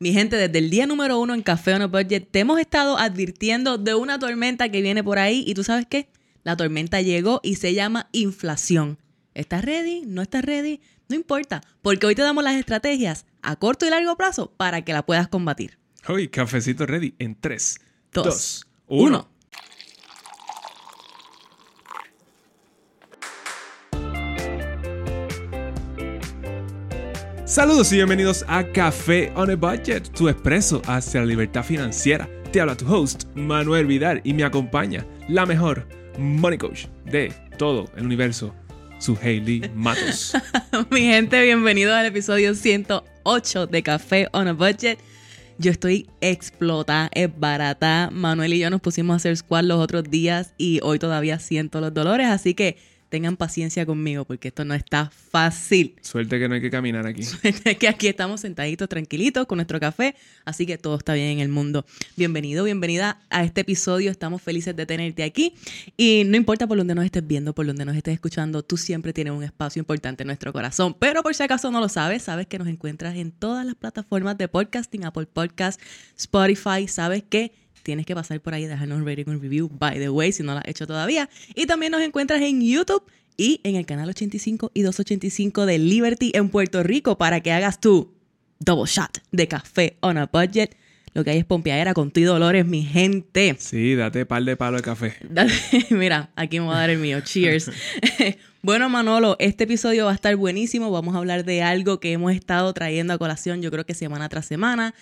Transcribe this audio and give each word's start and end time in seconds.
Mi 0.00 0.12
gente, 0.12 0.36
desde 0.36 0.58
el 0.58 0.70
día 0.70 0.86
número 0.86 1.18
uno 1.18 1.34
en 1.34 1.42
Café 1.42 1.74
on 1.74 1.82
a 1.82 1.86
Budget, 1.88 2.28
te 2.30 2.38
hemos 2.38 2.60
estado 2.60 2.98
advirtiendo 2.98 3.78
de 3.78 3.96
una 3.96 4.16
tormenta 4.20 4.68
que 4.68 4.80
viene 4.80 5.02
por 5.02 5.18
ahí 5.18 5.42
y 5.44 5.54
tú 5.54 5.64
sabes 5.64 5.86
qué? 5.90 6.08
La 6.44 6.56
tormenta 6.56 7.00
llegó 7.00 7.40
y 7.42 7.56
se 7.56 7.74
llama 7.74 8.08
inflación. 8.12 8.98
¿Estás 9.34 9.64
ready? 9.64 10.02
¿No 10.06 10.22
estás 10.22 10.44
ready? 10.44 10.80
No 11.08 11.16
importa, 11.16 11.62
porque 11.82 12.06
hoy 12.06 12.14
te 12.14 12.22
damos 12.22 12.44
las 12.44 12.54
estrategias 12.54 13.26
a 13.42 13.56
corto 13.56 13.86
y 13.86 13.90
largo 13.90 14.16
plazo 14.16 14.52
para 14.56 14.82
que 14.82 14.92
la 14.92 15.04
puedas 15.04 15.26
combatir. 15.26 15.78
Hoy, 16.06 16.28
cafecito 16.28 16.86
ready 16.86 17.14
en 17.18 17.34
3, 17.34 17.80
Dos, 18.12 18.24
2, 18.24 18.66
uno. 18.86 19.06
1. 19.06 19.28
Saludos 27.48 27.90
y 27.92 27.96
bienvenidos 27.96 28.44
a 28.46 28.62
Café 28.62 29.32
on 29.34 29.48
a 29.48 29.56
Budget, 29.56 30.10
tu 30.10 30.28
expreso 30.28 30.82
hacia 30.86 31.20
la 31.20 31.26
libertad 31.26 31.64
financiera. 31.64 32.28
Te 32.52 32.60
habla 32.60 32.76
tu 32.76 32.86
host, 32.86 33.24
Manuel 33.34 33.86
Vidal, 33.86 34.20
y 34.22 34.34
me 34.34 34.44
acompaña 34.44 35.06
la 35.28 35.46
mejor 35.46 35.88
money 36.18 36.58
coach 36.58 36.88
de 37.06 37.32
todo 37.56 37.90
el 37.96 38.04
universo, 38.04 38.54
su 38.98 39.16
Hailey 39.16 39.62
Matos. 39.74 40.34
Mi 40.90 41.00
gente, 41.00 41.40
bienvenidos 41.40 41.94
al 41.94 42.04
episodio 42.04 42.54
108 42.54 43.66
de 43.66 43.82
Café 43.82 44.28
on 44.32 44.48
a 44.48 44.52
Budget. 44.52 44.98
Yo 45.56 45.70
estoy 45.70 46.06
explotada, 46.20 47.08
es 47.14 47.30
barata. 47.34 48.10
Manuel 48.12 48.52
y 48.52 48.58
yo 48.58 48.68
nos 48.68 48.82
pusimos 48.82 49.14
a 49.14 49.16
hacer 49.16 49.34
squat 49.34 49.64
los 49.64 49.78
otros 49.78 50.04
días 50.04 50.52
y 50.58 50.80
hoy 50.82 50.98
todavía 50.98 51.38
siento 51.38 51.80
los 51.80 51.94
dolores, 51.94 52.26
así 52.26 52.52
que 52.52 52.76
tengan 53.08 53.36
paciencia 53.36 53.86
conmigo 53.86 54.24
porque 54.24 54.48
esto 54.48 54.64
no 54.64 54.74
está 54.74 55.10
fácil. 55.10 55.94
Suerte 56.02 56.38
que 56.38 56.48
no 56.48 56.54
hay 56.54 56.60
que 56.60 56.70
caminar 56.70 57.06
aquí. 57.06 57.22
Es 57.42 57.76
que 57.76 57.88
aquí 57.88 58.06
estamos 58.06 58.40
sentaditos, 58.40 58.88
tranquilitos, 58.88 59.46
con 59.46 59.56
nuestro 59.56 59.80
café, 59.80 60.14
así 60.44 60.66
que 60.66 60.78
todo 60.78 60.96
está 60.96 61.14
bien 61.14 61.28
en 61.28 61.40
el 61.40 61.48
mundo. 61.48 61.84
Bienvenido, 62.16 62.64
bienvenida 62.64 63.20
a 63.30 63.44
este 63.44 63.62
episodio. 63.62 64.10
Estamos 64.10 64.42
felices 64.42 64.76
de 64.76 64.86
tenerte 64.86 65.22
aquí. 65.22 65.54
Y 65.96 66.24
no 66.26 66.36
importa 66.36 66.66
por 66.66 66.78
donde 66.78 66.94
nos 66.94 67.04
estés 67.04 67.26
viendo, 67.26 67.54
por 67.54 67.66
donde 67.66 67.84
nos 67.84 67.96
estés 67.96 68.14
escuchando, 68.14 68.62
tú 68.62 68.76
siempre 68.76 69.12
tienes 69.12 69.32
un 69.32 69.42
espacio 69.42 69.80
importante 69.80 70.22
en 70.22 70.28
nuestro 70.28 70.52
corazón. 70.52 70.94
Pero 70.98 71.22
por 71.22 71.34
si 71.34 71.42
acaso 71.42 71.70
no 71.70 71.80
lo 71.80 71.88
sabes, 71.88 72.22
sabes 72.22 72.46
que 72.46 72.58
nos 72.58 72.68
encuentras 72.68 73.16
en 73.16 73.32
todas 73.32 73.64
las 73.64 73.74
plataformas 73.74 74.36
de 74.38 74.48
podcasting, 74.48 75.04
Apple 75.04 75.26
Podcast, 75.26 75.80
Spotify. 76.16 76.88
Sabes 76.88 77.22
que 77.28 77.52
tienes 77.88 78.04
que 78.04 78.14
pasar 78.14 78.38
por 78.42 78.52
ahí 78.52 78.64
y 78.64 78.66
dejarnos 78.66 78.98
un 78.98 79.06
rating 79.06 79.24
and 79.28 79.40
review, 79.40 79.70
by 79.70 79.98
the 79.98 80.10
way, 80.10 80.30
si 80.30 80.42
no 80.42 80.52
lo 80.52 80.58
has 80.58 80.68
hecho 80.68 80.86
todavía. 80.86 81.30
Y 81.54 81.64
también 81.64 81.90
nos 81.90 82.02
encuentras 82.02 82.42
en 82.42 82.60
YouTube 82.60 83.02
y 83.38 83.62
en 83.64 83.76
el 83.76 83.86
canal 83.86 84.10
85 84.10 84.72
y 84.74 84.82
285 84.82 85.64
de 85.64 85.78
Liberty 85.78 86.32
en 86.34 86.50
Puerto 86.50 86.82
Rico 86.82 87.16
para 87.16 87.40
que 87.40 87.50
hagas 87.50 87.80
tu 87.80 88.12
double 88.58 88.84
shot 88.84 89.22
de 89.32 89.48
café 89.48 89.96
on 90.00 90.18
a 90.18 90.26
budget. 90.26 90.76
Lo 91.14 91.24
que 91.24 91.30
hay 91.30 91.38
es 91.38 91.46
pompeadera 91.46 91.94
con 91.94 92.10
tu 92.10 92.20
y 92.20 92.24
dolores, 92.24 92.66
mi 92.66 92.82
gente. 92.82 93.56
Sí, 93.58 93.94
date 93.94 94.26
par 94.26 94.44
de 94.44 94.54
palo 94.54 94.76
de 94.76 94.82
café. 94.82 95.14
Mira, 95.90 96.30
aquí 96.36 96.60
me 96.60 96.66
voy 96.66 96.74
a 96.74 96.80
dar 96.80 96.90
el 96.90 96.98
mío. 96.98 97.22
Cheers. 97.22 97.70
bueno, 98.62 98.90
Manolo, 98.90 99.36
este 99.38 99.64
episodio 99.64 100.04
va 100.04 100.12
a 100.12 100.14
estar 100.14 100.36
buenísimo. 100.36 100.90
Vamos 100.90 101.14
a 101.14 101.18
hablar 101.18 101.46
de 101.46 101.62
algo 101.62 102.00
que 102.00 102.12
hemos 102.12 102.34
estado 102.34 102.70
trayendo 102.74 103.14
a 103.14 103.18
colación, 103.18 103.62
yo 103.62 103.70
creo 103.70 103.86
que 103.86 103.94
semana 103.94 104.28
tras 104.28 104.44
semana. 104.44 104.94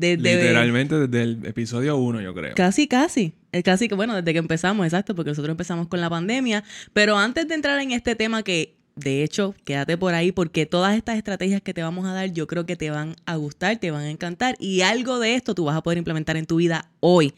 Desde, 0.00 0.36
Literalmente 0.36 0.98
desde 1.06 1.22
el 1.22 1.44
episodio 1.44 1.98
1, 1.98 2.22
yo 2.22 2.34
creo. 2.34 2.54
Casi, 2.54 2.88
casi. 2.88 3.34
Eh, 3.52 3.62
Casi 3.62 3.86
que, 3.86 3.94
bueno, 3.94 4.14
desde 4.14 4.32
que 4.32 4.38
empezamos, 4.38 4.86
exacto, 4.86 5.14
porque 5.14 5.30
nosotros 5.30 5.52
empezamos 5.52 5.88
con 5.88 6.00
la 6.00 6.08
pandemia. 6.08 6.64
Pero 6.94 7.18
antes 7.18 7.46
de 7.46 7.54
entrar 7.54 7.78
en 7.80 7.92
este 7.92 8.14
tema 8.14 8.42
que, 8.42 8.76
de 8.96 9.22
hecho, 9.22 9.54
quédate 9.64 9.98
por 9.98 10.14
ahí 10.14 10.32
porque 10.32 10.64
todas 10.64 10.96
estas 10.96 11.16
estrategias 11.16 11.60
que 11.60 11.74
te 11.74 11.82
vamos 11.82 12.06
a 12.06 12.12
dar 12.12 12.32
yo 12.32 12.46
creo 12.46 12.64
que 12.64 12.76
te 12.76 12.90
van 12.90 13.14
a 13.26 13.36
gustar, 13.36 13.76
te 13.78 13.90
van 13.90 14.02
a 14.02 14.10
encantar 14.10 14.56
y 14.58 14.80
algo 14.80 15.18
de 15.18 15.34
esto 15.34 15.54
tú 15.54 15.64
vas 15.64 15.76
a 15.76 15.82
poder 15.82 15.98
implementar 15.98 16.36
en 16.36 16.46
tu 16.46 16.56
vida 16.56 16.90
hoy. 17.00 17.34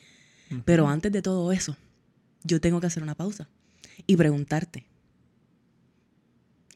Pero 0.65 0.87
antes 0.87 1.11
de 1.11 1.23
todo 1.23 1.51
eso, 1.51 1.77
yo 2.45 2.61
tengo 2.61 2.81
que 2.81 2.87
hacer 2.87 3.03
una 3.03 3.15
pausa 3.15 3.49
y 4.07 4.17
preguntarte. 4.17 4.87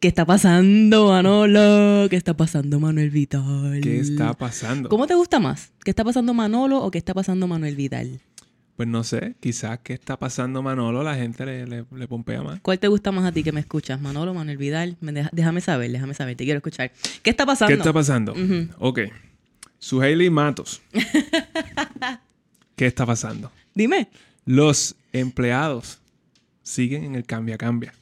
¿Qué 0.00 0.08
está 0.08 0.26
pasando, 0.26 1.08
Manolo? 1.08 2.08
¿Qué 2.10 2.16
está 2.16 2.36
pasando, 2.36 2.78
Manuel 2.78 3.10
Vital? 3.10 3.80
¿Qué 3.82 3.98
está 4.00 4.34
pasando? 4.34 4.88
¿Cómo 4.90 5.06
te 5.06 5.14
gusta 5.14 5.40
más? 5.40 5.72
¿Qué 5.84 5.90
está 5.90 6.04
pasando 6.04 6.34
Manolo 6.34 6.78
o 6.82 6.90
qué 6.90 6.98
está 6.98 7.14
pasando 7.14 7.46
Manuel 7.46 7.76
Vidal? 7.76 8.20
Pues 8.76 8.86
no 8.88 9.02
sé, 9.04 9.36
quizás 9.40 9.78
qué 9.82 9.94
está 9.94 10.18
pasando 10.18 10.62
Manolo, 10.62 11.02
la 11.02 11.14
gente 11.14 11.46
le, 11.46 11.66
le, 11.66 11.86
le 11.90 12.08
pompea 12.08 12.42
más. 12.42 12.60
¿Cuál 12.60 12.78
te 12.78 12.88
gusta 12.88 13.10
más 13.10 13.24
a 13.24 13.32
ti 13.32 13.42
que 13.42 13.52
me 13.52 13.60
escuchas? 13.60 13.98
Manolo, 14.02 14.34
Manuel 14.34 14.58
Vidal. 14.58 14.98
Me 15.00 15.12
deja- 15.12 15.30
déjame 15.32 15.62
saber, 15.62 15.90
déjame 15.90 16.12
saber, 16.12 16.36
te 16.36 16.44
quiero 16.44 16.58
escuchar. 16.58 16.92
¿Qué 17.22 17.30
está 17.30 17.46
pasando? 17.46 17.68
¿Qué 17.74 17.78
está 17.78 17.92
pasando? 17.94 18.32
Ujú. 18.34 18.68
Ok. 18.78 19.00
Su 19.78 20.02
Hailey 20.02 20.28
Matos. 20.28 20.82
¿Qué 22.76 22.86
está 22.86 23.06
pasando? 23.06 23.50
Dime. 23.74 24.08
Los 24.44 24.94
empleados 25.14 26.00
siguen 26.62 27.04
en 27.04 27.14
el 27.14 27.24
cambia-cambia. 27.24 27.94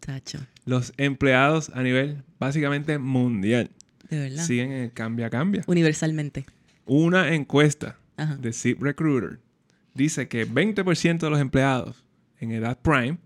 Tacho, 0.00 0.38
Los 0.64 0.92
empleados 0.96 1.70
a 1.74 1.82
nivel 1.82 2.22
básicamente 2.38 2.98
mundial 2.98 3.70
de 4.08 4.18
verdad. 4.20 4.44
siguen 4.44 4.72
en 4.72 4.82
el 4.84 4.92
cambia-cambia. 4.92 5.64
Universalmente. 5.66 6.46
Una 6.86 7.34
encuesta 7.34 7.98
Ajá. 8.16 8.36
de 8.36 8.52
Zip 8.52 8.82
Recruiter 8.82 9.38
dice 9.94 10.28
que 10.28 10.46
20% 10.46 11.18
de 11.18 11.30
los 11.30 11.40
empleados 11.40 12.04
en 12.38 12.52
edad 12.52 12.78
prime, 12.80 13.18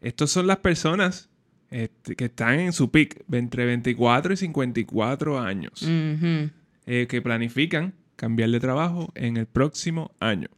estos 0.00 0.30
son 0.30 0.46
las 0.46 0.58
personas 0.58 1.28
este, 1.70 2.16
que 2.16 2.26
están 2.26 2.60
en 2.60 2.72
su 2.72 2.90
peak 2.90 3.24
entre 3.32 3.64
24 3.64 4.34
y 4.34 4.36
54 4.36 5.40
años, 5.40 5.82
eh, 5.82 7.06
que 7.08 7.22
planifican 7.22 7.94
cambiar 8.16 8.50
de 8.50 8.60
trabajo 8.60 9.10
en 9.14 9.36
el 9.36 9.46
próximo 9.46 10.12
año. 10.20 10.48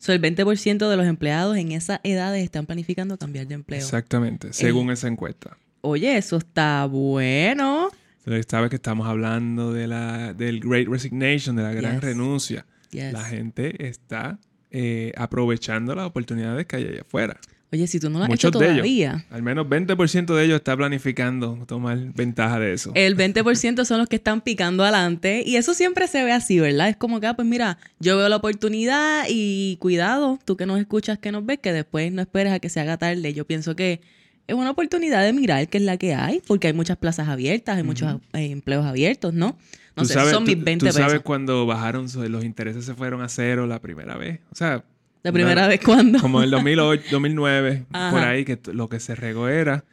So, 0.00 0.14
el 0.14 0.20
20% 0.22 0.88
de 0.88 0.96
los 0.96 1.06
empleados 1.06 1.58
en 1.58 1.72
esas 1.72 2.00
edades 2.04 2.42
están 2.42 2.64
planificando 2.64 3.18
cambiar 3.18 3.46
de 3.46 3.54
empleo. 3.54 3.78
Exactamente, 3.78 4.54
según 4.54 4.90
esa 4.90 5.08
encuesta. 5.08 5.58
Oye, 5.82 6.16
eso 6.16 6.38
está 6.38 6.86
bueno. 6.86 7.90
Entonces, 8.20 8.46
sabes 8.48 8.70
que 8.70 8.76
estamos 8.76 9.06
hablando 9.06 9.74
de 9.74 9.86
la, 9.86 10.32
del 10.32 10.60
Great 10.60 10.88
Resignation, 10.88 11.54
de 11.54 11.62
la 11.64 11.72
gran 11.74 11.96
Yes. 11.96 12.00
renuncia. 12.02 12.66
Yes. 12.90 13.12
La 13.12 13.24
gente 13.24 13.86
está 13.88 14.38
eh, 14.70 15.12
aprovechando 15.18 15.94
las 15.94 16.06
oportunidades 16.06 16.64
que 16.64 16.76
hay 16.76 16.84
allá 16.86 17.02
afuera. 17.02 17.38
Oye, 17.72 17.86
si 17.86 18.00
tú 18.00 18.10
no 18.10 18.18
lo 18.18 18.24
has 18.24 18.28
Muchos 18.30 18.48
hecho 18.48 18.58
de 18.58 18.64
ellos. 18.66 18.76
todavía, 18.78 19.24
Al 19.30 19.42
menos 19.42 19.66
20% 19.68 20.34
de 20.34 20.44
ellos 20.44 20.56
está 20.56 20.76
planificando 20.76 21.56
tomar 21.68 21.98
ventaja 22.14 22.58
de 22.58 22.72
eso. 22.72 22.90
el 22.96 23.16
20% 23.18 23.84
son 23.84 23.98
los 23.98 24.08
que 24.08 24.16
están 24.16 24.40
picando 24.40 24.82
adelante 24.82 25.44
y 25.46 25.54
eso 25.56 25.72
siempre 25.74 26.08
se 26.08 26.24
ve 26.24 26.32
así, 26.32 26.58
¿verdad? 26.58 26.88
Es 26.88 26.96
como 26.96 27.20
que, 27.20 27.28
ah, 27.28 27.34
pues 27.34 27.46
mira, 27.46 27.78
yo 28.00 28.16
veo 28.16 28.28
la 28.28 28.36
oportunidad 28.36 29.24
y 29.28 29.76
cuidado, 29.80 30.38
tú 30.44 30.56
que 30.56 30.66
nos 30.66 30.80
escuchas, 30.80 31.18
que 31.18 31.30
nos 31.30 31.46
ves, 31.46 31.60
que 31.60 31.72
después 31.72 32.10
no 32.12 32.20
esperes 32.22 32.52
a 32.52 32.58
que 32.58 32.68
se 32.68 32.80
haga 32.80 32.96
tarde. 32.98 33.32
Yo 33.34 33.46
pienso 33.46 33.76
que 33.76 34.00
es 34.48 34.54
una 34.56 34.70
oportunidad 34.70 35.22
de 35.22 35.32
mirar 35.32 35.68
qué 35.68 35.78
es 35.78 35.84
la 35.84 35.96
que 35.96 36.12
hay, 36.14 36.42
porque 36.48 36.66
hay 36.66 36.72
muchas 36.72 36.96
plazas 36.96 37.28
abiertas, 37.28 37.76
hay 37.76 37.84
muchos 37.84 38.16
eh, 38.32 38.50
empleos 38.50 38.84
abiertos, 38.84 39.32
¿no? 39.32 39.56
No 39.96 40.02
Tú 40.02 40.06
sé, 40.06 40.14
sabes- 40.14 40.32
son 40.32 40.42
mis 40.42 40.60
20 40.62 40.86
tú 40.86 40.92
sabes 40.92 41.06
pesos. 41.12 41.22
cuando 41.24 41.66
bajaron, 41.66 42.06
los 42.30 42.44
intereses 42.44 42.84
se 42.84 42.94
fueron 42.94 43.22
a 43.22 43.28
cero 43.28 43.66
la 43.68 43.80
primera 43.80 44.16
vez. 44.16 44.40
O 44.50 44.56
sea, 44.56 44.82
La 45.22 45.32
primera 45.32 45.60
una- 45.62 45.68
vez 45.68 45.80
cuando... 45.84 46.18
como 46.20 46.38
en 46.40 46.44
el 46.44 46.50
2008, 46.50 47.04
2009, 47.10 47.86
Ajá. 47.92 48.10
por 48.10 48.20
ahí, 48.22 48.44
que 48.44 48.58
lo 48.72 48.88
que 48.88 49.00
se 49.00 49.14
regó 49.14 49.48
era 49.48 49.84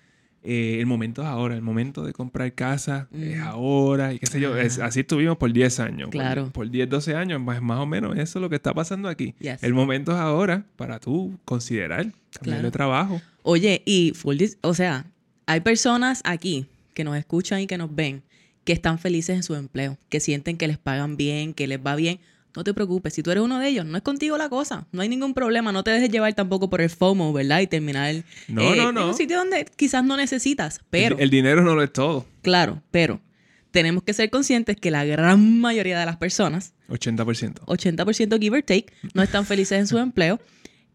eh, 0.43 0.77
el 0.79 0.85
momento 0.85 1.21
es 1.23 1.27
ahora, 1.27 1.55
el 1.55 1.61
momento 1.61 2.05
de 2.05 2.13
comprar 2.13 2.53
casa 2.53 3.09
es 3.13 3.37
ahora, 3.41 4.13
y 4.13 4.19
qué 4.19 4.27
sé 4.27 4.39
yo. 4.39 4.55
es- 4.57 4.79
así 4.79 5.01
estuvimos 5.01 5.35
por 5.37 5.51
10 5.51 5.79
años. 5.81 6.03
por- 6.03 6.11
Claro. 6.11 6.49
Por, 6.53 6.69
10, 6.69 6.87
12 6.89 7.15
años, 7.15 7.41
más, 7.41 7.61
más 7.61 7.79
o 7.79 7.85
menos 7.85 8.15
eso 8.17 8.39
es 8.39 8.41
lo 8.41 8.49
que 8.49 8.55
está 8.55 8.73
pasando 8.73 9.09
aquí. 9.09 9.35
Yes. 9.39 9.61
El 9.63 9.73
momento 9.73 10.13
es 10.13 10.17
ahora 10.19 10.63
para 10.77 10.99
tú 10.99 11.37
considerar 11.43 12.03
cambiar 12.03 12.21
Claro. 12.43 12.61
de 12.63 12.71
trabajo. 12.71 13.21
Oye, 13.43 13.81
y 13.85 14.13
full 14.15 14.37
o 14.61 14.73
sea, 14.73 15.05
hay 15.47 15.59
personas 15.61 16.21
aquí 16.23 16.67
que 16.93 17.03
nos 17.03 17.17
escuchan 17.17 17.59
y 17.61 17.67
que 17.67 17.77
nos 17.77 17.93
ven 17.93 18.23
que 18.63 18.73
están 18.73 18.99
felices 18.99 19.35
en 19.35 19.43
su 19.43 19.55
empleo, 19.55 19.97
que 20.09 20.19
sienten 20.19 20.57
que 20.57 20.67
les 20.67 20.77
pagan 20.77 21.17
bien, 21.17 21.53
que 21.53 21.67
les 21.67 21.79
va 21.79 21.95
bien. 21.95 22.19
No 22.55 22.63
te 22.63 22.73
preocupes, 22.73 23.13
si 23.13 23.21
tú 23.21 23.29
eres 23.31 23.43
uno 23.43 23.59
de 23.59 23.67
ellos, 23.67 23.85
no 23.85 23.97
es 23.97 24.03
contigo 24.03 24.37
la 24.37 24.49
cosa, 24.49 24.87
no 24.91 25.01
hay 25.01 25.09
ningún 25.09 25.33
problema, 25.35 25.71
no 25.71 25.83
te 25.83 25.91
dejes 25.91 26.09
llevar 26.09 26.33
tampoco 26.33 26.69
por 26.69 26.81
el 26.81 26.89
FOMO, 26.89 27.31
¿verdad? 27.33 27.59
Y 27.61 27.67
terminar 27.67 28.15
No, 28.47 28.61
eh, 28.73 28.77
no, 28.77 28.89
en 28.89 28.95
no. 28.95 29.07
un 29.09 29.13
sitio 29.13 29.37
donde 29.37 29.65
quizás 29.75 30.03
no 30.03 30.17
necesitas, 30.17 30.77
El- 30.79 30.83
pero, 30.89 31.17
el 31.19 31.29
dinero 31.29 31.61
no 31.61 31.75
lo 31.75 31.83
es 31.83 31.93
todo. 31.93 32.25
claro, 32.41 32.81
pero 32.89 33.21
tenemos 33.69 34.01
que 34.03 34.13
ser 34.13 34.31
conscientes 34.31 34.75
que 34.77 34.89
la 34.89 35.05
gran 35.05 35.59
mayoría 35.61 35.99
de 35.99 36.05
las 36.07 36.17
personas 36.17 36.73
80%. 36.89 37.61
80% 37.67 38.39
give 38.39 38.57
or 38.57 38.63
take, 38.63 38.87
no 39.13 39.21
están 39.21 39.45
felices 39.45 39.77
en 39.77 39.85
su 39.87 39.97
empleo. 39.99 40.39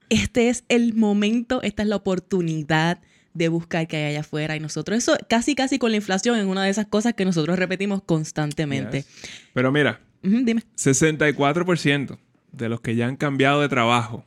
Este 0.09 0.49
es 0.49 0.65
el 0.69 0.95
momento, 0.95 1.63
esta 1.63 1.83
es 1.83 1.89
la 1.89 1.97
oportunidad 1.97 2.99
de 3.35 3.49
buscar 3.49 3.87
que 3.87 3.97
hay 3.99 4.05
allá 4.11 4.21
afuera. 4.21 4.57
Y 4.57 4.61
nosotros, 4.61 4.99
eso 4.99 5.17
casi, 5.29 5.55
casi 5.55 5.79
con 5.79 5.91
la 5.91 5.97
inflación, 5.99 6.39
es 6.39 6.45
una 6.45 6.65
de 6.65 6.71
esas 6.71 6.87
cosas 6.87 7.15
que 7.15 7.25
nosotros 7.25 7.59
repetimos 7.59 8.03
constantemente. 8.03 8.99
Yes. 9.03 9.07
Pero 9.55 9.71
mira, 9.73 10.01
Dime. 10.23 10.63
64% 10.77 12.19
de 12.53 12.69
los 12.69 12.81
que 12.81 12.95
ya 12.97 13.07
han 13.07 13.17
cambiado 13.17 13.61
de 13.61 13.69
trabajo 13.69 14.25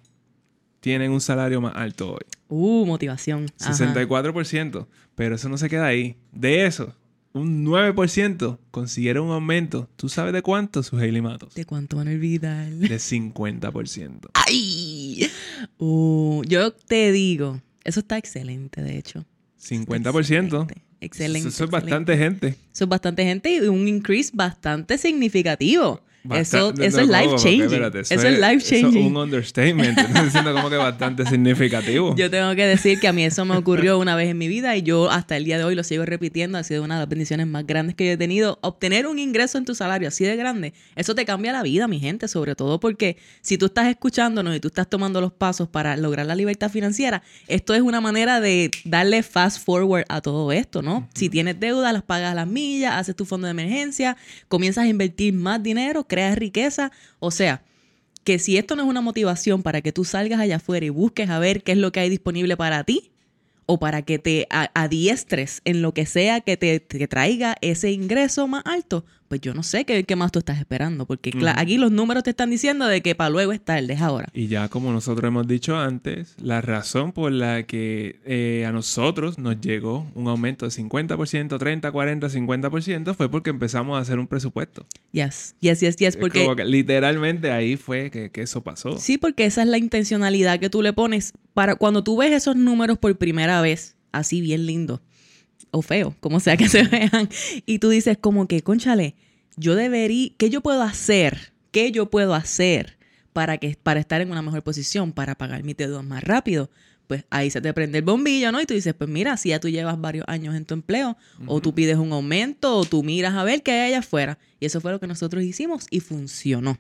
tienen 0.80 1.12
un 1.12 1.22
salario 1.22 1.62
más 1.62 1.76
alto 1.76 2.14
hoy. 2.14 2.26
Uh, 2.48 2.86
motivación. 2.86 3.48
Ajá. 3.60 3.74
64%. 3.74 4.88
Pero 5.16 5.36
eso 5.36 5.50
no 5.50 5.58
se 5.58 5.70
queda 5.70 5.88
ahí. 5.88 6.18
De 6.32 6.66
eso, 6.66 6.94
un 7.34 7.66
9% 7.66 8.60
consiguieron 8.72 9.28
un 9.28 9.34
aumento. 9.34 9.90
¿Tú 9.96 10.10
sabes 10.10 10.34
de 10.34 10.42
cuánto, 10.42 10.84
sus 10.84 11.02
Matos? 11.22 11.54
¿De 11.54 11.66
cuánto 11.66 11.98
van 11.98 12.08
a 12.08 12.12
olvidar? 12.12 12.70
De 12.70 12.96
50%. 12.96 14.30
¡Ay! 14.34 15.30
Uh, 15.78 16.44
yo 16.46 16.72
te 16.72 17.12
digo, 17.12 17.62
eso 17.84 18.02
está 18.02 18.18
excelente, 18.18 18.82
de 18.82 18.98
hecho. 18.98 19.26
50%. 19.60 20.20
Excelente. 20.20 20.85
Excelente 21.02 21.50
Eso 21.50 21.50
es 21.50 21.54
excelente. 21.62 21.86
bastante 21.92 22.18
gente. 22.18 22.48
Eso 22.74 22.84
es 22.86 22.90
bastante 22.90 23.24
gente 23.24 23.56
y 23.56 23.60
un 23.68 23.88
increase 23.88 24.32
bastante 24.34 24.98
significativo. 24.98 26.02
Eso, 26.34 26.74
eso 26.80 27.02
es 27.02 27.08
life 27.08 27.36
changing. 27.38 27.62
espérate, 27.64 28.00
eso, 28.00 28.14
es 28.14 28.40
life 28.40 28.56
Eso 28.56 28.76
es 28.76 28.82
changing. 28.82 29.06
un 29.08 29.18
understatement. 29.18 29.98
Estás 29.98 30.26
diciendo 30.26 30.54
como 30.54 30.70
que 30.70 30.78
bastante 30.78 31.26
significativo. 31.30 32.16
Yo 32.16 32.30
tengo 32.30 32.56
que 32.56 32.66
decir 32.66 33.00
que 33.00 33.08
a 33.08 33.14
mí 33.14 33.24
eso 33.24 33.46
me 33.46 33.56
ocurrió 33.58 34.00
una 34.00 34.16
vez 34.16 34.30
en 34.30 34.38
mi 34.38 34.48
vida 34.48 34.76
y 34.76 34.82
yo 34.82 35.10
hasta 35.12 35.38
el 35.38 35.46
día 35.46 35.58
de 35.58 35.64
hoy 35.64 35.76
lo 35.76 35.84
sigo 35.84 36.06
repitiendo. 36.06 36.58
Ha 36.58 36.64
sido 36.64 36.84
una 36.84 36.96
de 36.96 37.02
las 37.02 37.10
bendiciones 37.10 37.48
más 37.48 37.66
grandes 37.66 37.96
que 37.96 38.06
yo 38.06 38.12
he 38.12 38.18
tenido. 38.18 38.60
Obtener 38.62 39.08
un 39.08 39.20
ingreso 39.20 39.58
en 39.58 39.66
tu 39.66 39.76
salario 39.76 40.08
así 40.08 40.24
de 40.24 40.36
grande, 40.36 40.74
eso 40.96 41.16
te 41.16 41.26
cambia 41.26 41.52
la 41.52 41.64
vida, 41.64 41.88
mi 41.88 42.00
gente, 42.00 42.28
sobre 42.28 42.56
todo 42.56 42.80
porque 42.80 43.18
si 43.42 43.58
tú 43.58 43.68
estás 43.68 43.88
escuchándonos 43.88 44.56
y 44.56 44.60
tú 44.60 44.68
estás 44.68 44.90
tomando 44.90 45.22
los 45.22 45.32
pasos 45.34 45.68
para 45.68 45.98
lograr 45.98 46.26
la 46.26 46.36
libertad 46.36 46.70
financiera, 46.70 47.22
esto 47.48 47.74
es 47.74 47.82
una 47.82 48.02
manera 48.02 48.40
de 48.40 48.72
darle 48.84 49.24
fast 49.24 49.64
forward 49.64 50.06
a 50.10 50.22
todo 50.22 50.52
esto, 50.52 50.82
¿no? 50.82 51.08
Si 51.14 51.30
tienes 51.30 51.60
deuda, 51.60 51.94
las 51.94 52.04
pagas 52.04 52.32
a 52.32 52.36
las 52.36 52.48
millas, 52.48 52.94
haces 52.96 53.16
tu 53.16 53.26
fondo 53.26 53.48
de 53.48 53.52
emergencia, 53.52 54.18
comienzas 54.48 54.86
a 54.86 54.88
invertir 54.88 55.34
más 55.34 55.62
dinero, 55.62 56.08
creas 56.16 56.38
riqueza. 56.38 56.92
O 57.20 57.30
sea, 57.30 57.62
que 58.24 58.40
si 58.40 58.58
esto 58.58 58.78
no 58.78 58.84
es 58.84 58.90
una 58.90 59.02
motivación 59.02 59.64
para 59.64 59.82
que 59.82 59.92
tú 59.92 60.06
salgas 60.06 60.40
allá 60.40 60.56
afuera 60.56 60.86
y 60.86 60.90
busques 60.90 61.30
a 61.30 61.40
ver 61.40 61.62
qué 61.62 61.74
es 61.74 61.78
lo 61.78 61.92
que 61.92 62.00
hay 62.00 62.10
disponible 62.10 62.56
para 62.56 62.86
ti, 62.86 63.12
o 63.66 63.80
para 63.80 64.04
que 64.04 64.20
te 64.20 64.48
adiestres 64.50 65.62
en 65.66 65.82
lo 65.82 65.94
que 65.94 66.06
sea 66.06 66.40
que 66.40 66.56
te 66.56 66.80
traiga 66.80 67.56
ese 67.62 67.92
ingreso 67.92 68.48
más 68.48 68.64
alto, 68.66 69.06
pues 69.28 69.42
yo 69.42 69.54
no 69.54 69.64
sé 69.64 69.86
qué, 69.86 70.04
qué 70.04 70.16
más 70.16 70.32
tú 70.32 70.40
estás 70.40 70.60
esperando, 70.60 71.06
porque 71.06 71.32
aquí 71.56 71.78
los 71.78 71.92
números 71.92 72.24
te 72.24 72.30
están 72.30 72.50
diciendo 72.50 72.86
de 72.86 73.02
que 73.02 73.16
para 73.16 73.30
luego 73.30 73.52
es 73.52 73.62
tarde, 73.62 73.94
es 73.94 74.02
ahora. 74.02 74.30
Y 74.34 74.48
ya 74.48 74.70
como 74.70 74.92
nosotros 74.92 75.28
hemos 75.28 75.48
dicho 75.48 75.78
antes, 75.78 76.36
la 76.42 76.62
razón 76.62 77.12
por 77.12 77.32
la 77.32 77.64
que 77.64 78.20
eh, 78.26 78.66
a 78.68 78.72
nosotros 78.72 79.38
nos 79.38 79.60
llegó 79.62 80.08
un 80.14 80.28
aumento 80.28 80.66
de 80.66 80.72
50%, 80.72 81.58
30, 81.58 81.92
40, 81.92 82.28
50% 82.28 83.16
fue 83.16 83.30
porque 83.30 83.50
empezamos 83.50 83.98
a 83.98 84.02
hacer 84.02 84.20
un 84.20 84.28
presupuesto. 84.28 84.86
Yes, 85.12 85.56
yes, 85.60 85.80
yes, 85.82 85.96
yes, 85.96 86.16
Es 86.16 86.18
porque... 86.18 86.44
como 86.44 86.56
que 86.56 86.66
literalmente 86.66 87.52
ahí 87.52 87.78
fue 87.78 88.12
que, 88.12 88.30
que 88.30 88.42
eso 88.42 88.64
pasó. 88.64 88.98
Sí, 88.98 89.18
porque 89.18 89.46
esa 89.46 89.64
es 89.64 89.68
la 89.68 89.78
intencionalidad 89.78 90.60
que 90.60 90.70
tú 90.70 90.82
le 90.82 90.94
pones 90.94 91.34
para 91.54 91.76
cuando 91.76 92.04
tú 92.04 92.18
ves 92.18 92.32
esos 92.32 92.56
números 92.56 92.98
por 92.98 93.18
primera 93.18 93.62
vez, 93.62 93.96
así 94.12 94.42
bien 94.42 94.66
lindo 94.66 95.02
o 95.76 95.82
feo, 95.82 96.16
como 96.20 96.40
sea 96.40 96.58
que 96.58 96.70
se 96.70 96.84
vean, 96.84 97.30
y 97.66 97.80
tú 97.80 97.90
dices 97.90 98.18
como 98.20 98.48
que, 98.48 98.62
conchale, 98.62 99.16
yo 99.58 99.76
debería, 99.76 100.32
¿qué 100.38 100.50
yo 100.50 100.62
puedo 100.62 100.82
hacer? 100.82 101.54
¿Qué 101.72 101.92
yo 101.92 102.10
puedo 102.10 102.34
hacer 102.34 102.98
para 103.34 103.58
que 103.58 103.78
para 103.82 104.00
estar 104.00 104.22
en 104.22 104.32
una 104.32 104.42
mejor 104.42 104.64
posición, 104.64 105.12
para 105.12 105.36
pagar 105.36 105.64
mis 105.64 105.76
deudas 105.76 106.04
más 106.04 106.24
rápido? 106.24 106.70
Pues 107.08 107.26
ahí 107.30 107.52
se 107.52 107.62
te 107.62 107.72
prende 107.74 108.00
el 108.00 108.04
bombillo, 108.04 108.52
¿no? 108.52 108.60
Y 108.62 108.66
tú 108.66 108.74
dices, 108.74 108.94
pues 108.96 109.10
mira, 109.10 109.38
si 109.38 109.50
ya 109.50 109.60
tú 109.60 109.70
llevas 109.70 110.00
varios 110.00 110.26
años 110.28 110.56
en 110.56 110.66
tu 110.66 110.74
empleo, 110.74 111.18
o 111.46 111.62
tú 111.62 111.76
pides 111.76 111.98
un 111.98 112.12
aumento, 112.14 112.76
o 112.78 112.86
tú 112.86 113.04
miras 113.04 113.36
a 113.36 113.44
ver 113.44 113.62
qué 113.62 113.72
hay 113.74 113.90
allá 113.90 114.00
afuera. 114.00 114.40
Y 114.60 114.66
eso 114.66 114.82
fue 114.82 114.92
lo 114.92 115.00
que 115.00 115.06
nosotros 115.06 115.44
hicimos 115.44 115.86
y 115.92 116.00
funcionó. 116.00 116.80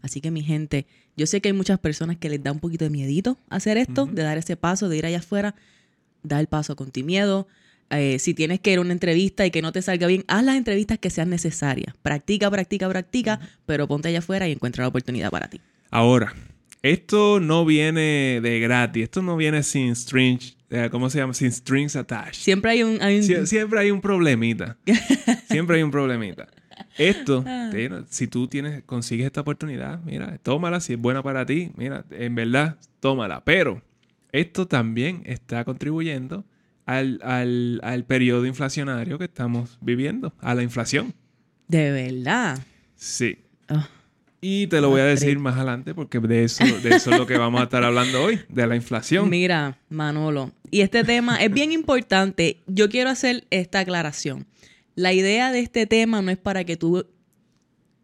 Así 0.00 0.20
que 0.20 0.30
mi 0.30 0.42
gente, 0.42 0.86
yo 1.16 1.26
sé 1.26 1.40
que 1.40 1.48
hay 1.48 1.52
muchas 1.52 1.78
personas 1.78 2.16
que 2.16 2.30
les 2.30 2.42
da 2.42 2.52
un 2.52 2.60
poquito 2.60 2.84
de 2.84 2.90
miedito 2.90 3.36
hacer 3.50 3.76
esto, 3.76 4.06
de 4.06 4.22
dar 4.22 4.38
ese 4.38 4.56
paso, 4.56 4.88
de 4.88 4.96
ir 4.96 5.04
allá 5.04 5.18
afuera. 5.18 5.54
Da 6.22 6.40
el 6.40 6.46
paso 6.46 6.74
con 6.74 6.90
ti 6.90 7.02
miedo. 7.02 7.46
Eh, 7.90 8.18
si 8.18 8.34
tienes 8.34 8.60
que 8.60 8.72
ir 8.72 8.78
a 8.78 8.80
una 8.82 8.92
entrevista 8.92 9.46
y 9.46 9.50
que 9.50 9.62
no 9.62 9.72
te 9.72 9.80
salga 9.82 10.06
bien, 10.06 10.24
haz 10.28 10.44
las 10.44 10.56
entrevistas 10.56 10.98
que 10.98 11.08
sean 11.10 11.30
necesarias. 11.30 11.94
Practica, 12.02 12.50
practica, 12.50 12.88
practica, 12.88 13.40
pero 13.64 13.86
ponte 13.88 14.08
allá 14.08 14.18
afuera 14.18 14.46
y 14.48 14.52
encuentra 14.52 14.82
la 14.84 14.88
oportunidad 14.88 15.30
para 15.30 15.48
ti. 15.48 15.60
Ahora, 15.90 16.34
esto 16.82 17.40
no 17.40 17.64
viene 17.64 18.40
de 18.42 18.60
gratis, 18.60 19.04
esto 19.04 19.22
no 19.22 19.36
viene 19.36 19.62
sin 19.62 19.96
strings, 19.96 20.56
eh, 20.70 20.88
¿cómo 20.90 21.08
se 21.10 21.18
llama? 21.18 21.32
Sin 21.34 21.50
strings 21.50 21.96
attached. 21.96 22.34
Siempre 22.34 22.72
hay 22.72 22.82
un... 22.82 23.00
hay 23.02 23.16
un- 23.16 23.22
Sie- 23.22 23.46
siempre 23.46 23.80
hay 23.80 23.90
un 23.90 24.00
problemita. 24.02 24.76
Siempre 25.48 25.76
hay 25.76 25.82
un 25.82 25.90
problemita. 25.90 26.46
Esto, 26.98 27.42
Ah. 27.46 27.70
te- 27.72 27.90
si 28.10 28.26
tú 28.26 28.48
tienes, 28.48 28.82
consigues 28.84 29.26
esta 29.26 29.40
oportunidad, 29.40 30.00
mira, 30.04 30.38
tómala, 30.42 30.80
si 30.80 30.92
es 30.92 30.98
buena 30.98 31.22
para 31.22 31.46
ti, 31.46 31.70
mira, 31.76 32.04
en 32.10 32.34
verdad, 32.34 32.76
tómala. 33.00 33.42
Pero 33.44 33.80
esto 34.30 34.66
también 34.68 35.22
está 35.24 35.64
contribuyendo 35.64 36.44
al, 36.88 37.20
al, 37.22 37.80
al 37.82 38.04
periodo 38.04 38.46
inflacionario 38.46 39.18
que 39.18 39.24
estamos 39.24 39.76
viviendo, 39.82 40.32
a 40.40 40.54
la 40.54 40.62
inflación. 40.62 41.12
De 41.68 41.92
verdad. 41.92 42.58
Sí. 42.96 43.36
Ah, 43.68 43.86
Y 44.40 44.68
te 44.68 44.80
lo 44.80 44.88
voy 44.88 45.00
a 45.00 45.04
Madre. 45.04 45.14
decir 45.16 45.38
más 45.38 45.56
adelante 45.56 45.94
porque 45.94 46.18
de 46.18 46.44
eso, 46.44 46.64
de 46.64 46.96
eso 46.96 47.10
es 47.10 47.18
lo 47.18 47.26
que 47.26 47.36
vamos 47.36 47.60
a 47.60 47.64
estar 47.64 47.84
hablando 47.84 48.24
hoy, 48.24 48.40
de 48.48 48.66
la 48.66 48.74
inflación. 48.74 49.28
Mira, 49.28 49.76
Manolo, 49.90 50.50
y 50.70 50.80
este 50.80 51.04
tema 51.04 51.36
es 51.36 51.52
bien 51.52 51.72
importante. 51.72 52.60
Yo 52.66 52.88
quiero 52.88 53.10
hacer 53.10 53.46
esta 53.50 53.80
aclaración. 53.80 54.46
La 54.94 55.12
idea 55.12 55.52
de 55.52 55.60
este 55.60 55.86
tema 55.86 56.22
no 56.22 56.30
es 56.30 56.38
para 56.38 56.64
que 56.64 56.76
tú 56.78 57.06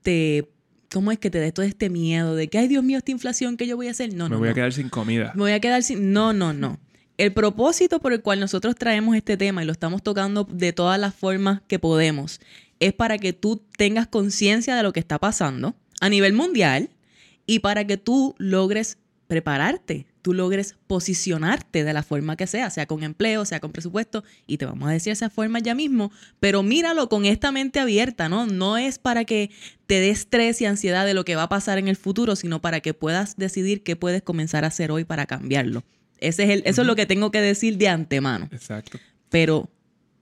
te... 0.02 0.50
¿Cómo 0.92 1.10
es 1.10 1.19
que 1.19 1.30
te 1.30 1.40
des 1.40 1.52
todo 1.54 1.64
este 1.66 1.88
miedo 1.90 2.37
de 2.37 2.48
que, 2.48 2.58
ay 2.58 2.69
Dios 2.69 2.84
mío, 2.84 2.98
esta 2.98 3.10
inflación, 3.10 3.56
¿qué 3.56 3.66
yo 3.66 3.76
voy 3.76 3.88
a 3.88 3.92
hacer? 3.92 4.14
No, 4.14 4.25
Me 4.25 4.30
no, 4.30 4.38
voy 4.38 4.50
a 4.50 4.54
quedar 4.54 4.72
sin 4.72 4.88
comida. 4.90 5.32
Me 5.34 5.40
voy 5.40 5.52
a 5.52 5.58
quedar 5.58 5.82
sin... 5.82 6.12
No, 6.12 6.32
no, 6.32 6.52
no. 6.52 6.78
El 7.16 7.32
propósito 7.32 8.00
por 8.00 8.12
el 8.12 8.22
cual 8.22 8.40
nosotros 8.40 8.75
traemos 8.75 9.14
este 9.14 9.37
tema 9.37 9.62
y 9.62 9.66
lo 9.66 9.72
estamos 9.72 10.02
tocando 10.02 10.43
de 10.50 10.72
todas 10.72 10.99
las 10.99 11.14
formas 11.14 11.61
que 11.69 11.78
podemos 11.78 12.40
es 12.81 12.93
para 12.93 13.19
que 13.19 13.32
tú 13.32 13.62
tengas 13.76 14.08
conciencia 14.08 14.75
de 14.75 14.82
lo 14.82 14.93
que 14.93 14.99
está 14.99 15.20
pasando 15.20 15.76
a 16.00 16.08
nivel 16.08 16.32
mundial 16.32 16.90
y 17.46 17.61
para 17.61 17.87
que 17.87 17.99
tú 17.99 18.34
logres 18.38 18.99
prepararte, 19.28 20.06
tú 20.22 20.34
logres 20.34 20.75
posicionarte 20.88 21.84
de 21.84 21.93
la 21.93 22.02
forma 22.02 22.37
que 22.37 22.49
sea, 22.49 22.69
sea 22.70 22.87
con 22.87 23.05
empleo, 23.05 23.44
sea 23.44 23.61
con 23.61 23.70
presupuesto, 23.70 24.25
y 24.49 24.58
te 24.58 24.66
vamos 24.66 24.88
a 24.88 24.93
decir 24.93 25.12
esa 25.12 25.31
forma 25.31 25.61
ya 25.61 25.75
mismo, 25.75 26.11
pero 26.40 26.64
míralo 26.64 27.08
con 27.08 27.26
esta 27.26 27.52
mente 27.52 27.78
abierta, 27.78 28.28
¿no? 28.28 28.46
No 28.46 28.76
es 28.76 28.99
para 28.99 29.25
que 29.25 29.50
te 29.87 30.00
dé 30.00 30.11
estrés 30.11 30.61
y 30.61 30.66
ansiedad 30.66 31.06
de 31.06 31.14
lo 31.14 31.25
que 31.25 31.37
va 31.37 31.44
a 31.44 31.49
pasar 31.49 31.78
en 31.78 31.87
el 31.87 31.96
futuro, 31.96 32.34
sino 32.34 32.61
para 32.61 32.81
que 32.81 32.93
puedas 32.93 33.37
decidir 33.37 33.84
qué 33.84 33.94
puedes 33.94 34.22
comenzar 34.22 34.64
a 34.64 34.69
hacer 34.69 34.90
hoy 34.90 35.05
para 35.05 35.26
cambiarlo. 35.26 35.84
Ese 36.19 36.44
es 36.44 36.50
el, 36.50 36.62
eso 36.64 36.82
es 36.82 36.87
lo 36.87 36.96
que 36.96 37.06
tengo 37.06 37.31
que 37.31 37.40
decir 37.40 37.76
de 37.76 37.88
antemano. 37.88 38.49
Exacto. 38.52 38.99
Pero 39.31 39.69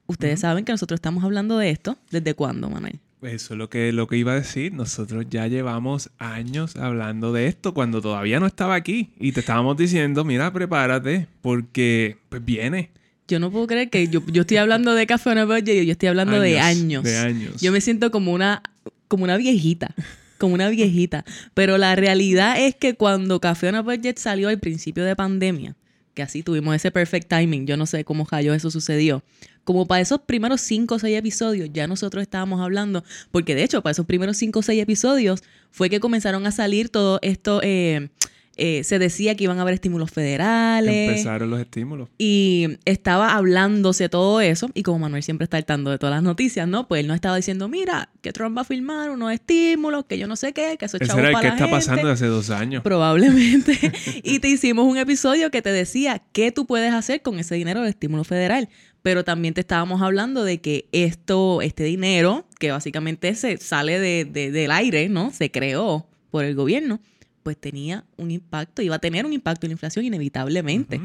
ustedes 0.06 0.40
saben 0.40 0.64
que 0.64 0.72
nosotros 0.72 0.98
estamos 0.98 1.24
hablando 1.24 1.58
de 1.58 1.70
esto. 1.70 1.98
¿Desde 2.10 2.34
cuándo, 2.34 2.70
Manuel? 2.70 2.98
Eso 3.22 3.54
es 3.54 3.58
lo 3.58 3.70
que, 3.70 3.92
lo 3.92 4.08
que 4.08 4.16
iba 4.16 4.32
a 4.32 4.36
decir. 4.36 4.72
Nosotros 4.72 5.26
ya 5.30 5.46
llevamos 5.46 6.10
años 6.18 6.76
hablando 6.76 7.32
de 7.32 7.46
esto 7.46 7.72
cuando 7.72 8.00
todavía 8.00 8.40
no 8.40 8.46
estaba 8.46 8.74
aquí. 8.74 9.10
Y 9.18 9.32
te 9.32 9.40
estábamos 9.40 9.76
diciendo, 9.76 10.24
mira, 10.24 10.52
prepárate, 10.52 11.28
porque 11.40 12.18
pues 12.28 12.44
viene. 12.44 12.90
Yo 13.28 13.38
no 13.38 13.50
puedo 13.50 13.66
creer 13.66 13.90
que 13.90 14.08
yo, 14.08 14.22
yo 14.26 14.42
estoy 14.42 14.56
hablando 14.56 14.94
de 14.94 15.06
Café 15.06 15.44
Budget 15.44 15.68
y 15.68 15.86
yo 15.86 15.92
estoy 15.92 16.08
hablando 16.08 16.40
de 16.40 16.58
años. 16.58 17.04
De 17.04 17.16
años. 17.16 17.60
Yo 17.60 17.70
me 17.70 17.80
siento 17.80 18.10
como 18.10 18.32
una, 18.32 18.62
como 19.08 19.24
una 19.24 19.36
viejita. 19.36 19.94
Como 20.42 20.54
una 20.54 20.70
viejita. 20.70 21.24
Pero 21.54 21.78
la 21.78 21.94
realidad 21.94 22.58
es 22.58 22.74
que 22.74 22.94
cuando 22.96 23.38
Café 23.38 23.68
on 23.68 23.76
a 23.76 23.80
Budget 23.82 24.18
salió 24.18 24.48
al 24.48 24.58
principio 24.58 25.04
de 25.04 25.14
pandemia, 25.14 25.76
que 26.14 26.22
así 26.24 26.42
tuvimos 26.42 26.74
ese 26.74 26.90
perfect 26.90 27.28
timing, 27.28 27.64
yo 27.64 27.76
no 27.76 27.86
sé 27.86 28.04
cómo 28.04 28.26
cayó 28.26 28.52
eso 28.52 28.68
sucedió. 28.68 29.22
Como 29.62 29.86
para 29.86 30.00
esos 30.00 30.22
primeros 30.22 30.60
cinco 30.60 30.96
o 30.96 30.98
seis 30.98 31.16
episodios, 31.16 31.70
ya 31.72 31.86
nosotros 31.86 32.22
estábamos 32.22 32.60
hablando, 32.60 33.04
porque 33.30 33.54
de 33.54 33.62
hecho, 33.62 33.82
para 33.82 33.92
esos 33.92 34.04
primeros 34.04 34.36
cinco 34.36 34.58
o 34.58 34.62
seis 34.62 34.82
episodios 34.82 35.44
fue 35.70 35.88
que 35.88 36.00
comenzaron 36.00 36.44
a 36.44 36.50
salir 36.50 36.88
todo 36.88 37.20
esto. 37.22 37.60
eh, 37.62 38.08
eh, 38.56 38.84
se 38.84 38.98
decía 38.98 39.34
que 39.34 39.44
iban 39.44 39.58
a 39.58 39.62
haber 39.62 39.74
estímulos 39.74 40.10
federales. 40.10 41.08
Empezaron 41.10 41.50
los 41.50 41.60
estímulos. 41.60 42.08
Y 42.18 42.68
estaba 42.84 43.34
hablándose 43.34 44.08
todo 44.08 44.40
eso, 44.40 44.70
y 44.74 44.82
como 44.82 44.98
Manuel 45.00 45.22
siempre 45.22 45.44
está 45.44 45.56
al 45.56 45.64
tanto 45.64 45.90
de 45.90 45.98
todas 45.98 46.14
las 46.14 46.22
noticias, 46.22 46.68
¿no? 46.68 46.86
Pues 46.88 47.00
él 47.00 47.06
no 47.08 47.14
estaba 47.14 47.36
diciendo, 47.36 47.68
mira, 47.68 48.10
que 48.20 48.32
Trump 48.32 48.56
va 48.56 48.62
a 48.62 48.64
firmar 48.64 49.10
unos 49.10 49.32
estímulos, 49.32 50.04
que 50.06 50.18
yo 50.18 50.26
no 50.26 50.36
sé 50.36 50.52
qué, 50.52 50.76
que 50.78 50.84
eso 50.84 50.96
es 51.00 51.06
chavo 51.08 51.18
era 51.20 51.28
el 51.28 51.32
para 51.34 51.42
que 51.42 51.48
la 51.48 51.54
está 51.54 51.64
gente. 51.66 51.76
pasando 51.76 52.10
hace 52.10 52.26
dos 52.26 52.50
años. 52.50 52.82
Probablemente. 52.82 53.78
y 54.22 54.38
te 54.38 54.48
hicimos 54.48 54.86
un 54.86 54.98
episodio 54.98 55.50
que 55.50 55.62
te 55.62 55.72
decía 55.72 56.22
qué 56.32 56.52
tú 56.52 56.66
puedes 56.66 56.92
hacer 56.92 57.22
con 57.22 57.38
ese 57.38 57.54
dinero 57.54 57.80
del 57.80 57.90
estímulo 57.90 58.24
federal. 58.24 58.68
Pero 59.02 59.24
también 59.24 59.52
te 59.52 59.60
estábamos 59.60 60.00
hablando 60.00 60.44
de 60.44 60.60
que 60.60 60.86
esto, 60.92 61.60
este 61.60 61.82
dinero, 61.82 62.46
que 62.60 62.70
básicamente 62.70 63.34
se 63.34 63.56
sale 63.56 63.98
de- 63.98 64.24
de- 64.24 64.52
del 64.52 64.70
aire, 64.70 65.08
¿no? 65.08 65.32
Se 65.32 65.50
creó 65.50 66.06
por 66.30 66.44
el 66.44 66.54
gobierno, 66.54 67.00
pues 67.42 67.56
tenía 67.58 68.04
un 68.16 68.30
impacto, 68.30 68.82
iba 68.82 68.96
a 68.96 68.98
tener 68.98 69.26
un 69.26 69.32
impacto 69.32 69.66
en 69.66 69.70
la 69.70 69.74
inflación 69.74 70.04
inevitablemente. 70.04 71.00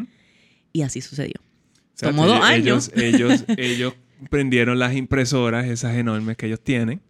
Y 0.74 0.82
así 0.84 1.02
sucedió. 1.02 1.36
O 1.40 2.00
sea, 2.00 2.10
Tomó 2.10 2.28
dos 2.28 2.38
ellos- 2.52 2.90
años. 2.90 2.92
Ellos, 2.96 3.32
ellos, 3.32 3.46
ellos 3.58 3.94
prendieron 4.30 4.80
las 4.80 4.96
impresoras, 4.96 5.66
esas 5.68 5.96
enormes 5.96 6.38
que 6.38 6.48
ellos 6.48 6.62
tienen, 6.62 7.02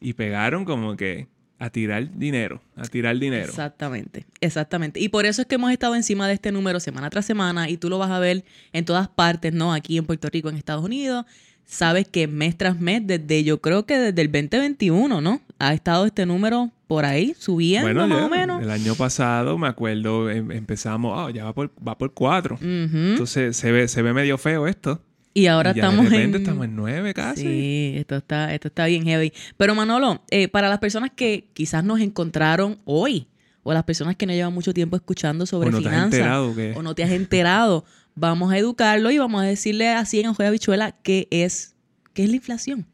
y 0.00 0.12
pegaron 0.14 0.64
como 0.64 0.96
que 0.96 1.26
a 1.60 1.70
tirar 1.70 2.16
dinero, 2.16 2.62
a 2.76 2.82
tirar 2.82 3.18
dinero. 3.18 3.48
Exactamente, 3.48 4.26
exactamente. 4.40 5.00
Y 5.00 5.08
por 5.08 5.26
eso 5.26 5.42
es 5.42 5.48
que 5.48 5.56
hemos 5.56 5.72
estado 5.72 5.96
encima 5.96 6.28
de 6.28 6.34
este 6.34 6.52
número 6.52 6.78
semana 6.78 7.10
tras 7.10 7.24
semana 7.26 7.68
y 7.68 7.76
tú 7.78 7.88
lo 7.88 7.98
vas 7.98 8.10
a 8.12 8.20
ver 8.20 8.44
en 8.72 8.84
todas 8.84 9.08
partes, 9.08 9.52
¿no? 9.52 9.72
Aquí 9.72 9.98
en 9.98 10.06
Puerto 10.06 10.28
Rico, 10.30 10.48
en 10.48 10.56
Estados 10.56 10.84
Unidos. 10.84 11.24
sabes 11.64 12.06
que 12.08 12.28
mes 12.28 12.56
tras 12.56 12.78
mes, 12.80 13.02
desde 13.04 13.42
yo 13.44 13.60
creo 13.60 13.84
que 13.86 13.98
desde 13.98 14.22
el 14.22 14.30
2021, 14.30 15.20
¿no? 15.20 15.42
Ha 15.58 15.74
estado 15.74 16.06
este 16.06 16.24
número 16.26 16.70
por 16.88 17.04
ahí 17.04 17.34
subiendo 17.38 17.86
Bueno, 17.86 18.08
más 18.08 18.24
o 18.24 18.28
menos. 18.30 18.62
el 18.62 18.70
año 18.70 18.94
pasado 18.96 19.56
me 19.58 19.68
acuerdo, 19.68 20.28
em- 20.30 20.50
empezamos, 20.50 21.12
ah, 21.16 21.30
ya 21.30 21.44
va 21.44 21.54
por, 21.54 21.70
va 21.86 21.96
por 21.96 22.12
cuatro. 22.14 22.58
Entonces 22.60 23.56
se 23.56 23.70
ve, 23.70 23.86
se 23.86 24.02
ve 24.02 24.12
medio 24.12 24.38
feo 24.38 24.66
esto. 24.66 25.00
Y 25.34 25.46
ahora 25.46 25.70
Y 25.72 25.78
estamos 25.78 26.10
de 26.10 26.24
en... 26.24 26.34
estamos 26.34 26.64
en 26.64 26.74
nueve 26.74 27.14
casi. 27.14 27.42
Sí, 27.42 27.92
esto 27.96 28.16
está, 28.16 28.52
esto 28.54 28.68
está 28.68 28.86
bien 28.86 29.04
heavy. 29.04 29.32
Pero 29.56 29.74
Manolo, 29.76 30.22
eh, 30.30 30.48
para 30.48 30.68
las 30.68 30.78
personas 30.80 31.10
que 31.14 31.48
quizás 31.52 31.84
nos 31.84 32.00
encontraron 32.00 32.78
hoy, 32.86 33.28
o 33.62 33.72
las 33.74 33.84
personas 33.84 34.16
que 34.16 34.24
no 34.26 34.32
llevan 34.32 34.54
mucho 34.54 34.72
tiempo 34.72 34.96
escuchando 34.96 35.44
sobre 35.46 35.68
¿O 35.68 35.72
no 35.72 35.78
te 35.82 35.88
has 35.88 35.94
finanzas, 35.94 36.76
o 36.76 36.82
no 36.82 36.94
te 36.94 37.04
has 37.04 37.10
enterado, 37.10 37.84
vamos 38.14 38.50
a 38.50 38.56
educarlo 38.58 39.10
y 39.10 39.18
vamos 39.18 39.42
a 39.42 39.44
decirle 39.44 39.90
así 39.90 40.18
en 40.20 40.28
Ojo 40.28 40.42
de 40.42 40.48
Habichuela 40.48 40.92
qué 41.02 41.28
es, 41.30 41.76
qué 42.14 42.24
es 42.24 42.30
la 42.30 42.36
inflación. 42.36 42.86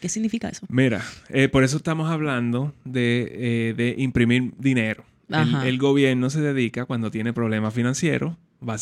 ¿Qué 0.00 0.08
significa 0.08 0.48
eso? 0.48 0.66
Mira, 0.68 1.02
eh, 1.30 1.48
por 1.48 1.64
eso 1.64 1.76
estamos 1.78 2.10
hablando 2.10 2.74
de, 2.84 3.28
eh, 3.70 3.74
de 3.76 3.94
imprimir 3.98 4.52
dinero. 4.58 5.04
El, 5.64 5.78
gobierno 5.78 6.30
se 6.30 6.40
dedica 6.40 6.84
cuando 6.84 7.10
tiene 7.10 7.32
problemas 7.32 7.74
financieros, 7.74 8.36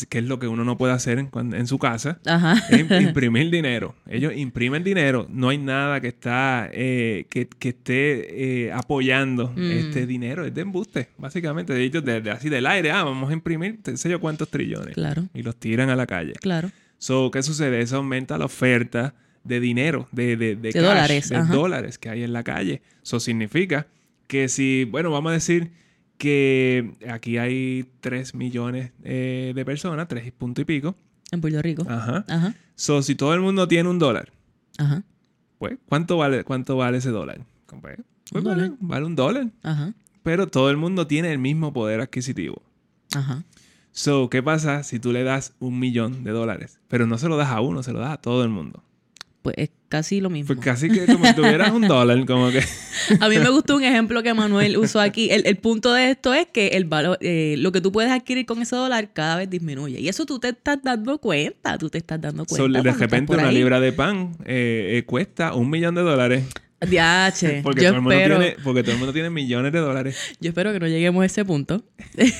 que 0.09 0.19
es 0.19 0.25
lo 0.25 0.37
que 0.37 0.47
uno 0.47 0.63
no 0.63 0.77
puede 0.77 0.93
hacer 0.93 1.17
en, 1.17 1.29
en 1.55 1.65
su 1.65 1.79
casa, 1.79 2.19
Ajá. 2.25 2.53
es 2.69 2.79
imprimir 3.01 3.49
dinero. 3.49 3.95
Ellos 4.07 4.31
imprimen 4.35 4.83
dinero. 4.83 5.25
No 5.29 5.49
hay 5.49 5.57
nada 5.57 6.01
que 6.01 6.09
está 6.09 6.69
eh, 6.71 7.25
que, 7.31 7.47
que 7.47 7.69
esté 7.69 8.65
eh, 8.67 8.71
apoyando 8.71 9.51
Mm. 9.55 9.71
este 9.71 10.05
dinero. 10.05 10.45
Es 10.45 10.53
de 10.53 10.61
embuste, 10.61 11.07
básicamente. 11.17 11.73
De 11.73 11.83
ellos, 11.83 12.05
de, 12.05 12.21
de- 12.21 12.31
así 12.31 12.49
del 12.49 12.67
aire, 12.67 12.91
ah, 12.91 13.03
vamos 13.03 13.31
a 13.31 13.33
imprimir, 13.33 13.81
te 13.81 13.97
sé 13.97 14.09
yo 14.09 14.19
cuántos 14.19 14.49
trillones. 14.49 14.93
Claro, 14.93 15.27
Y 15.33 15.41
los 15.41 15.55
tiran 15.55 15.89
a 15.89 15.95
la 15.95 16.05
calle. 16.05 16.33
claro. 16.41 16.69
So, 16.97 17.29
¿qué 17.31 17.43
sucede? 17.43 17.81
Eso 17.81 17.97
aumenta 17.97 18.37
la 18.37 18.45
oferta 18.45 19.13
de 19.45 19.59
dinero, 19.59 20.07
de, 20.11 20.35
de, 20.35 20.55
de, 20.55 20.55
De 20.57 20.73
cash, 20.73 20.81
dólares, 20.83 21.29
de 21.29 21.35
ajá. 21.37 21.53
dólares 21.53 21.97
que 21.97 22.09
hay 22.09 22.23
en 22.23 22.33
la 22.33 22.43
calle. 22.43 22.81
Eso 23.03 23.19
significa 23.19 23.87
que 24.27 24.49
si, 24.49 24.85
bueno, 24.85 25.11
vamos 25.11 25.29
a 25.29 25.33
decir 25.33 25.71
que 26.17 26.93
aquí 27.09 27.37
hay 27.37 27.85
3 28.01 28.35
millones 28.35 28.91
eh, 29.03 29.53
de 29.55 29.65
personas, 29.65 30.07
3 30.07 30.31
punto 30.31 30.61
y 30.61 30.65
pico. 30.65 30.95
En 31.31 31.41
Puerto 31.41 31.61
Rico. 31.61 31.85
Ajá. 31.89 32.25
Ajá, 32.27 32.55
So, 32.75 33.01
si 33.01 33.15
todo 33.15 33.33
el 33.33 33.39
mundo 33.41 33.67
tiene 33.67 33.89
un 33.89 33.99
dólar, 33.99 34.31
ajá, 34.77 35.03
pues, 35.59 35.77
¿cuánto 35.87 36.17
vale, 36.17 36.43
cuánto 36.43 36.75
vale 36.77 36.97
ese 36.97 37.09
dólar? 37.09 37.39
Pues, 37.67 37.79
pues 37.81 37.97
Un 38.33 38.43
vale, 38.43 38.63
dólar. 38.63 38.77
vale 38.81 39.05
un 39.05 39.15
dólar. 39.15 39.47
ajá, 39.63 39.93
Pero 40.23 40.47
todo 40.47 40.69
el 40.69 40.77
mundo 40.77 41.07
tiene 41.07 41.31
el 41.31 41.39
mismo 41.39 41.71
poder 41.73 42.01
adquisitivo. 42.01 42.61
ajá. 43.13 43.43
So, 43.91 44.29
¿qué 44.29 44.43
pasa 44.43 44.83
si 44.83 44.99
tú 44.99 45.13
le 45.13 45.23
das 45.23 45.53
un 45.59 45.79
millón 45.79 46.25
de 46.25 46.31
dólares? 46.31 46.79
Pero 46.89 47.07
no 47.07 47.17
se 47.17 47.29
lo 47.29 47.37
das 47.37 47.47
a 47.49 47.61
uno, 47.61 47.81
se 47.81 47.93
lo 47.93 47.99
das 47.99 48.11
a 48.11 48.17
todo 48.17 48.43
el 48.43 48.49
mundo. 48.49 48.83
Pues 49.45 49.57
es 49.59 49.69
casi 49.89 50.21
lo 50.21 50.31
mismo. 50.31 50.47
Pues 50.47 50.65
casi 50.65 50.89
que 50.89 51.05
como 51.05 51.23
si 51.23 51.35
tuvieras 51.35 51.69
un 51.69 51.87
dólar, 51.87 52.25
como 52.25 52.49
que... 52.49 52.63
A 53.19 53.29
mí 53.29 53.37
me 53.37 53.49
gustó 53.51 53.75
un 53.75 53.83
ejemplo 53.83 54.23
que 54.23 54.33
Manuel 54.33 54.75
usó 54.75 54.99
aquí. 54.99 55.29
El, 55.29 55.45
el 55.45 55.57
punto 55.57 55.93
de 55.93 56.09
esto 56.09 56.33
es 56.33 56.47
que 56.47 56.69
el 56.69 56.85
valor, 56.85 57.19
eh, 57.21 57.53
lo 57.59 57.71
que 57.71 57.79
tú 57.79 57.91
puedes 57.91 58.11
adquirir 58.11 58.47
con 58.47 58.59
ese 58.59 58.75
dólar 58.75 59.13
cada 59.13 59.35
vez 59.35 59.47
disminuye. 59.47 59.99
Y 59.99 60.09
eso 60.09 60.25
tú 60.25 60.39
te 60.39 60.49
estás 60.49 60.79
dando 60.81 61.19
cuenta. 61.19 61.77
Tú 61.77 61.91
te 61.91 61.99
estás 61.99 62.19
dando 62.19 62.45
cuenta. 62.45 62.79
So, 62.79 62.83
de 62.83 62.91
repente 62.91 63.33
una 63.33 63.51
libra 63.51 63.79
de 63.79 63.91
pan 63.93 64.35
eh, 64.45 64.95
eh, 64.97 65.03
cuesta 65.05 65.53
un 65.53 65.69
millón 65.69 65.93
de 65.93 66.01
dólares. 66.01 66.45
Diache, 66.81 67.61
Porque 67.63 67.83
yo 67.83 67.89
todo, 67.89 67.97
el 67.97 68.01
mundo 68.01 68.15
espero, 68.15 68.39
tiene, 68.39 68.55
porque 68.63 68.81
todo 68.81 68.93
el 68.93 68.97
mundo 68.97 69.13
tiene 69.13 69.29
millones 69.29 69.71
de 69.73 69.79
dólares. 69.79 70.17
yo 70.39 70.49
espero 70.49 70.73
que 70.73 70.79
no 70.79 70.87
lleguemos 70.87 71.21
a 71.21 71.25
ese 71.27 71.45
punto. 71.45 71.83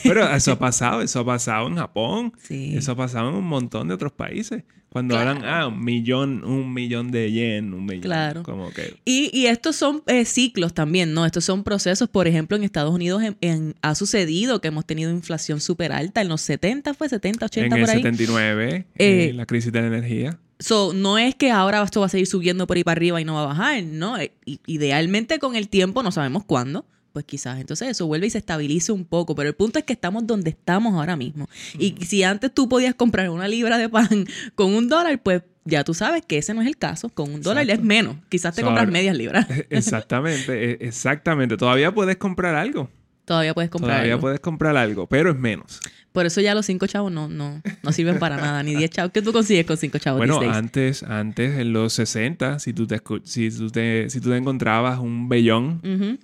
Pero 0.02 0.28
eso 0.28 0.54
ha 0.54 0.60
pasado, 0.60 1.04
eso 1.04 1.20
ha 1.20 1.26
pasado 1.26 1.68
en 1.68 1.76
Japón. 1.76 2.34
Sí. 2.42 2.76
Eso 2.76 2.94
ha 2.94 2.96
pasado 2.96 3.30
en 3.30 3.36
un 3.36 3.46
montón 3.46 3.90
de 3.90 3.94
otros 3.94 4.12
países. 4.12 4.64
Cuando 4.96 5.16
Claro. 5.16 5.32
hablan, 5.32 5.46
ah, 5.46 5.68
un 5.68 5.84
millón, 5.84 6.46
un 6.46 6.74
millón 6.74 7.12
de 7.12 7.30
yen, 7.30 7.74
un 7.74 7.84
millón. 7.86 8.02
Claro. 8.04 8.44
Como 8.44 8.70
que... 8.72 8.96
Y, 9.04 9.30
y 9.38 9.48
estos 9.48 9.76
son 9.76 10.02
eh, 10.08 10.24
ciclos 10.24 10.74
también, 10.74 11.14
¿no? 11.14 11.26
Estos 11.26 11.44
son 11.44 11.66
procesos. 11.66 12.08
Por 12.08 12.30
ejemplo, 12.30 12.56
en 12.56 12.64
Estados 12.64 12.94
Unidos 12.96 13.22
en- 13.22 13.36
en- 13.42 13.76
ha 13.82 13.94
sucedido 13.94 14.62
que 14.62 14.70
hemos 14.70 14.86
tenido 14.86 15.12
inflación 15.12 15.60
súper 15.60 15.92
alta. 15.92 16.22
En 16.22 16.30
los 16.30 16.40
70 16.40 16.94
fue 16.94 17.10
70, 17.10 17.46
80 17.48 17.66
en 17.68 17.74
el 17.74 17.80
por 17.82 17.90
ahí. 17.90 17.98
79, 17.98 18.86
Eh, 18.96 19.34
la 19.36 19.46
crisis 19.46 19.74
de 19.74 19.82
la 19.82 19.88
energía. 19.88 20.40
So, 20.60 20.94
no 20.94 21.18
es 21.18 21.36
que 21.36 21.52
ahora 21.52 21.84
esto 21.84 22.00
va 22.00 22.06
a 22.06 22.10
seguir 22.10 22.28
subiendo 22.28 22.66
por 22.66 22.78
ahí 22.78 22.86
para 22.86 22.98
arriba 22.98 23.20
y 23.20 23.26
no 23.26 23.34
va 23.34 23.42
a 23.44 23.48
bajar, 23.48 23.84
¿no? 23.84 24.18
Eh, 24.18 24.32
Idealmente 24.66 25.40
con 25.40 25.58
el 25.58 25.68
tiempo, 25.68 26.04
no 26.04 26.12
sabemos 26.12 26.46
cuándo, 26.46 26.86
pues 27.16 27.24
quizás 27.24 27.62
entonces 27.62 27.88
eso 27.88 28.06
vuelve 28.08 28.28
y 28.28 28.30
se 28.30 28.40
estabilice 28.40 28.92
un 28.92 29.06
poco, 29.06 29.36
pero 29.36 29.48
el 29.48 29.56
punto 29.56 29.80
es 29.80 29.86
que 29.86 29.94
estamos 29.94 30.28
donde 30.28 30.50
estamos 30.50 30.96
ahora 30.96 31.16
mismo. 31.16 31.48
Y 31.80 31.96
si 32.06 32.24
antes 32.24 32.54
tú 32.54 32.68
podías 32.68 32.94
comprar 32.94 33.30
una 33.30 33.48
libra 33.48 33.78
de 33.78 33.88
pan 33.88 34.28
con 34.56 34.74
un 34.76 34.90
dólar, 34.90 35.18
pues 35.24 35.44
ya 35.64 35.86
tú 35.86 35.94
sabes 35.94 36.24
que 36.28 36.38
ese 36.38 36.54
no 36.54 36.62
es 36.62 36.68
el 36.68 36.76
caso. 36.76 37.08
Con 37.08 37.34
un 37.34 37.42
dólar 37.42 37.64
Exacto. 37.64 37.82
es 37.82 37.88
menos. 37.88 38.18
Quizás 38.28 38.54
te 38.54 38.62
So, 38.62 38.68
compras 38.68 38.82
ahora- 38.84 38.92
medias 38.92 39.16
libras. 39.16 39.48
Exactamente, 39.70 40.72
eh, 40.74 40.78
exactamente. 40.82 41.56
Todavía 41.56 41.94
puedes 41.94 42.18
comprar 42.18 42.54
algo. 42.56 42.90
Todavía 43.24 43.54
puedes 43.54 43.70
comprar 43.72 43.94
Todavía 43.94 44.14
algo. 44.16 44.22
puedes 44.22 44.40
comprar 44.42 44.76
algo, 44.76 45.08
pero 45.08 45.32
es 45.32 45.38
menos. 45.40 45.80
Por 46.12 46.26
eso 46.26 46.42
ya 46.42 46.54
los 46.54 46.66
cinco 46.66 46.86
chavos 46.88 47.12
no, 47.12 47.28
no, 47.28 47.62
no 47.84 47.92
sirven 47.94 48.20
para 48.20 48.38
nada, 48.38 48.62
ni 48.64 48.76
diez 48.76 48.90
chavos. 48.92 49.12
¿Qué 49.14 49.22
tú 49.22 49.32
consigues 49.34 49.66
con 49.66 49.78
cinco 49.78 49.98
chavos? 50.00 50.18
Bueno, 50.20 50.40
antes, 50.52 51.04
antes, 51.04 51.58
en 51.60 51.72
los 51.74 51.94
60, 51.94 52.60
si 52.60 52.74
tú 52.74 52.86
te, 52.88 53.02
si 53.24 53.50
tú 53.50 53.70
te, 53.70 54.10
si 54.10 54.20
tú 54.22 54.30
te 54.30 54.38
encontrabas 54.38 55.00
un 55.00 55.28
bellón, 55.30 55.82
Ujú. 55.84 56.18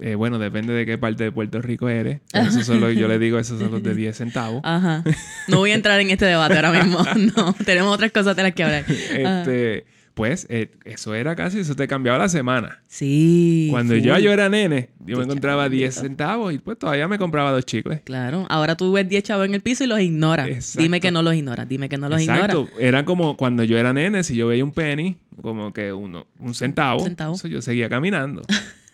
Eh, 0.00 0.14
bueno, 0.14 0.38
depende 0.38 0.72
de 0.72 0.86
qué 0.86 0.98
parte 0.98 1.24
de 1.24 1.32
Puerto 1.32 1.60
Rico 1.60 1.88
eres. 1.88 2.20
Eso 2.32 2.62
solo, 2.62 2.90
yo 2.90 3.08
le 3.08 3.18
digo, 3.18 3.38
esos 3.38 3.58
son 3.60 3.70
los 3.70 3.82
de 3.82 3.94
10 3.94 4.16
centavos. 4.16 4.60
Ajá. 4.64 5.04
No 5.48 5.58
voy 5.58 5.70
a 5.72 5.74
entrar 5.74 6.00
en 6.00 6.10
este 6.10 6.24
debate 6.26 6.56
ahora 6.56 6.72
mismo. 6.72 6.98
No, 7.36 7.54
tenemos 7.64 7.94
otras 7.94 8.10
cosas 8.12 8.34
de 8.36 8.42
las 8.42 8.54
que 8.54 8.64
hablar. 8.64 8.84
Ah. 9.24 9.40
Este, 9.40 9.84
pues, 10.14 10.46
eh, 10.50 10.70
eso 10.84 11.14
era 11.14 11.34
casi, 11.36 11.60
eso 11.60 11.74
te 11.76 11.86
cambiaba 11.88 12.18
la 12.18 12.28
semana. 12.28 12.82
Sí. 12.88 13.68
Cuando 13.70 13.94
full. 13.94 14.02
yo, 14.02 14.18
yo 14.18 14.32
era 14.32 14.48
nene, 14.48 14.90
yo 15.06 15.16
me 15.18 15.24
encontraba 15.24 15.68
10 15.68 15.94
chavito. 15.94 16.08
centavos 16.08 16.52
y 16.52 16.58
pues 16.58 16.78
todavía 16.78 17.08
me 17.08 17.16
compraba 17.18 17.52
dos 17.52 17.64
chicles. 17.64 18.00
Claro. 18.04 18.46
Ahora 18.50 18.76
tú 18.76 18.92
ves 18.92 19.08
10 19.08 19.22
chavos 19.22 19.46
en 19.46 19.54
el 19.54 19.60
piso 19.60 19.84
y 19.84 19.86
los 19.86 20.00
ignoras. 20.00 20.48
Exacto. 20.48 20.82
Dime 20.82 21.00
que 21.00 21.10
no 21.10 21.22
los 21.22 21.34
ignoras. 21.34 21.68
Dime 21.68 21.88
que 21.88 21.96
no 21.96 22.08
los 22.08 22.20
Exacto. 22.20 22.62
ignoras. 22.62 22.80
Era 22.80 23.04
como 23.04 23.36
cuando 23.36 23.64
yo 23.64 23.78
era 23.78 23.92
nene, 23.92 24.22
si 24.24 24.34
yo 24.34 24.46
veía 24.48 24.64
un 24.64 24.72
penny, 24.72 25.16
como 25.40 25.72
que 25.72 25.92
uno, 25.92 26.26
un 26.38 26.54
centavo, 26.54 27.00
Un 27.00 27.06
centavo. 27.08 27.34
eso 27.34 27.48
yo 27.48 27.62
seguía 27.62 27.88
caminando. 27.88 28.42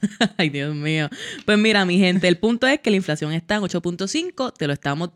Ay, 0.37 0.51
Dios 0.51 0.75
mío. 0.75 1.09
Pues 1.45 1.59
mira, 1.59 1.85
mi 1.85 1.99
gente, 1.99 2.29
el 2.29 2.39
punto 2.39 2.67
es 2.67 2.81
que 2.81 2.91
la 2.91 2.97
inflación 2.97 3.33
está 3.33 3.57
en 3.57 3.63
8.5. 3.63 4.53
Te 4.57 4.67
lo 4.67 4.73
estamos. 4.73 5.11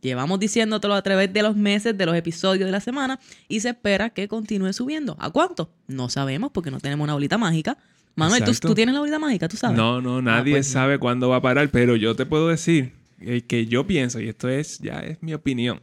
Llevamos 0.00 0.38
diciéndotelo 0.38 0.94
a 0.94 1.02
través 1.02 1.32
de 1.32 1.42
los 1.42 1.56
meses, 1.56 1.96
de 1.96 2.04
los 2.04 2.14
episodios 2.14 2.66
de 2.66 2.72
la 2.72 2.80
semana, 2.80 3.18
y 3.48 3.60
se 3.60 3.70
espera 3.70 4.10
que 4.10 4.28
continúe 4.28 4.72
subiendo. 4.74 5.16
¿A 5.18 5.30
cuánto? 5.30 5.70
No 5.88 6.10
sabemos 6.10 6.50
porque 6.52 6.70
no 6.70 6.78
tenemos 6.78 7.04
una 7.04 7.14
bolita 7.14 7.38
mágica. 7.38 7.78
Manuel, 8.14 8.44
¿tú, 8.60 8.74
tienes 8.74 8.92
la 8.92 9.00
bolita 9.00 9.18
mágica, 9.18 9.48
tú 9.48 9.56
sabes. 9.56 9.76
No, 9.78 10.00
no, 10.02 10.20
nadie 10.20 10.52
pues 10.52 10.66
sabe 10.68 10.98
cuándo 10.98 11.30
va 11.30 11.36
a 11.36 11.40
parar, 11.42 11.70
pero 11.70 11.96
yo 11.96 12.14
te 12.14 12.26
puedo 12.26 12.48
decir 12.48 12.92
eh, 13.20 13.40
que 13.46 13.64
yo 13.66 13.86
pienso, 13.86 14.20
y 14.20 14.28
esto 14.28 14.48
es 14.50 14.78
ya 14.78 15.00
es 15.00 15.22
mi 15.22 15.32
opinión. 15.34 15.80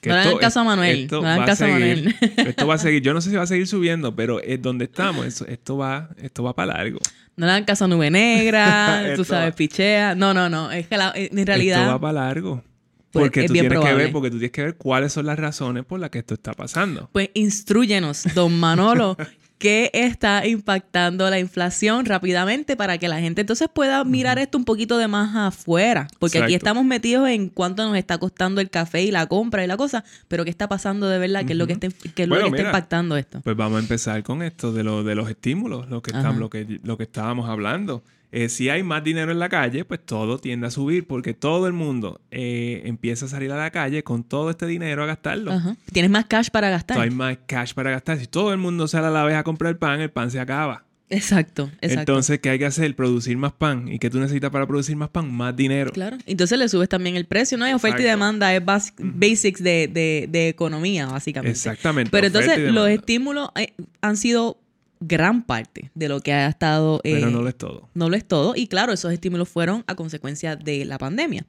que 0.00 0.08
No 0.10 0.18
esto- 0.20 0.38
caso 0.38 0.60
a 0.60 0.64
Manuel, 0.64 1.00
esto 1.00 1.16
no 1.20 1.22
va 1.36 1.44
caso 1.44 1.64
a 1.64 1.68
seguir- 1.68 2.04
Manuel. 2.04 2.14
Esto 2.48 2.66
va 2.68 2.74
a 2.74 2.78
seguir. 2.78 3.02
Yo 3.02 3.12
no 3.12 3.20
sé 3.20 3.30
si 3.30 3.36
va 3.36 3.42
a 3.42 3.46
seguir 3.48 3.66
subiendo, 3.66 4.14
pero 4.14 4.40
es 4.40 4.62
donde 4.62 4.84
estamos. 4.84 5.26
Esto, 5.26 5.46
esto 5.48 5.76
va, 5.76 6.10
esto 6.22 6.42
va 6.44 6.54
para 6.54 6.74
largo. 6.74 7.00
No 7.36 7.46
le 7.46 7.52
dan 7.52 7.64
caso 7.64 7.84
a 7.84 7.88
Nube 7.88 8.10
Negra, 8.10 9.02
tú 9.16 9.22
Esto 9.22 9.24
sabes, 9.24 9.52
va- 9.52 9.56
pichea. 9.56 10.14
No, 10.14 10.32
no, 10.34 10.48
no. 10.48 10.70
Es 10.70 10.86
que 10.86 10.96
la- 10.96 11.12
en 11.14 11.24
Esto 11.38 11.44
realidad. 11.44 11.88
va 11.88 12.00
para 12.00 12.12
largo. 12.24 12.62
Pues, 13.10 13.26
Porque 13.26 13.44
tú 13.46 13.52
tienes 13.52 13.78
que 13.78 13.94
ver, 13.94 14.10
porque 14.12 14.28
tú 14.30 14.38
tienes 14.38 14.50
que 14.52 14.62
ver 14.62 14.76
cuáles 14.76 15.12
son 15.12 15.26
las 15.26 15.38
razones 15.38 15.84
por 15.84 16.00
las 16.00 16.10
que 16.10 16.18
esto 16.18 16.34
está 16.34 16.52
pasando. 16.52 17.08
Pues 17.12 17.30
instruyenos, 17.34 18.24
don 18.34 18.58
Manolo, 18.58 19.16
qué 19.64 19.90
está 19.94 20.46
impactando 20.46 21.30
la 21.30 21.38
inflación 21.38 22.04
rápidamente 22.04 22.76
para 22.76 22.98
que 22.98 23.08
la 23.08 23.18
gente 23.20 23.40
entonces 23.40 23.66
pueda 23.72 24.04
mirar 24.04 24.38
esto 24.38 24.58
un 24.58 24.66
poquito 24.66 24.98
de 24.98 25.08
más 25.08 25.34
afuera. 25.34 26.06
Porque 26.18 26.38
aquí 26.38 26.52
estamos 26.52 26.84
metidos 26.84 27.30
en 27.30 27.48
cuánto 27.48 27.82
nos 27.82 27.96
está 27.96 28.18
costando 28.18 28.60
el 28.60 28.68
café 28.68 29.04
y 29.04 29.10
la 29.10 29.24
compra 29.26 29.64
y 29.64 29.66
la 29.66 29.78
cosa, 29.78 30.04
pero 30.28 30.44
qué 30.44 30.50
está 30.50 30.68
pasando 30.68 31.08
de 31.08 31.18
verdad, 31.18 31.46
qué 31.46 31.54
es 31.54 31.58
lo 31.58 31.66
que 31.66 31.72
está, 31.72 31.88
qué 32.14 32.24
es 32.24 32.28
lo 32.28 32.36
que 32.36 32.46
está 32.48 32.60
impactando 32.60 33.16
esto. 33.16 33.40
Pues 33.40 33.56
vamos 33.56 33.78
a 33.78 33.80
empezar 33.80 34.22
con 34.22 34.42
esto 34.42 34.70
de, 34.70 34.84
lo, 34.84 35.02
de 35.02 35.14
los 35.14 35.30
estímulos, 35.30 35.86
que, 36.02 36.12
lo, 36.12 36.50
que, 36.50 36.80
lo 36.82 36.98
que 36.98 37.04
estábamos 37.04 37.48
hablando. 37.48 38.02
Eh, 38.36 38.48
si 38.48 38.68
hay 38.68 38.82
más 38.82 39.04
dinero 39.04 39.30
en 39.30 39.38
la 39.38 39.48
calle, 39.48 39.84
pues 39.84 40.00
todo 40.04 40.38
tiende 40.38 40.66
a 40.66 40.70
subir 40.72 41.06
porque 41.06 41.34
todo 41.34 41.68
el 41.68 41.72
mundo 41.72 42.20
eh, 42.32 42.82
empieza 42.84 43.26
a 43.26 43.28
salir 43.28 43.52
a 43.52 43.56
la 43.56 43.70
calle 43.70 44.02
con 44.02 44.24
todo 44.24 44.50
este 44.50 44.66
dinero 44.66 45.04
a 45.04 45.06
gastarlo. 45.06 45.52
Ajá. 45.52 45.76
Tienes 45.92 46.10
más 46.10 46.24
cash 46.24 46.48
para 46.50 46.68
gastar. 46.68 46.96
Entonces, 46.96 47.12
hay 47.12 47.16
más 47.16 47.38
cash 47.46 47.74
para 47.74 47.92
gastar. 47.92 48.18
Si 48.18 48.26
todo 48.26 48.52
el 48.52 48.58
mundo 48.58 48.88
sale 48.88 49.06
a 49.06 49.10
la 49.10 49.22
vez 49.24 49.36
a 49.36 49.44
comprar 49.44 49.78
pan, 49.78 50.00
el 50.00 50.10
pan 50.10 50.32
se 50.32 50.40
acaba. 50.40 50.84
Exacto, 51.10 51.70
exacto. 51.80 52.00
Entonces, 52.12 52.40
¿qué 52.40 52.48
hay 52.50 52.58
que 52.58 52.66
hacer? 52.66 52.96
Producir 52.96 53.36
más 53.36 53.52
pan. 53.52 53.86
¿Y 53.86 53.98
qué 54.00 54.10
tú 54.10 54.18
necesitas 54.18 54.50
para 54.50 54.66
producir 54.66 54.96
más 54.96 55.10
pan? 55.10 55.30
Más 55.32 55.54
dinero. 55.54 55.92
Claro. 55.92 56.16
Entonces 56.26 56.58
le 56.58 56.68
subes 56.68 56.88
también 56.88 57.14
el 57.14 57.26
precio, 57.26 57.56
¿no? 57.56 57.66
Es 57.66 57.74
oferta 57.74 58.00
y 58.00 58.04
demanda, 58.04 58.52
es 58.52 58.62
bas- 58.64 58.94
basics 58.98 59.62
de, 59.62 59.86
de- 59.86 60.26
de 60.28 60.48
economía, 60.48 61.06
básicamente. 61.06 61.52
Exactamente. 61.56 62.10
Pero 62.10 62.26
entonces 62.26 62.58
y 62.58 62.72
los 62.72 62.88
estímulos 62.88 63.50
eh, 63.54 63.74
han 64.00 64.16
sido 64.16 64.58
gran 65.06 65.44
parte 65.44 65.90
de 65.94 66.08
lo 66.08 66.20
que 66.20 66.32
ha 66.32 66.48
estado... 66.48 67.00
eh, 67.04 67.14
Pero 67.14 67.30
no 67.30 67.42
lo 67.42 67.48
es 67.48 67.56
todo. 67.56 67.88
no 67.94 68.08
lo 68.08 68.16
es 68.16 68.26
todo. 68.26 68.54
Y 68.56 68.66
claro, 68.66 68.92
esos 68.92 69.12
estímulos 69.12 69.48
fueron 69.48 69.84
a 69.86 69.94
consecuencia 69.94 70.56
de 70.56 70.84
la 70.84 70.98
pandemia. 70.98 71.46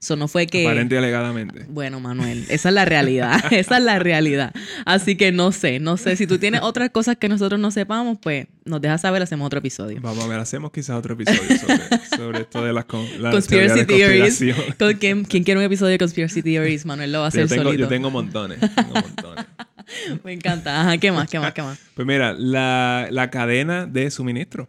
Eso 0.00 0.14
no 0.14 0.28
fue 0.28 0.46
que... 0.46 0.64
Aparente 0.64 0.94
y 0.94 0.98
alegadamente. 0.98 1.66
Bueno, 1.68 1.98
Manuel, 1.98 2.44
esa 2.50 2.68
es 2.68 2.74
la 2.74 2.84
realidad. 2.84 3.40
esa 3.50 3.78
es 3.78 3.82
la 3.82 3.98
realidad. 3.98 4.54
Así 4.86 5.16
que 5.16 5.32
no 5.32 5.50
sé, 5.50 5.80
no 5.80 5.96
sé. 5.96 6.14
Si 6.14 6.28
tú 6.28 6.38
tienes 6.38 6.60
otras 6.62 6.90
cosas 6.90 7.16
que 7.16 7.28
nosotros 7.28 7.60
no 7.60 7.72
sepamos, 7.72 8.18
pues 8.22 8.46
nos 8.64 8.80
dejas 8.80 9.00
saber, 9.00 9.22
hacemos 9.22 9.46
otro 9.46 9.58
episodio. 9.58 9.98
Vamos 10.00 10.24
a 10.24 10.28
ver, 10.28 10.38
hacemos 10.38 10.70
quizás 10.70 10.96
otro 10.96 11.14
episodio 11.14 11.58
sobre, 11.58 12.06
sobre 12.16 12.40
esto 12.42 12.62
de 12.62 12.72
las, 12.72 12.84
con, 12.84 13.04
las 13.20 13.32
Conspiracy 13.32 13.86
teorías 13.86 14.38
de. 14.38 14.54
¿Con 14.78 14.94
quién, 14.94 15.24
quién 15.24 15.42
quiere 15.42 15.58
un 15.58 15.66
episodio 15.66 15.92
de 15.92 15.98
Conspiracy 15.98 16.42
Theories? 16.42 16.86
Manuel 16.86 17.10
lo 17.10 17.18
va 17.20 17.24
a 17.24 17.28
hacer 17.28 17.42
Yo 17.42 17.48
tengo, 17.48 17.62
solito. 17.64 17.80
yo 17.80 17.88
tengo 17.88 18.10
montones. 18.10 18.60
tengo 18.60 18.92
montones. 18.94 19.46
Me 20.24 20.32
encanta. 20.32 20.80
Ajá, 20.80 20.98
¿qué 20.98 21.10
más? 21.12 21.28
¿Qué 21.28 21.38
más? 21.38 21.52
¿Qué 21.52 21.62
más? 21.62 21.78
Pues 21.94 22.06
mira, 22.06 22.32
la, 22.34 23.08
la 23.10 23.30
cadena 23.30 23.86
de 23.86 24.10
suministro. 24.10 24.68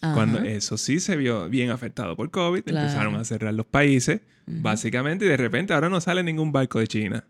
Ajá. 0.00 0.14
Cuando 0.14 0.40
eso 0.40 0.76
sí 0.76 1.00
se 1.00 1.16
vio 1.16 1.48
bien 1.48 1.70
afectado 1.70 2.14
por 2.16 2.30
COVID, 2.30 2.62
Claro. 2.64 2.80
empezaron 2.86 3.14
a 3.16 3.24
cerrar 3.24 3.54
los 3.54 3.64
países, 3.66 4.20
básicamente, 4.46 5.24
y 5.24 5.28
de 5.28 5.36
repente 5.38 5.72
ahora 5.72 5.88
no 5.88 6.00
sale 6.00 6.22
ningún 6.22 6.52
barco 6.52 6.78
de 6.78 6.86
China. 6.86 7.24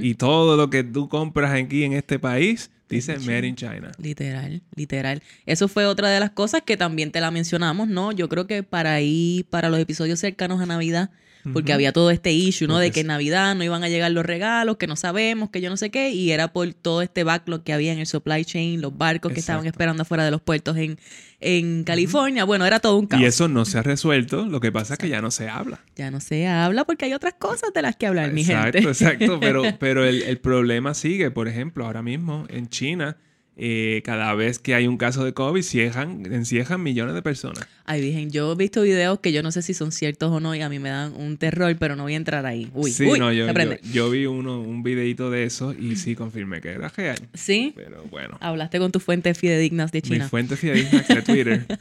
Y 0.00 0.14
todo 0.14 0.56
lo 0.56 0.70
que 0.70 0.84
tú 0.84 1.08
compras 1.08 1.52
aquí 1.52 1.82
en 1.84 1.92
este 1.94 2.18
país 2.20 2.70
dice 2.88 3.18
Made 3.18 3.46
in 3.48 3.56
China. 3.56 3.90
Literal, 3.98 4.62
literal. 4.76 5.22
Eso 5.46 5.66
fue 5.66 5.86
otra 5.86 6.10
de 6.10 6.20
las 6.20 6.30
cosas 6.30 6.62
que 6.64 6.76
también 6.76 7.10
te 7.10 7.20
la 7.20 7.30
mencionamos, 7.32 7.88
¿no? 7.88 8.12
Yo 8.12 8.28
creo 8.28 8.46
que 8.46 8.62
para 8.62 8.92
ahí, 8.94 9.44
para 9.50 9.68
los 9.70 9.80
episodios 9.80 10.20
cercanos 10.20 10.60
a 10.60 10.66
Navidad, 10.66 11.10
porque 11.52 11.72
había 11.72 11.92
todo 11.92 12.10
este 12.10 12.32
issue, 12.32 12.68
¿no? 12.68 12.78
De 12.78 12.90
que 12.90 13.00
en 13.00 13.08
Navidad 13.08 13.54
no 13.54 13.64
iban 13.64 13.82
a 13.82 13.88
llegar 13.88 14.10
los 14.12 14.24
regalos, 14.24 14.76
que 14.76 14.86
no 14.86 14.96
sabemos, 14.96 15.50
que 15.50 15.60
yo 15.60 15.70
no 15.70 15.76
sé 15.76 15.90
qué, 15.90 16.10
y 16.10 16.30
era 16.30 16.52
por 16.52 16.72
todo 16.74 17.02
este 17.02 17.24
backlog 17.24 17.64
que 17.64 17.72
había 17.72 17.92
en 17.92 17.98
el 17.98 18.06
supply 18.06 18.44
chain, 18.44 18.80
los 18.80 18.96
barcos 18.96 19.32
que 19.32 19.40
estaban 19.40 19.62
Exacto. 19.62 19.76
esperando 19.76 20.02
afuera 20.02 20.24
de 20.24 20.30
los 20.30 20.40
puertos 20.40 20.76
en, 20.76 20.98
en 21.40 21.84
California. 21.84 22.44
Bueno, 22.44 22.64
era 22.64 22.78
todo 22.80 22.96
un 22.96 23.06
caos. 23.06 23.22
Y 23.22 23.24
eso 23.26 23.48
no 23.48 23.64
se 23.64 23.78
ha 23.78 23.82
resuelto, 23.82 24.46
lo 24.46 24.60
que 24.60 24.70
pasa 24.70 24.94
es 24.94 24.98
que 24.98 25.08
ya 25.08 25.20
no 25.20 25.30
se 25.30 25.48
habla. 25.48 25.80
Ya 25.96 26.10
no 26.10 26.20
se 26.20 26.46
habla 26.46 26.84
porque 26.84 27.06
hay 27.06 27.14
otras 27.14 27.34
cosas 27.34 27.72
de 27.74 27.82
las 27.82 27.96
que 27.96 28.06
hablar, 28.06 28.32
mi 28.32 28.42
exacto, 28.42 28.78
gente. 28.78 28.88
exacto, 28.88 29.40
pero, 29.40 29.62
pero 29.80 30.04
el, 30.04 30.22
el 30.22 30.38
problema 30.38 30.94
sigue. 30.94 31.30
Por 31.30 31.48
ejemplo, 31.48 31.84
ahora 31.86 32.02
mismo 32.02 32.46
en 32.48 32.68
China, 32.68 33.16
eh, 33.56 34.00
cada 34.04 34.34
vez 34.34 34.58
que 34.58 34.74
hay 34.74 34.86
un 34.86 34.96
caso 34.96 35.24
de 35.24 35.34
COVID, 35.34 35.62
ciejan, 35.62 36.32
enciejan 36.32 36.82
millones 36.82 37.14
de 37.14 37.20
personas. 37.22 37.66
Ay, 37.84 38.00
Virgen, 38.00 38.30
yo 38.30 38.52
he 38.52 38.54
visto 38.54 38.82
videos 38.82 39.20
que 39.20 39.30
yo 39.32 39.42
no 39.42 39.52
sé 39.52 39.60
si 39.60 39.74
son 39.74 39.92
ciertos 39.92 40.30
o 40.32 40.40
no 40.40 40.54
y 40.54 40.62
a 40.62 40.68
mí 40.70 40.78
me 40.78 40.88
dan 40.88 41.12
un 41.14 41.36
terror, 41.36 41.76
pero 41.78 41.94
no 41.94 42.04
voy 42.04 42.14
a 42.14 42.16
entrar 42.16 42.46
ahí. 42.46 42.70
Uy, 42.72 42.90
sí, 42.92 43.04
uy, 43.04 43.18
no, 43.18 43.30
yo, 43.32 44.10
vi 44.10 44.24
uno, 44.26 44.60
un 44.60 44.82
videito 44.82 45.30
de 45.30 45.44
eso 45.44 45.74
y 45.74 45.96
sí 45.96 46.14
confirmé 46.14 46.60
que 46.62 46.70
era 46.70 46.88
real. 46.88 47.18
¿Sí? 47.34 47.74
Pero 47.76 48.04
bueno, 48.10 48.38
Hablaste 48.40 48.78
con 48.78 48.90
tus 48.90 49.02
fuentes 49.02 49.38
fidedignas 49.38 49.92
de 49.92 50.00
China. 50.00 50.28
fuente 50.28 50.56
fidedigna 50.56 51.04
de 51.06 51.22
Twitter. 51.22 51.66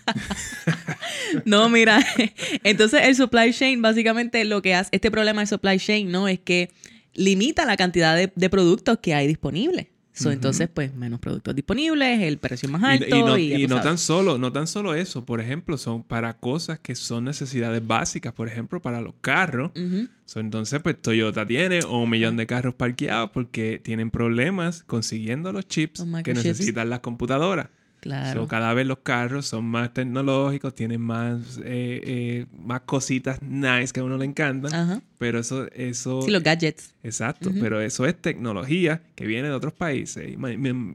No, 1.46 1.70
mira, 1.70 2.06
entonces 2.64 3.02
el 3.04 3.16
supply 3.16 3.54
chain, 3.54 3.82
básicamente 3.82 4.44
lo 4.44 4.62
que 4.62 4.76
hace, 4.76 4.90
este 4.92 5.10
problema 5.12 5.42
del 5.42 5.48
supply 5.48 5.80
chain, 5.80 6.12
¿no? 6.12 6.28
Es 6.28 6.40
que 6.40 6.70
limita 7.14 7.66
la 7.66 7.78
cantidad 7.78 8.16
de, 8.16 8.32
de 8.36 8.50
productos 8.50 8.98
que 9.02 9.14
hay 9.14 9.28
disponibles. 9.28 9.88
So, 10.14 10.30
Entonces, 10.30 10.70
pues, 10.74 10.94
menos 10.94 11.20
productos 11.20 11.56
disponibles, 11.56 12.22
el 12.22 12.38
precio 12.38 12.68
más 12.70 12.84
alto. 12.84 13.16
y, 13.16 13.24
no, 13.24 13.38
y 13.38 13.64
y 13.64 13.68
tan 13.68 13.98
solo, 13.98 14.38
no 14.38 14.52
tan 14.52 14.68
solo 14.68 14.94
eso, 14.94 15.26
por 15.26 15.40
ejemplo, 15.40 15.78
son 15.78 16.04
para 16.04 16.34
cosas 16.34 16.80
que 16.80 16.96
son 16.96 17.24
necesidades 17.24 17.86
básicas, 17.86 18.34
por 18.34 18.48
ejemplo, 18.48 18.82
para 18.82 19.00
los 19.02 19.14
carros. 19.22 19.72
Ujú. 19.76 20.10
So, 20.26 20.40
entonces, 20.40 20.82
pues 20.82 21.02
Toyota 21.02 21.46
tiene 21.46 21.84
un 21.86 22.10
millón 22.10 22.38
de 22.38 22.46
carros 22.46 22.76
parqueados 22.76 23.32
porque 23.32 23.80
tienen 23.84 24.12
problemas 24.12 24.84
consiguiendo 24.84 25.52
los 25.52 25.68
chips 25.68 26.00
Los 26.06 26.24
que 26.24 26.34
necesitan 26.34 26.90
las 26.90 27.00
computadoras. 27.00 27.68
Claro. 28.02 28.42
So, 28.42 28.48
cada 28.48 28.74
vez 28.74 28.88
los 28.88 28.98
carros 29.00 29.46
son 29.46 29.66
más 29.66 29.94
tecnológicos, 29.94 30.74
tienen 30.74 31.02
más, 31.02 31.60
eh, 31.60 32.02
eh, 32.04 32.46
más 32.52 32.82
cositas 32.82 33.40
nice 33.44 33.94
que 33.94 34.00
a 34.00 34.04
uno 34.04 34.18
le 34.18 34.26
encantan. 34.26 34.74
Ajá. 34.74 35.02
Pero 35.20 35.40
eso, 35.40 35.68
eso 35.72 36.24
Sí, 36.24 36.32
los 36.32 36.42
gadgets. 36.42 36.96
Exacto, 37.04 37.52
pero 37.60 37.80
eso 37.80 38.08
es 38.08 38.20
tecnología 38.20 39.04
que 39.16 39.28
viene 39.28 39.50
de 39.50 39.54
otros 39.54 39.74
países, 39.74 40.28
y 40.28 40.36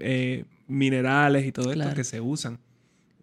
eh, 0.00 0.44
minerales 0.66 1.46
y 1.46 1.52
todo 1.52 1.72
esto 1.72 1.94
que 1.94 2.02
se 2.02 2.20
usan 2.20 2.58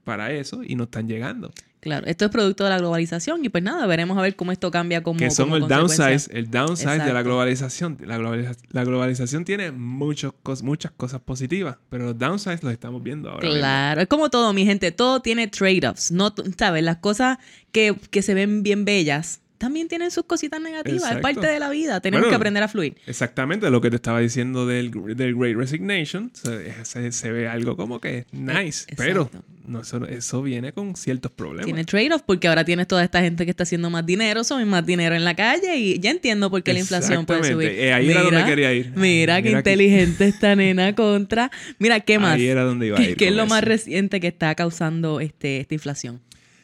para 0.05 0.31
eso 0.31 0.63
y 0.63 0.75
no 0.75 0.85
están 0.85 1.09
llegando. 1.09 1.51
Claro, 1.83 2.07
esto 2.07 2.23
es 2.25 2.31
producto 2.31 2.63
de 2.63 2.69
la 2.69 2.77
globalización 2.79 3.43
y 3.43 3.49
pues 3.49 3.61
nada, 3.63 3.85
veremos 3.85 4.17
a 4.17 4.21
ver 4.21 4.35
cómo 4.37 4.51
esto 4.53 4.71
cambia 4.71 5.03
como 5.03 5.19
que 5.19 5.29
son 5.29 5.49
como 5.49 5.57
el 5.57 5.67
downsize, 5.67 6.29
el 6.31 6.49
downsize 6.49 6.89
de 6.91 6.97
la 6.97 7.03
Exacto. 7.05 7.23
globalización. 7.25 7.97
La, 8.05 8.17
globaliza- 8.17 8.55
la 8.71 8.83
globalización 8.85 9.43
tiene 9.45 9.71
muchos 9.71 10.31
cos- 10.43 10.63
muchas 10.63 10.91
cosas 10.93 11.19
positivas, 11.19 11.77
pero 11.89 12.05
los 12.05 12.17
downsize 12.17 12.63
los 12.63 12.71
estamos 12.71 13.03
viendo 13.03 13.29
ahora. 13.29 13.43
mismo. 13.45 13.59
Claro, 13.59 14.01
es 14.01 14.07
como 14.07 14.29
todo, 14.29 14.53
mi 14.53 14.65
gente, 14.65 14.91
todo 14.93 15.19
tiene 15.21 15.47
trade-offs, 15.49 16.11
no, 16.11 16.33
¿sabes? 16.57 16.83
Las 16.83 16.97
cosas 16.97 17.37
que, 17.73 17.95
que 18.09 18.21
se 18.21 18.33
ven 18.33 18.63
bien 18.63 18.85
bellas 18.85 19.41
también 19.63 19.87
tienen 19.87 20.11
sus 20.11 20.25
cositas 20.25 20.59
negativas, 20.59 21.03
es 21.03 21.07
Exacto. 21.17 21.21
parte 21.21 21.47
de 21.47 21.57
la 21.57 21.69
vida, 21.69 22.01
tenemos 22.01 22.23
Bueno, 22.23 22.31
que 22.31 22.35
aprender 22.35 22.63
a 22.63 22.67
fluir. 22.67 22.95
Exactamente 23.07 23.69
lo 23.69 23.79
que 23.79 23.89
te 23.89 23.95
estaba 23.95 24.19
diciendo 24.19 24.67
del, 24.67 24.91
del 25.15 25.35
Great 25.35 25.55
Resignation. 25.55 26.31
Se, 26.33 26.83
se- 26.83 27.11
se 27.13 27.31
ve 27.31 27.47
algo 27.47 27.77
como 27.77 28.01
que 28.01 28.25
nice, 28.33 28.83
E- 28.89 28.95
pero 28.97 29.21
exacto. 29.23 29.47
no, 29.65 29.79
eso, 29.81 30.05
eso 30.05 30.41
viene 30.41 30.73
con 30.73 30.97
ciertos 30.97 31.31
problemas. 31.31 31.63
Tiene 31.65 31.85
trade-offs 31.85 32.23
porque 32.27 32.49
ahora 32.49 32.65
tienes 32.65 32.87
toda 32.89 33.05
esta 33.05 33.21
gente 33.21 33.45
que 33.45 33.51
está 33.51 33.63
haciendo 33.63 33.89
más 33.89 34.05
dinero, 34.05 34.43
son 34.43 34.67
más 34.67 34.85
dinero 34.85 35.15
en 35.15 35.23
la 35.23 35.33
calle 35.33 35.77
y 35.77 35.97
ya 35.99 36.11
entiendo 36.11 36.51
por 36.51 36.61
qué 36.61 36.73
la 36.73 36.79
inflación 36.79 37.25
puede 37.25 37.45
subir. 37.49 37.69
Eh, 37.69 37.93
ahí 37.93 38.09
era 38.11 38.21
donde 38.23 38.43
quería 38.43 38.73
ir. 38.73 38.91
Mira 38.97 39.41
qué 39.41 39.47
Mira 39.47 39.63
que- 39.63 39.71
inteligente 39.71 40.27
esta 40.27 40.57
nena 40.57 40.93
contra. 40.93 41.49
Mira, 41.79 42.01
¿qué 42.01 42.19
más? 42.19 42.33
Ahí 42.35 42.47
era 42.47 42.63
donde 42.65 42.87
iba 42.87 42.97
a 42.97 43.01
¿Qué, 43.01 43.11
ir 43.11 43.15
qué 43.17 43.29
es 43.29 43.33
lo 43.33 43.45
más 43.45 43.59
eso. 43.59 43.69
reciente 43.69 44.19
que 44.19 44.27
está 44.27 44.53
causando 44.55 45.21
este, 45.21 45.61
esta 45.61 45.73
inflación? 45.73 46.19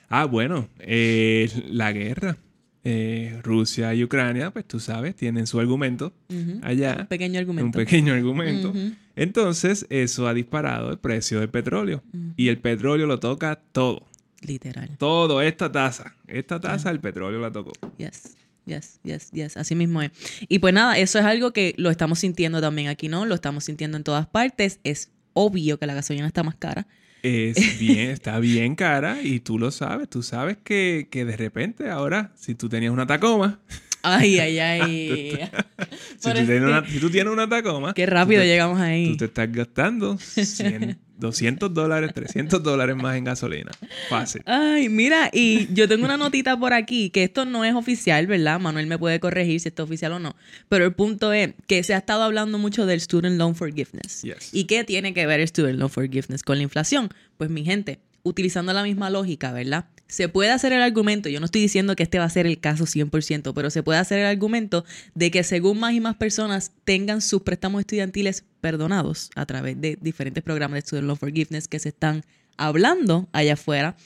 Ah, 0.10 0.26
bueno, 0.26 0.68
eh, 0.80 1.50
la 1.70 1.92
guerra. 1.94 2.36
Eh, 2.84 3.40
Rusia 3.44 3.94
y 3.94 4.06
Ucrania, 4.06 4.52
pues 4.52 4.66
tú 4.66 4.80
sabes, 4.80 5.14
tienen 5.14 5.48
su 5.48 5.60
argumento 5.60 6.14
allá. 6.62 6.98
Un 7.02 7.08
pequeño 7.08 7.40
argumento. 7.40 7.66
Un 7.66 7.72
pequeño 7.72 8.14
argumento. 8.14 8.74
Entonces, 9.16 9.86
eso 9.90 10.28
ha 10.28 10.34
disparado 10.34 10.92
el 10.92 10.98
precio 10.98 11.42
del 11.42 11.50
petróleo. 11.50 12.02
Y 12.38 12.48
el 12.48 12.60
petróleo 12.60 13.06
lo 13.06 13.20
toca 13.20 13.60
todo. 13.72 14.06
Literal. 14.42 14.90
Todo, 14.98 15.42
esta 15.42 15.72
tasa. 15.72 16.16
Esta 16.28 16.60
tasa, 16.60 16.90
el 16.92 17.02
petróleo 17.02 17.42
la 17.42 17.52
tocó. 17.52 17.74
Yes, 17.98 18.38
yes, 18.66 19.00
yes, 19.04 19.32
yes. 19.32 19.58
Así 19.58 19.76
mismo 19.76 20.02
es. 20.02 20.12
Y 20.48 20.60
pues 20.60 20.74
nada, 20.74 20.98
eso 20.98 21.20
es 21.20 21.26
algo 21.26 21.52
que 21.52 21.74
lo 21.78 21.90
estamos 21.90 22.20
sintiendo 22.20 22.62
también 22.62 22.88
aquí, 22.88 23.10
¿no? 23.10 23.26
Lo 23.26 23.36
estamos 23.36 23.66
sintiendo 23.66 23.98
en 23.98 24.06
todas 24.06 24.28
partes. 24.28 24.80
Es 24.86 25.12
obvio 25.34 25.78
que 25.78 25.86
la 25.86 25.94
gasolina 25.94 26.28
está 26.28 26.44
más 26.44 26.56
cara. 26.56 26.88
Es 27.22 27.80
bien, 27.80 28.10
está 28.10 28.40
bien 28.40 28.76
cara 28.76 29.22
y 29.22 29.40
tú 29.40 29.60
lo 29.60 29.72
sabes. 29.72 30.10
Tú 30.10 30.24
sabes 30.24 30.58
que, 30.64 31.08
que 31.12 31.26
de 31.26 31.36
repente 31.38 31.90
ahora, 31.90 32.32
si 32.36 32.56
tú 32.56 32.70
tenías 32.70 32.94
una 32.94 33.08
Tacoma, 33.08 33.60
Ay, 34.02 34.40
ay, 34.40 34.60
ay. 34.60 35.32
si 36.18 36.24
Pero 36.24 36.36
tú, 36.36 36.42
es 36.42 36.48
tienes 36.48 36.62
una, 36.64 36.86
si 36.88 37.00
tú 37.00 37.10
tienes 37.10 37.32
una 37.34 37.48
Tacoma, 37.50 37.94
Qué 37.94 38.06
rápido 38.06 38.42
te- 38.42 38.48
llegamos 38.48 38.80
ahí. 38.80 39.10
tú 39.12 39.18
te 39.18 39.26
estás 39.26 39.52
gastando 39.52 40.18
100, 40.18 40.98
200 41.18 41.74
dólares, 41.74 42.12
300 42.14 42.64
dólares 42.64 42.96
más 42.96 43.18
en 43.18 43.26
gasolina. 43.26 43.72
Fácil. 44.10 44.42
Ay, 44.46 44.88
mira, 44.90 45.30
y 45.34 45.68
yo 45.74 45.88
tengo 45.88 46.06
una 46.06 46.16
notita 46.18 46.58
por 46.58 46.72
aquí, 46.74 47.10
que 47.10 47.24
esto 47.24 47.44
no 47.46 47.66
es 47.66 47.74
oficial, 47.74 48.26
¿verdad? 48.28 48.60
Manuel 48.60 48.88
me 48.88 48.98
puede 48.98 49.20
corregir 49.20 49.60
si 49.60 49.68
esto 49.68 49.84
es 49.84 49.90
oficial 49.90 50.14
o 50.14 50.20
no. 50.20 50.36
Pero 50.70 50.86
el 50.86 50.94
punto 50.94 51.34
es 51.34 51.54
que 51.68 51.84
se 51.84 51.94
ha 51.94 51.98
estado 51.98 52.24
hablando 52.24 52.58
mucho 52.58 52.86
del 52.86 53.02
Student 53.02 53.38
Loan 53.38 53.56
Forgiveness. 53.56 54.22
Yes. 54.22 54.50
¿Y 54.54 54.64
qué 54.66 54.84
tiene 54.86 55.14
que 55.14 55.26
ver 55.26 55.42
el 55.42 55.48
Student 55.48 55.78
Loan 55.78 55.90
Forgiveness 55.90 56.44
con 56.44 56.58
la 56.58 56.64
inflación? 56.64 57.10
Pues 57.38 57.50
mi 57.50 57.66
gente, 57.66 58.00
utilizando 58.24 58.72
la 58.72 58.84
misma 58.84 59.10
lógica, 59.10 59.52
¿verdad? 59.52 59.86
Se 60.10 60.28
puede 60.28 60.50
hacer 60.50 60.74
el 60.74 60.82
argumento, 60.82 61.30
yo 61.30 61.40
no 61.40 61.46
estoy 61.46 61.62
diciendo 61.62 61.96
que 61.96 62.02
este 62.02 62.18
va 62.18 62.26
a 62.26 62.30
ser 62.32 62.48
el 62.48 62.60
caso 62.60 62.86
100%, 62.86 63.54
pero 63.54 63.70
se 63.70 63.84
puede 63.84 64.00
hacer 64.00 64.18
el 64.18 64.26
argumento 64.26 64.84
de 65.14 65.30
que 65.30 65.44
según 65.44 65.80
más 65.80 65.94
y 65.94 66.00
más 66.00 66.16
personas 66.16 66.72
tengan 66.84 67.22
sus 67.22 67.44
préstamos 67.44 67.82
estudiantiles 67.82 68.44
perdonados 68.60 69.30
a 69.36 69.46
través 69.46 69.80
de 69.80 70.00
diferentes 70.02 70.44
programas 70.44 70.78
de 70.78 70.82
Student 70.82 71.06
Loan 71.06 71.18
Forgiveness 71.18 71.68
que 71.68 71.78
se 71.78 71.90
están 71.90 72.24
hablando 72.58 73.30
allá 73.34 73.54
afuera, 73.54 73.98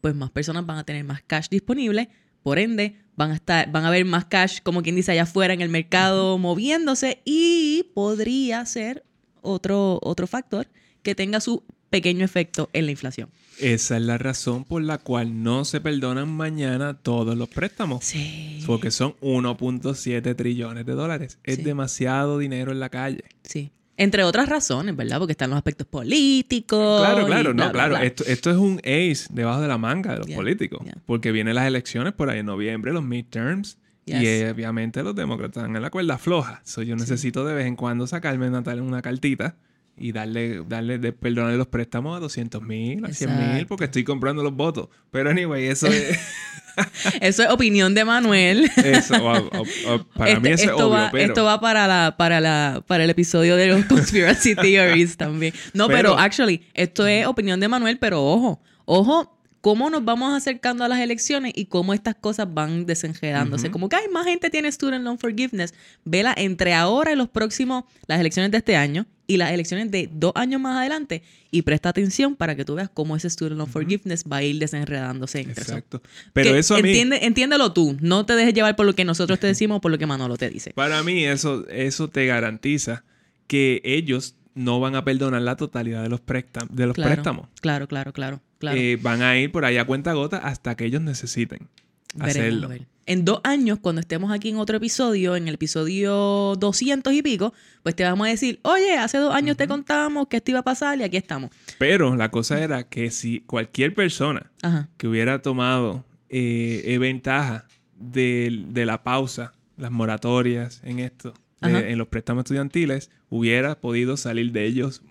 pues 0.00 0.14
más 0.14 0.30
personas 0.30 0.64
van 0.64 0.78
a 0.78 0.84
tener 0.84 1.04
más 1.04 1.20
cash 1.20 1.48
disponible, 1.50 2.08
por 2.42 2.58
ende 2.58 2.96
van 3.14 3.32
a 3.32 3.34
estar 3.34 3.70
van 3.70 3.84
a 3.84 3.88
haber 3.88 4.06
más 4.06 4.24
cash 4.24 4.60
como 4.62 4.82
quien 4.82 4.96
dice 4.96 5.12
allá 5.12 5.24
afuera 5.24 5.52
en 5.52 5.60
el 5.60 5.68
mercado 5.68 6.38
moviéndose 6.38 7.20
y 7.26 7.90
podría 7.94 8.64
ser 8.64 9.04
otro 9.42 9.98
otro 10.02 10.26
factor 10.26 10.66
que 11.02 11.14
tenga 11.14 11.40
su 11.40 11.62
pequeño 11.90 12.24
efecto 12.24 12.70
en 12.72 12.86
la 12.86 12.92
inflación. 12.92 13.28
Esa 13.62 13.96
es 13.96 14.02
la 14.02 14.18
razón 14.18 14.64
por 14.64 14.82
la 14.82 14.98
cual 14.98 15.42
no 15.42 15.64
se 15.64 15.80
perdonan 15.80 16.28
mañana 16.28 16.94
todos 16.94 17.36
los 17.36 17.48
préstamos. 17.48 18.04
Sí. 18.04 18.62
Porque 18.66 18.90
son 18.90 19.14
1.7 19.20 20.34
trillones 20.34 20.84
de 20.84 20.92
dólares. 20.92 21.38
Es 21.44 21.56
Sí. 21.56 21.62
demasiado 21.62 22.38
dinero 22.38 22.72
en 22.72 22.80
la 22.80 22.88
calle. 22.88 23.24
Sí. 23.44 23.70
Entre 23.96 24.24
otras 24.24 24.48
razones, 24.48 24.96
¿verdad? 24.96 25.18
Porque 25.18 25.32
están 25.32 25.50
los 25.50 25.56
aspectos 25.58 25.86
políticos. 25.86 27.00
Claro, 27.00 27.26
claro, 27.26 27.52
bla, 27.54 27.64
no, 27.66 27.70
bla, 27.70 27.72
claro. 27.72 27.94
bla. 27.96 28.04
Esto, 28.04 28.24
esto 28.26 28.50
es 28.50 28.56
un 28.56 28.78
ace 28.80 29.26
debajo 29.30 29.60
de 29.60 29.68
la 29.68 29.78
manga 29.78 30.12
de 30.12 30.18
los 30.18 30.26
Yeah, 30.26 30.36
políticos. 30.36 30.80
yeah. 30.84 30.96
Porque 31.06 31.30
vienen 31.30 31.54
las 31.54 31.66
elecciones 31.66 32.12
por 32.14 32.30
ahí 32.30 32.40
en 32.40 32.46
noviembre, 32.46 32.92
los 32.92 33.04
midterms. 33.04 33.78
Y 34.06 34.18
Yes. 34.18 34.50
obviamente 34.52 35.02
los 35.04 35.14
demócratas 35.14 35.58
están 35.62 35.76
en 35.76 35.82
la 35.82 35.90
cuerda 35.90 36.18
floja. 36.18 36.60
So, 36.64 36.82
yo 36.82 36.96
necesito 36.96 37.44
de 37.44 37.54
vez 37.54 37.66
en 37.66 37.76
cuando 37.76 38.08
sacarme 38.08 38.48
una, 38.48 38.64
tal- 38.64 38.80
una 38.80 39.00
cartita 39.02 39.54
y 39.96 40.12
darle, 40.12 40.62
darle 40.68 40.98
de, 40.98 41.12
perdonarle 41.12 41.58
los 41.58 41.66
préstamos 41.68 42.16
a 42.16 42.20
200 42.20 42.62
mil, 42.62 43.04
a 43.04 43.12
100 43.12 43.54
mil, 43.54 43.66
porque 43.66 43.84
estoy 43.84 44.04
comprando 44.04 44.42
los 44.42 44.54
votos. 44.54 44.88
Pero 45.10 45.30
anyway, 45.30 45.66
eso 45.66 45.86
es... 45.86 46.18
Eso 47.20 47.42
es 47.42 47.50
opinión 47.50 47.94
de 47.94 48.02
Manuel. 48.06 48.70
eso, 48.82 49.18
wow, 49.20 49.50
o- 49.52 49.92
o- 49.92 50.04
para 50.16 50.40
mí 50.40 50.48
Este- 50.48 50.64
eso 50.64 50.74
es 50.74 50.80
obvio, 50.80 50.88
va, 50.88 51.10
pero... 51.12 51.26
esto 51.26 51.44
va 51.44 51.60
para 51.60 51.86
la, 51.86 52.14
para 52.16 52.40
la, 52.40 52.82
para 52.86 53.04
el 53.04 53.10
episodio 53.10 53.56
de 53.56 53.66
los 53.66 53.84
conspiracy 53.88 54.54
theories 54.54 55.18
también. 55.18 55.52
No, 55.74 55.86
pero, 55.88 56.12
Pero- 56.12 56.18
actually, 56.18 56.62
esto 56.72 57.06
es 57.06 57.26
opinión 57.26 57.60
de 57.60 57.68
Manuel, 57.68 57.98
pero 57.98 58.24
ojo, 58.24 58.62
ojo, 58.86 59.38
cómo 59.62 59.88
nos 59.88 60.04
vamos 60.04 60.34
acercando 60.34 60.84
a 60.84 60.88
las 60.88 60.98
elecciones 61.00 61.52
y 61.54 61.66
cómo 61.66 61.94
estas 61.94 62.14
cosas 62.16 62.52
van 62.52 62.84
desenredándose. 62.84 63.70
Como 63.70 63.88
que 63.88 63.96
hay 63.96 64.08
más 64.08 64.26
gente 64.26 64.50
tiene 64.50 64.70
student 64.70 65.02
loan 65.04 65.18
forgiveness. 65.18 65.72
Vela 66.04 66.34
entre 66.36 66.74
ahora 66.74 67.12
y 67.12 67.16
los 67.16 67.28
próximos, 67.28 67.84
las 68.06 68.20
elecciones 68.20 68.50
de 68.50 68.58
este 68.58 68.76
año 68.76 69.06
y 69.28 69.36
las 69.36 69.52
elecciones 69.52 69.90
de 69.90 70.10
dos 70.12 70.32
años 70.34 70.60
más 70.60 70.76
adelante 70.76 71.22
y 71.52 71.62
presta 71.62 71.88
atención 71.90 72.34
para 72.34 72.56
que 72.56 72.64
tú 72.64 72.74
veas 72.74 72.90
cómo 72.92 73.14
ese 73.16 73.30
student 73.30 73.56
loan 73.56 73.70
forgiveness 73.70 74.24
va 74.30 74.38
a 74.38 74.42
ir 74.42 74.58
desenredándose 74.58 75.38
entre 75.40 75.62
eso. 75.62 75.72
Exacto. 75.72 76.02
Pero 76.32 76.52
Que 76.52 76.58
eso 76.58 76.74
a 76.74 76.80
mí... 76.82 76.88
entiende, 76.90 77.20
entiéndelo 77.24 77.72
tú. 77.72 77.96
No 78.00 78.26
te 78.26 78.34
dejes 78.34 78.52
llevar 78.54 78.74
por 78.74 78.84
lo 78.84 78.94
que 78.96 79.04
nosotros 79.04 79.38
te 79.38 79.46
decimos 79.46 79.76
o 79.78 79.80
por 79.80 79.92
lo 79.92 79.96
que 79.98 80.06
Manolo 80.06 80.36
te 80.36 80.50
dice. 80.50 80.72
Para 80.74 81.02
mí 81.04 81.24
eso, 81.24 81.66
eso 81.68 82.08
te 82.08 82.26
garantiza 82.26 83.04
que 83.46 83.80
ellos 83.84 84.34
no 84.54 84.80
van 84.80 84.96
a 84.96 85.04
perdonar 85.04 85.40
la 85.42 85.56
totalidad 85.56 86.02
de 86.02 86.08
los, 86.08 86.20
préstam- 86.20 86.68
de 86.68 86.86
los 86.86 86.94
Claro, 86.94 87.12
préstamos. 87.14 87.48
Claro, 87.60 87.86
claro, 87.88 88.12
claro. 88.12 88.40
Claro. 88.62 88.78
Eh, 88.78 88.96
van 89.02 89.20
a 89.22 89.36
ir 89.38 89.50
por 89.52 89.64
ahí 89.66 89.76
a 89.76 89.84
cuenta 89.84 90.12
gota 90.14 90.38
hasta 90.38 90.74
que 90.76 90.84
ellos 90.86 91.02
necesiten 91.02 91.68
Veremos, 92.14 92.30
hacerlo. 92.36 92.86
En 93.04 93.24
dos 93.24 93.40
años, 93.42 93.80
cuando 93.80 94.00
estemos 94.00 94.30
aquí 94.32 94.50
en 94.50 94.58
otro 94.58 94.76
episodio, 94.76 95.34
en 95.34 95.48
el 95.48 95.54
episodio 95.54 96.54
200 96.56 97.12
y 97.12 97.22
pico, 97.22 97.52
pues 97.82 97.96
te 97.96 98.04
vamos 98.04 98.28
a 98.28 98.30
decir, 98.30 98.60
oye, 98.62 98.96
hace 98.96 99.18
dos 99.18 99.34
años 99.34 99.56
te 99.56 99.66
contamos 99.66 100.28
que 100.28 100.36
esto 100.36 100.52
iba 100.52 100.60
a 100.60 100.64
pasar 100.64 100.98
y 101.00 101.02
aquí 101.02 101.16
estamos. 101.16 101.50
Pero 101.78 102.14
la 102.14 102.30
cosa 102.30 102.62
era 102.62 102.84
que 102.88 103.10
si 103.10 103.40
cualquier 103.40 103.94
persona 103.94 104.52
Ajá. 104.62 104.88
que 104.98 105.08
hubiera 105.08 105.42
tomado 105.42 106.04
eh, 106.28 106.96
ventaja 107.00 107.66
de, 107.98 108.64
de 108.68 108.86
la 108.86 109.02
pausa, 109.02 109.52
las 109.76 109.90
moratorias 109.90 110.80
en 110.84 111.00
esto, 111.00 111.34
de- 111.60 111.90
en 111.90 111.98
los 111.98 112.06
préstamos 112.08 112.42
estudiantiles, 112.42 113.10
hubiera 113.30 113.80
podido 113.80 114.16
salir 114.16 114.52
de 114.52 114.64
ellos 114.66 115.02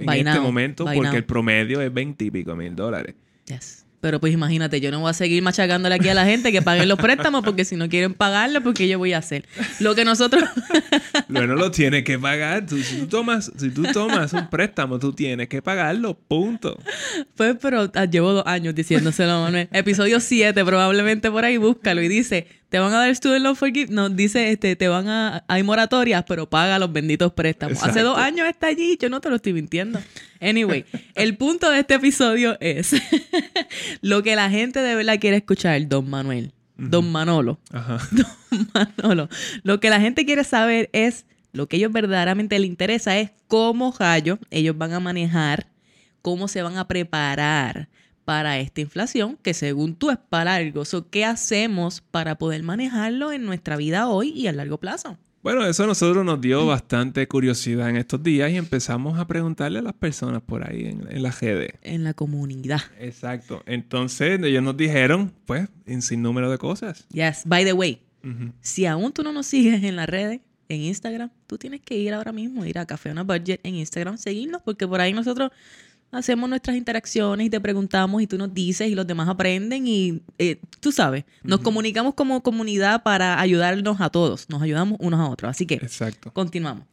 en 0.00 0.06
By 0.06 0.20
este 0.20 0.32
now, 0.34 0.42
momento 0.42 0.84
by 0.84 0.94
porque 0.96 1.08
now. 1.10 1.16
el 1.16 1.24
promedio 1.24 1.80
es 1.80 1.92
20 1.92 2.24
y 2.24 2.30
pico 2.30 2.54
mil 2.56 2.74
dólares. 2.76 3.14
Yes. 3.46 3.84
Pero 4.00 4.20
pues 4.20 4.32
imagínate, 4.32 4.80
yo 4.80 4.92
no 4.92 5.00
voy 5.00 5.10
a 5.10 5.12
seguir 5.12 5.42
machacándole 5.42 5.96
aquí 5.96 6.08
a 6.08 6.14
la 6.14 6.24
gente 6.24 6.52
que 6.52 6.62
paguen 6.62 6.86
los 6.86 7.00
préstamos 7.00 7.42
porque 7.42 7.64
si 7.64 7.74
no 7.74 7.88
quieren 7.88 8.14
pagarlo, 8.14 8.60
porque 8.62 8.86
yo 8.86 8.96
voy 8.96 9.12
a 9.12 9.18
hacer. 9.18 9.44
Lo 9.80 9.94
que 9.96 10.04
nosotros... 10.04 10.44
Bueno, 11.28 11.56
lo 11.56 11.70
tienes 11.70 12.04
que 12.04 12.18
pagar. 12.18 12.64
Tú- 12.64 12.78
si, 12.78 13.00
tú 13.00 13.06
tomas, 13.06 13.52
si 13.56 13.70
tú 13.70 13.82
tomas 13.92 14.32
un 14.32 14.48
préstamo, 14.48 14.98
tú 14.98 15.12
tienes 15.12 15.48
que 15.48 15.60
pagarlo, 15.60 16.14
punto. 16.16 16.78
Pues, 17.36 17.56
pero 17.60 17.90
ah, 17.94 18.04
llevo 18.06 18.32
dos 18.32 18.46
años 18.46 18.74
diciéndoselo 18.74 19.42
Manuel. 19.42 19.68
Episodio 19.72 20.20
7, 20.20 20.64
probablemente 20.64 21.30
por 21.30 21.44
ahí, 21.44 21.56
búscalo 21.58 22.00
y 22.02 22.08
dice, 22.08 22.46
te 22.68 22.78
van 22.78 22.92
a 22.92 22.98
dar 22.98 23.14
student 23.14 23.42
loan 23.42 23.56
forgiveness. 23.56 23.90
No, 23.90 24.08
dice, 24.10 24.50
este, 24.50 24.76
te 24.76 24.88
van 24.88 25.08
a, 25.08 25.44
hay 25.48 25.62
moratorias, 25.62 26.24
pero 26.26 26.48
paga 26.48 26.78
los 26.78 26.92
benditos 26.92 27.32
préstamos. 27.32 27.82
Hace 27.82 28.00
dos 28.00 28.18
años 28.18 28.46
está 28.48 28.66
allí, 28.66 28.98
yo 29.00 29.08
no 29.08 29.20
te 29.20 29.30
lo 29.30 29.36
estoy 29.36 29.54
mintiendo. 29.54 30.00
Anyway, 30.40 30.84
el 31.14 31.36
punto 31.36 31.70
de 31.70 31.80
este 31.80 31.94
episodio 31.94 32.56
es 32.60 32.94
lo 34.02 34.22
que 34.22 34.36
la 34.36 34.50
gente 34.50 34.80
de 34.80 34.94
verdad 34.94 35.18
quiere 35.18 35.38
escuchar, 35.38 35.88
don 35.88 36.08
Manuel. 36.08 36.52
Don 36.76 37.10
Manolo. 37.10 37.58
Ajá. 37.72 37.98
Manolo. 38.74 39.28
Lo 39.64 39.80
que 39.80 39.90
la 39.90 40.00
gente 40.00 40.24
quiere 40.24 40.44
saber 40.44 40.90
es, 40.92 41.26
lo 41.52 41.66
que 41.66 41.76
ellos 41.76 41.90
verdaderamente 41.90 42.58
les 42.58 42.68
interesa 42.68 43.18
es 43.18 43.30
cómo 43.48 43.94
rayo 43.98 44.38
ellos 44.50 44.78
van 44.78 44.92
a 44.92 45.00
manejar, 45.00 45.66
cómo 46.22 46.46
se 46.46 46.62
van 46.62 46.76
a 46.76 46.86
preparar 46.86 47.88
para 48.28 48.58
esta 48.58 48.82
inflación, 48.82 49.38
que 49.42 49.54
según 49.54 49.94
tú 49.94 50.10
es 50.10 50.18
para 50.18 50.56
algo. 50.56 50.84
So, 50.84 51.08
¿Qué 51.08 51.24
hacemos 51.24 52.02
para 52.02 52.36
poder 52.36 52.62
manejarlo 52.62 53.32
en 53.32 53.46
nuestra 53.46 53.78
vida 53.78 54.06
hoy 54.06 54.32
y 54.32 54.48
a 54.48 54.52
largo 54.52 54.76
plazo? 54.76 55.16
Bueno, 55.42 55.64
eso 55.64 55.84
a 55.84 55.86
nosotros 55.86 56.26
nos 56.26 56.38
dio 56.38 56.66
bastante 56.66 57.26
curiosidad 57.26 57.88
en 57.88 57.96
estos 57.96 58.22
días 58.22 58.50
y 58.50 58.56
empezamos 58.56 59.18
a 59.18 59.26
preguntarle 59.26 59.78
a 59.78 59.82
las 59.82 59.94
personas 59.94 60.42
por 60.42 60.70
ahí 60.70 60.84
en, 60.84 61.06
en 61.10 61.22
la 61.22 61.30
redes. 61.30 61.72
En 61.80 62.04
la 62.04 62.12
comunidad. 62.12 62.82
Exacto. 63.00 63.62
Entonces 63.64 64.38
ellos 64.42 64.62
nos 64.62 64.76
dijeron, 64.76 65.32
pues, 65.46 65.66
en 65.86 66.02
sin 66.02 66.20
número 66.20 66.50
de 66.50 66.58
cosas. 66.58 67.06
Yes. 67.08 67.44
By 67.46 67.64
the 67.64 67.72
way, 67.72 68.02
si 68.60 68.84
aún 68.84 69.10
tú 69.10 69.22
no 69.22 69.32
nos 69.32 69.46
sigues 69.46 69.82
en 69.84 69.96
las 69.96 70.06
redes, 70.06 70.42
en 70.68 70.82
Instagram, 70.82 71.30
tú 71.46 71.56
tienes 71.56 71.80
que 71.80 71.96
ir 71.96 72.12
ahora 72.12 72.32
mismo, 72.32 72.66
ir 72.66 72.78
a 72.78 72.84
Café 72.84 73.10
Una 73.10 73.22
Budget 73.22 73.60
en 73.62 73.76
Instagram, 73.76 74.18
seguirnos, 74.18 74.60
porque 74.62 74.86
por 74.86 75.00
ahí 75.00 75.14
nosotros 75.14 75.50
hacemos 76.10 76.48
nuestras 76.48 76.76
interacciones 76.76 77.46
y 77.46 77.50
te 77.50 77.60
preguntamos 77.60 78.22
y 78.22 78.26
tú 78.26 78.38
nos 78.38 78.52
dices 78.54 78.88
y 78.88 78.94
los 78.94 79.06
demás 79.06 79.28
aprenden 79.28 79.86
y 79.86 80.22
eh, 80.38 80.60
tú 80.80 80.92
sabes, 80.92 81.24
nos 81.42 81.60
comunicamos 81.60 82.14
como 82.14 82.42
comunidad 82.42 83.02
para 83.02 83.40
ayudarnos 83.40 84.00
a 84.00 84.10
todos, 84.10 84.48
nos 84.48 84.62
ayudamos 84.62 84.98
unos 85.00 85.20
a 85.20 85.28
otros. 85.28 85.50
Así 85.50 85.66
que 85.66 85.74
Exacto. 85.74 86.32
continuamos. 86.32 86.84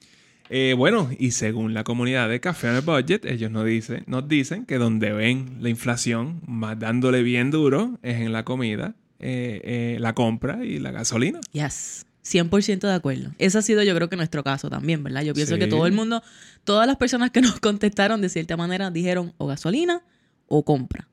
Eh, 0.50 0.76
bueno, 0.78 1.10
y 1.18 1.32
según 1.32 1.74
la 1.74 1.84
comunidad 1.84 2.30
de 2.30 2.40
Café 2.40 2.70
on 2.70 2.76
a 2.76 2.82
Budget, 2.82 3.26
ellos 3.26 3.50
nos 3.50 3.66
dicen, 3.66 4.04
nos 4.08 4.28
dicen 4.28 4.66
que 4.66 4.78
donde 4.78 5.12
ven 5.12 5.58
la 5.60 5.70
inflación 5.70 6.42
más 6.46 6.78
dándole 6.78 7.24
bien 7.24 7.50
duro 7.50 7.98
es 8.04 8.18
en 8.18 8.32
la 8.32 8.46
comida, 8.46 8.94
eh, 9.20 9.62
eh, 9.64 9.98
la 10.00 10.14
compra 10.14 10.64
y 10.64 10.80
la 10.80 10.92
gasolina. 10.92 11.40
Yes. 11.52 12.06
100% 12.26 12.80
de 12.88 12.94
acuerdo. 12.94 13.32
Ese 13.38 13.58
ha 13.58 13.62
sido 13.62 13.84
yo 13.84 13.94
creo 13.96 14.10
que 14.10 14.16
nuestro 14.16 14.44
caso 14.44 14.70
también, 14.70 15.04
¿verdad? 15.04 15.22
Yo 15.24 15.34
pienso 15.34 15.54
Sí. 15.56 15.60
que 15.60 15.68
todo 15.68 15.86
el 15.88 15.94
mundo, 15.94 16.24
todas 16.64 16.88
las 16.88 16.98
personas 16.98 17.32
que 17.32 17.42
nos 17.42 17.60
contestaron 17.60 18.20
de 18.22 18.30
cierta 18.30 18.58
manera 18.58 18.90
dijeron 18.92 19.34
o 19.38 19.48
gasolina 19.48 20.02
o 20.48 20.64
compra. 20.66 21.08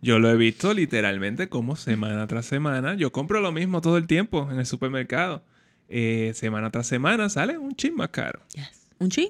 Yo 0.00 0.18
lo 0.18 0.30
he 0.30 0.36
visto 0.36 0.74
literalmente 0.74 1.48
como 1.48 1.76
semana 1.76 2.26
tras 2.26 2.44
semana. 2.46 2.94
Yo 2.94 3.12
compro 3.12 3.40
lo 3.40 3.52
mismo 3.52 3.80
todo 3.80 3.96
el 3.96 4.06
tiempo 4.06 4.48
en 4.50 4.58
el 4.58 4.66
supermercado. 4.66 5.44
Eh, 5.88 6.32
semana 6.34 6.70
tras 6.70 6.86
semana 6.86 7.28
sale 7.28 7.56
un 7.58 7.74
chin 7.76 7.94
más 7.94 8.08
caro. 8.08 8.40
Yes. 8.54 8.88
Un 8.98 9.10
chin. 9.10 9.28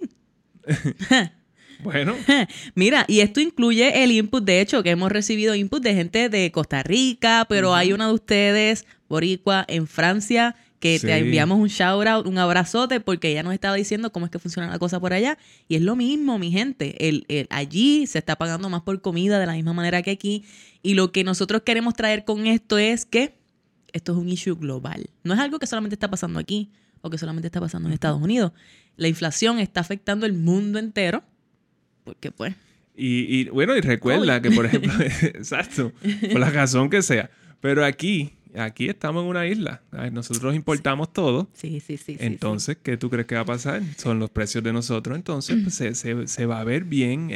Bueno, 1.83 2.15
Mira, 2.77 3.05
y 3.09 3.21
esto 3.21 3.41
incluye 3.41 4.05
el 4.05 4.13
input, 4.13 4.45
de 4.45 4.61
hecho, 4.61 4.85
que 4.85 4.91
hemos 4.91 5.11
recibido 5.11 5.57
input 5.57 5.83
de 5.83 5.95
gente 5.95 6.29
de 6.29 6.53
Costa 6.53 6.85
Rica, 6.85 7.45
pero 7.49 7.75
hay 7.75 7.93
una 7.93 8.07
de 8.07 8.13
ustedes, 8.13 8.87
Boricua, 9.09 9.65
en 9.67 9.89
Francia, 9.89 10.55
que 10.83 10.99
Sí. 10.99 11.07
te 11.07 11.17
enviamos 11.17 11.61
un 11.61 11.69
shout 11.69 12.07
out, 12.09 12.27
un 12.27 12.39
abrazote, 12.39 12.99
porque 12.99 13.31
ella 13.31 13.45
nos 13.45 13.55
estaba 13.55 13.77
diciendo 13.77 14.11
cómo 14.11 14.27
es 14.27 14.33
que 14.33 14.41
funciona 14.41 14.69
la 14.69 14.81
cosa 14.81 14.99
por 14.99 15.13
allá. 15.13 15.39
Y 15.69 15.77
es 15.77 15.83
lo 15.83 15.95
mismo, 15.95 16.41
mi 16.41 16.51
gente. 16.51 17.09
El, 17.09 17.25
el- 17.29 17.47
allí 17.51 18.09
se 18.09 18.19
está 18.19 18.35
pagando 18.37 18.69
más 18.69 18.83
por 18.83 19.01
comida 19.01 19.39
de 19.39 19.47
la 19.47 19.53
misma 19.53 19.73
manera 19.73 20.03
que 20.03 20.11
aquí. 20.11 20.45
Y 20.83 20.95
lo 20.95 21.13
que 21.13 21.23
nosotros 21.23 21.63
queremos 21.65 21.95
traer 21.95 22.25
con 22.25 22.47
esto 22.49 22.79
es 22.79 23.07
que 23.07 23.37
esto 23.93 24.11
es 24.13 24.19
un 24.19 24.29
issue 24.29 24.57
global. 24.57 25.09
No 25.23 25.35
es 25.35 25.39
algo 25.39 25.61
que 25.61 25.69
solamente 25.69 25.95
está 25.95 26.11
pasando 26.11 26.41
aquí 26.41 26.71
o 27.01 27.11
que 27.11 27.17
solamente 27.19 27.47
está 27.47 27.61
pasando 27.61 27.89
en 27.89 27.93
Estados 27.95 28.21
Unidos. 28.21 28.51
La 28.97 29.07
inflación 29.07 29.61
está 29.61 29.81
afectando 29.81 30.27
el 30.27 30.33
mundo 30.33 30.81
entero. 30.81 31.23
Porque 32.03 32.33
pues, 32.33 32.55
y, 32.97 33.41
y, 33.43 33.45
bueno, 33.51 33.77
y 33.77 33.81
recuerda 33.81 34.43
que, 34.43 34.51
por 34.51 34.67
ejemplo, 34.67 34.93
exacto, 35.23 35.93
por 36.33 36.41
la 36.41 36.51
razón 36.51 36.91
que 36.91 37.03
sea. 37.03 37.31
Pero 37.61 37.85
aquí, 37.85 38.33
aquí 38.57 38.89
estamos 38.89 39.23
en 39.23 39.29
una 39.31 39.47
isla. 39.47 39.83
Nosotros 40.13 40.55
importamos 40.55 41.13
todo. 41.13 41.49
sí, 41.55 41.81
sí, 41.81 41.97
sí. 41.97 41.97
sí, 41.97 42.13
sí. 42.15 42.17
Entonces, 42.21 42.77
¿qué 42.83 42.97
tú 42.97 43.11
crees 43.11 43.27
que 43.27 43.35
va 43.35 43.43
a 43.43 43.47
pasar? 43.47 43.83
Son 43.97 44.19
los 44.19 44.31
precios 44.31 44.63
de 44.65 44.73
nosotros. 44.73 45.17
Entonces, 45.17 45.57
pues, 45.63 45.75
se, 45.75 45.95
se- 45.95 46.27
se 46.27 46.47
va 46.47 46.61
a 46.61 46.65
ver 46.65 46.85
bien, 46.85 47.31
eh, 47.31 47.35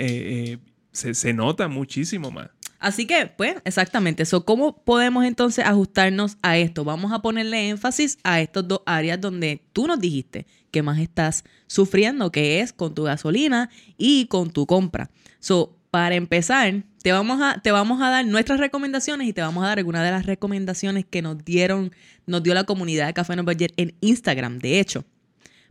eh, 0.52 0.58
se, 0.92 1.14
se 1.14 1.32
nota 1.32 1.68
muchísimo 1.68 2.30
más. 2.30 2.50
Así 2.78 3.06
que, 3.06 3.26
pues, 3.26 3.56
exactamente. 3.64 4.24
So, 4.26 4.44
¿Cómo 4.44 4.84
podemos 4.84 5.24
entonces 5.24 5.64
ajustarnos 5.64 6.36
a 6.42 6.58
esto? 6.58 6.84
Vamos 6.84 7.10
a 7.12 7.22
ponerle 7.22 7.68
énfasis 7.70 8.18
a 8.22 8.40
estas 8.40 8.68
dos 8.68 8.82
áreas 8.84 9.20
donde 9.20 9.62
tú 9.72 9.86
nos 9.86 9.98
dijiste 9.98 10.46
que 10.70 10.82
más 10.82 10.98
estás 10.98 11.44
sufriendo, 11.66 12.30
que 12.30 12.60
es 12.60 12.72
con 12.74 12.94
tu 12.94 13.04
gasolina 13.04 13.70
y 13.96 14.26
con 14.26 14.50
tu 14.50 14.66
compra. 14.66 15.10
So, 15.40 15.75
para 15.96 16.14
empezar, 16.14 16.82
te 17.02 17.10
vamos 17.10 17.40
a, 17.40 17.58
te 17.62 17.72
vamos 17.72 18.02
a 18.02 18.10
dar 18.10 18.26
nuestras 18.26 18.60
recomendaciones 18.60 19.28
y 19.28 19.32
te 19.32 19.40
vamos 19.40 19.64
a 19.64 19.68
dar 19.68 19.78
algunas 19.78 20.04
de 20.04 20.10
las 20.10 20.26
recomendaciones 20.26 21.06
que 21.08 21.22
nos 21.22 21.42
dieron, 21.42 21.90
nos 22.26 22.42
dio 22.42 22.52
la 22.52 22.64
comunidad 22.64 23.06
de 23.06 23.14
Café 23.14 23.34
No 23.34 23.44
Budget 23.44 23.72
en 23.78 23.94
Instagram, 24.02 24.58
de 24.58 24.78
hecho, 24.78 25.06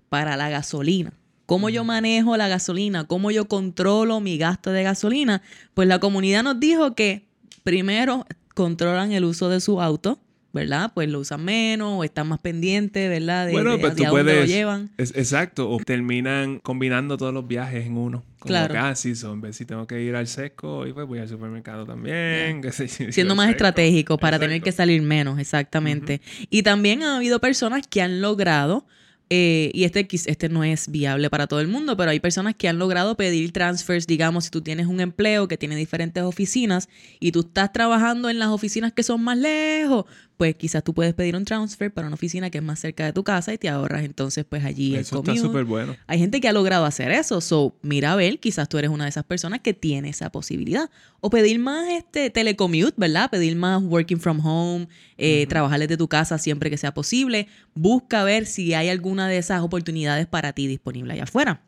para 0.09 0.35
la 0.35 0.49
gasolina. 0.49 1.13
¿Cómo 1.45 1.69
yo 1.69 1.83
manejo 1.83 2.37
la 2.37 2.47
gasolina? 2.47 3.03
¿Cómo 3.03 3.29
yo 3.29 3.47
controlo 3.47 4.19
mi 4.19 4.39
gasto 4.39 4.71
de 4.71 4.81
gasolina? 4.81 5.43
Pues 5.75 5.87
la 5.87 5.99
comunidad 5.99 6.41
nos 6.41 6.59
dijo 6.59 6.95
que 6.95 7.27
primero 7.61 8.25
controlan 8.55 9.11
el 9.11 9.25
uso 9.25 9.49
de 9.49 9.61
su 9.61 9.79
auto, 9.79 10.17
¿verdad? 10.55 10.91
Pues 10.95 11.07
lo 11.09 11.19
usan 11.19 11.43
menos 11.45 11.93
o 11.99 12.03
están 12.03 12.27
más 12.27 12.39
pendientes, 12.39 13.07
¿verdad? 13.07 13.45
De, 13.45 13.51
bueno, 13.51 13.73
de- 13.73 13.77
pues 13.77 13.95
de 13.95 14.03
tú 14.05 14.09
puedes. 14.09 14.39
lo 14.39 14.45
llevan. 14.45 14.89
es- 14.97 15.13
exacto. 15.15 15.69
O 15.69 15.77
terminan 15.79 16.57
combinando 16.59 17.15
todos 17.17 17.31
los 17.33 17.47
viajes 17.47 17.85
en 17.85 17.95
uno. 17.97 18.23
Como 18.39 18.47
Claro. 18.49 18.73
que, 18.73 18.77
ah, 18.79 18.95
son, 18.95 19.53
si 19.53 19.65
tengo 19.65 19.85
que 19.85 20.01
ir 20.01 20.15
al 20.15 20.27
sesco, 20.27 20.87
y 20.87 20.93
pues 20.93 21.05
voy 21.07 21.19
al 21.19 21.27
supermercado 21.29 21.85
también. 21.85 22.61
Siendo 22.73 23.35
más 23.35 23.45
Sesco. 23.47 23.57
estratégicos 23.57 24.17
para 24.19 24.39
tener 24.39 24.61
que 24.61 24.71
salir 24.71 25.01
menos, 25.03 25.37
exactamente. 25.39 26.21
Y 26.49 26.63
también 26.63 27.03
ha 27.03 27.17
habido 27.17 27.39
personas 27.39 27.85
que 27.87 28.01
han 28.01 28.21
logrado 28.21 28.85
eh, 29.31 29.71
y 29.73 29.85
este, 29.85 30.07
este 30.27 30.49
no 30.49 30.63
es 30.63 30.91
viable 30.91 31.31
para 31.31 31.47
todo 31.47 31.59
el 31.59 31.67
mundo, 31.67 31.97
pero 31.97 32.11
hay 32.11 32.19
personas 32.19 32.53
que 32.53 32.67
han 32.69 32.77
logrado 32.77 33.17
pedir 33.17 33.51
transfers, 33.51 34.05
digamos, 34.05 34.43
si 34.45 34.49
tú 34.51 34.61
tienes 34.61 34.85
un 34.85 34.99
empleo 34.99 35.47
que 35.47 35.57
tiene 35.57 35.75
diferentes 35.75 36.21
oficinas 36.21 36.89
y 37.19 37.31
tú 37.31 37.39
estás 37.39 37.73
trabajando 37.73 38.29
en 38.29 38.37
las 38.37 38.49
oficinas 38.49 38.93
que 38.93 39.01
son 39.01 39.23
más 39.23 39.39
lejos, 39.39 40.05
pues 40.37 40.55
quizás 40.55 40.83
tú 40.83 40.93
puedes 40.93 41.13
pedir 41.13 41.35
un 41.35 41.45
transfer 41.45 41.93
para 41.93 42.07
una 42.07 42.15
oficina 42.15 42.49
que 42.49 42.57
es 42.57 42.63
más 42.63 42.79
cerca 42.79 43.05
de 43.05 43.13
tu 43.13 43.23
casa 43.23 43.53
y 43.53 43.57
te 43.57 43.69
ahorras 43.69 44.03
entonces 44.03 44.45
pues 44.47 44.65
allí 44.65 44.95
el 44.95 45.01
Eso 45.01 45.17
está 45.17 45.31
commute. 45.31 45.47
súper 45.47 45.63
bueno. 45.65 45.95
Hay 46.07 46.19
gente 46.19 46.41
que 46.41 46.47
ha 46.49 46.53
logrado 46.53 46.85
hacer 46.85 47.11
eso. 47.11 47.39
So, 47.41 47.75
mira 47.81 48.13
a 48.13 48.15
ver, 48.15 48.39
quizás 48.39 48.67
tú 48.67 48.77
eres 48.77 48.89
una 48.91 49.05
de 49.05 49.09
esas 49.11 49.23
personas 49.23 49.61
que 49.61 49.73
tiene 49.73 50.09
esa 50.09 50.31
posibilidad. 50.31 50.89
O 51.21 51.29
pedir 51.29 51.59
más 51.59 51.89
este 51.89 52.29
telecommute, 52.29 52.93
¿verdad? 52.97 53.29
Pedir 53.29 53.55
más 53.55 53.81
working 53.81 54.19
from 54.19 54.45
home, 54.45 54.87
eh, 55.17 55.45
trabajar 55.47 55.79
desde 55.79 55.97
tu 55.97 56.07
casa 56.07 56.37
siempre 56.37 56.69
que 56.69 56.77
sea 56.77 56.93
posible. 56.93 57.47
Busca 57.73 58.23
ver 58.23 58.45
si 58.45 58.73
hay 58.73 58.89
alguna 58.89 59.27
de 59.27 59.37
esas 59.37 59.61
oportunidades 59.61 60.27
para 60.27 60.53
ti 60.53 60.67
disponible 60.67 61.13
allá 61.13 61.23
afuera. 61.23 61.61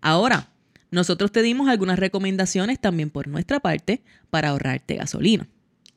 Ahora, 0.00 0.48
nosotros 0.90 1.32
te 1.32 1.42
dimos 1.42 1.68
algunas 1.68 1.98
recomendaciones 1.98 2.80
también 2.80 3.10
por 3.10 3.26
nuestra 3.28 3.60
parte 3.60 4.02
para 4.30 4.50
ahorrarte 4.50 4.96
gasolina. 4.96 5.48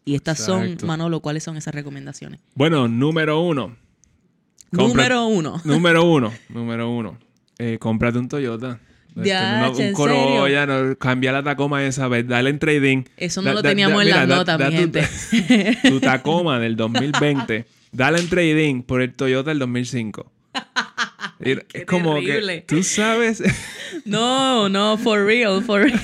Y 0.06 0.16
estas 0.16 0.40
Exacto. 0.40 0.80
son, 0.80 0.88
Manolo, 0.88 1.20
¿cuáles 1.20 1.44
son 1.44 1.58
esas 1.58 1.74
recomendaciones? 1.76 2.40
Bueno, 2.56 2.88
número 2.88 3.42
uno. 3.42 3.76
Compra- 4.72 4.88
Número 5.10 5.26
uno. 5.28 5.62
Número 5.66 6.04
uno. 6.06 6.34
Número 6.50 6.90
uno. 6.90 7.18
Eh, 7.58 7.78
cómprate 7.80 8.18
un 8.18 8.28
Toyota. 8.30 8.80
Este, 9.10 9.22
Diache, 9.22 9.70
un 9.76 9.82
¿en 9.82 9.94
Corolla, 9.94 10.66
no, 10.66 10.96
cambia 10.98 11.32
la 11.32 11.44
Tacoma 11.44 11.84
esa 11.84 12.08
vez, 12.08 12.26
dale 12.28 12.52
en 12.52 12.60
trading. 12.60 13.04
Eso 13.18 13.42
no 13.42 13.48
Da- 13.50 13.54
lo 13.56 13.62
teníamos 13.64 13.98
da- 13.98 14.04
en 14.04 14.10
las 14.10 14.28
notas, 14.28 14.60
mi 14.60 14.66
tu- 14.66 14.72
gente. 14.72 15.78
Tu 15.90 16.00
Tacoma 16.00 16.60
del 16.60 16.76
2020, 16.76 17.66
dale 17.92 18.20
en 18.20 18.30
trading 18.30 18.84
por 18.84 19.02
el 19.02 19.14
Toyota 19.14 19.50
del 19.50 19.60
2005. 19.60 20.32
Mira, 21.40 21.62
Qué 21.68 21.80
es 21.80 21.86
como 21.86 22.16
terrible. 22.16 22.62
que 22.66 22.76
tú 22.76 22.84
sabes, 22.84 23.42
No, 24.06 24.70
no, 24.70 24.98
for 24.98 25.26
real, 25.26 25.64
for 25.64 25.82
real. 25.82 26.00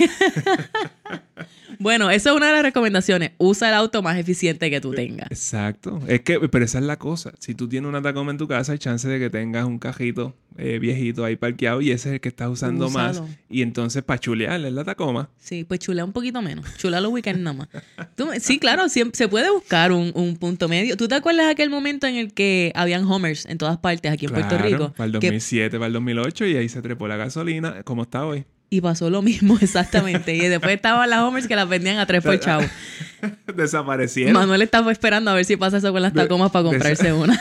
Bueno, 1.80 2.10
eso 2.10 2.30
es 2.32 2.36
una 2.36 2.48
de 2.48 2.54
las 2.54 2.64
recomendaciones. 2.64 3.32
Usa 3.38 3.70
el 3.70 3.76
auto 3.76 4.02
más 4.02 4.18
eficiente 4.18 4.70
que 4.70 4.82
tú 4.82 4.92
tengas. 4.94 5.30
Exacto. 5.32 6.00
Es 6.08 6.22
que, 6.22 6.40
pero 6.50 6.66
esa 6.66 6.80
es 6.80 6.86
la 6.86 6.98
cosa. 6.98 7.32
Si 7.40 7.56
tú 7.56 7.68
tienes 7.70 7.88
una 7.90 8.02
Tacoma 8.02 8.32
en 8.32 8.38
tu 8.38 8.48
casa, 8.48 8.72
hay 8.74 8.78
chance 8.80 9.08
de 9.08 9.20
que 9.20 9.30
tengas 9.30 9.66
un 9.66 9.80
cajito 9.80 10.36
eh, 10.58 10.80
viejito 10.80 11.26
ahí 11.26 11.36
parqueado 11.36 11.82
y 11.82 11.92
ese 11.92 12.10
es 12.10 12.14
el 12.16 12.22
que 12.22 12.30
estás 12.30 12.50
usando 12.50 12.90
más. 12.90 13.22
Y 13.50 13.62
entonces 13.62 14.04
para 14.04 14.20
chulear 14.20 14.60
es 14.64 14.72
la 14.74 14.84
Tacoma. 14.84 15.30
Sí, 15.38 15.64
pues 15.66 15.80
chulea 15.82 16.06
un 16.06 16.14
poquito 16.14 16.42
menos. 16.42 16.66
Chulea 16.78 17.02
los 17.02 17.12
weekends 17.12 17.42
nada 17.42 17.58
más. 17.58 17.68
Tú- 18.16 18.30
sí, 18.40 18.58
claro, 18.60 18.88
se 18.90 19.28
puede 19.28 19.52
buscar 19.52 19.92
un, 19.92 20.12
un 20.16 20.38
punto 20.38 20.68
medio. 20.70 20.96
¿Tú 20.98 21.08
te 21.08 21.16
acuerdas 21.16 21.46
de 21.46 21.52
aquel 21.52 21.70
momento 21.70 22.08
en 22.08 22.16
el 22.16 22.34
que 22.34 22.72
habían 22.76 23.04
homers 23.06 23.46
en 23.46 23.58
todas 23.58 23.78
partes 23.78 24.12
aquí 24.12 24.26
en 24.26 24.32
Puerto 24.32 24.58
Rico? 24.58 24.94
Para 24.94 25.06
el 25.06 25.12
Que- 25.20 25.28
2007, 25.28 25.78
para 25.78 25.88
el 25.88 25.94
2008 25.94 26.46
y 26.46 26.56
ahí 26.58 26.70
se 26.70 26.82
trepó 26.82 27.08
la 27.08 27.18
gasolina, 27.18 27.84
como 27.84 28.04
está 28.04 28.26
hoy. 28.26 28.46
Y 28.76 28.82
pasó 28.82 29.10
lo 29.10 29.22
mismo 29.22 29.58
exactamente. 29.62 30.36
Y 30.36 30.48
después 30.48 30.76
estaban 30.76 31.10
las 31.10 31.20
homers 31.22 31.48
que 31.48 31.56
las 31.56 31.68
vendían 31.68 31.98
a 32.00 32.06
tres 32.06 32.24
por 32.24 32.40
chavo. 32.40 32.64
Desaparecieron. 33.56 34.34
Manuel 34.34 34.62
estaba 34.62 34.92
esperando 34.92 35.32
a 35.32 35.34
ver 35.34 35.46
si 35.46 35.58
pasa 35.58 35.78
eso 35.78 35.92
con 35.92 36.02
las 36.02 36.14
De- 36.14 36.22
tacomas 36.22 36.52
para 36.52 36.64
comprarse 36.66 37.12
una. 37.14 37.40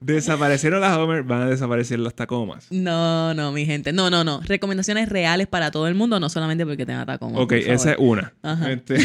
Desaparecieron 0.00 0.80
las 0.82 0.96
Homer, 0.98 1.22
van 1.22 1.42
a 1.42 1.46
desaparecer 1.46 1.98
las 1.98 2.14
Tacomas. 2.14 2.66
No, 2.70 3.32
no, 3.32 3.52
mi 3.52 3.64
gente. 3.64 3.92
No, 3.92 4.10
no, 4.10 4.22
no. 4.22 4.40
Recomendaciones 4.42 5.08
reales 5.08 5.46
para 5.46 5.70
todo 5.70 5.88
el 5.88 5.94
mundo, 5.94 6.20
no 6.20 6.28
solamente 6.28 6.66
porque 6.66 6.84
tenga 6.84 7.06
tacoma. 7.06 7.38
Ok, 7.40 7.52
esa 7.52 7.92
es 7.92 7.96
una. 7.98 8.34
Ajá. 8.42 8.70
Este, 8.72 8.98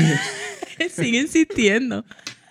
Sigue 0.90 1.20
insistiendo. 1.20 2.04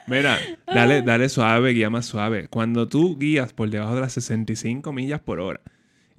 mira, 0.06 0.38
dale, 0.66 1.02
dale 1.02 1.28
suave, 1.28 1.72
guía 1.72 1.90
más 1.90 2.06
suave. 2.06 2.48
Cuando 2.48 2.88
tú 2.88 3.18
guías 3.18 3.52
por 3.52 3.68
debajo 3.68 3.94
de 3.96 4.00
las 4.02 4.12
65 4.14 4.92
millas 4.94 5.20
por 5.20 5.40
hora. 5.40 5.60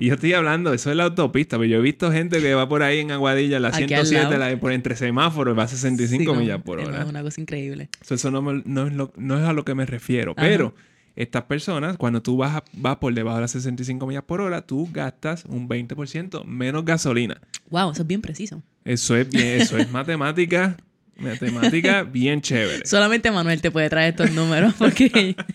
Y 0.01 0.07
yo 0.07 0.13
estoy 0.13 0.31
hablando, 0.33 0.73
eso 0.73 0.89
es 0.89 0.95
la 0.95 1.03
autopista, 1.03 1.57
pero 1.57 1.69
yo 1.69 1.77
he 1.79 1.81
visto 1.81 2.09
gente 2.11 2.39
que 2.39 2.53
va 2.53 2.69
por 2.69 2.83
ahí 2.83 2.99
en 2.99 3.11
Aguadilla, 3.11 3.59
la 3.59 3.67
Aquí 3.67 3.83
al 3.93 4.05
107, 4.07 4.37
lado. 4.37 4.37
la, 4.53 4.59
por 4.59 4.71
entre 4.71 4.95
semáforos, 4.95 5.57
va 5.57 5.63
a 5.63 5.67
65 5.67 6.21
Sí, 6.21 6.25
no, 6.25 6.35
millas 6.35 6.61
por 6.63 6.79
es 6.79 6.87
hora. 6.87 7.05
una 7.05 7.21
cosa 7.21 7.41
increíble. 7.41 7.89
So, 8.01 8.15
Eso 8.15 8.31
no, 8.31 8.41
me- 8.41 8.63
no 8.65 8.87
es 8.87 8.93
lo- 8.93 9.11
no 9.17 9.37
es 9.37 9.43
a 9.43 9.51
lo 9.51 9.65
que 9.65 9.75
me 9.75 9.85
refiero. 9.85 10.33
Ajá. 10.37 10.47
Pero 10.47 10.73
estas 11.17 11.43
personas, 11.43 11.97
cuando 11.97 12.21
tú 12.21 12.37
vas, 12.37 12.55
a- 12.55 12.63
vas 12.71 12.95
por 12.95 13.13
debajo 13.13 13.35
de 13.35 13.41
las 13.41 13.51
65 13.51 14.07
millas 14.07 14.23
por 14.23 14.39
hora, 14.39 14.61
tú 14.61 14.87
gastas 14.93 15.43
un 15.49 15.67
20% 15.67 16.45
menos 16.45 16.85
gasolina. 16.85 17.41
Wow, 17.69 17.91
eso 17.91 18.03
es 18.03 18.07
bien 18.07 18.21
preciso. 18.21 18.63
Eso 18.85 19.17
es 19.17 19.29
bien, 19.29 19.59
eso 19.61 19.77
es 19.77 19.91
matemática, 19.91 20.77
matemática 21.17 22.03
bien 22.03 22.39
chévere. 22.39 22.85
Solamente 22.85 23.31
Manuel 23.31 23.59
te 23.59 23.69
puede 23.69 23.89
traer 23.89 24.11
estos 24.11 24.31
números 24.31 24.73
porque... 24.77 25.35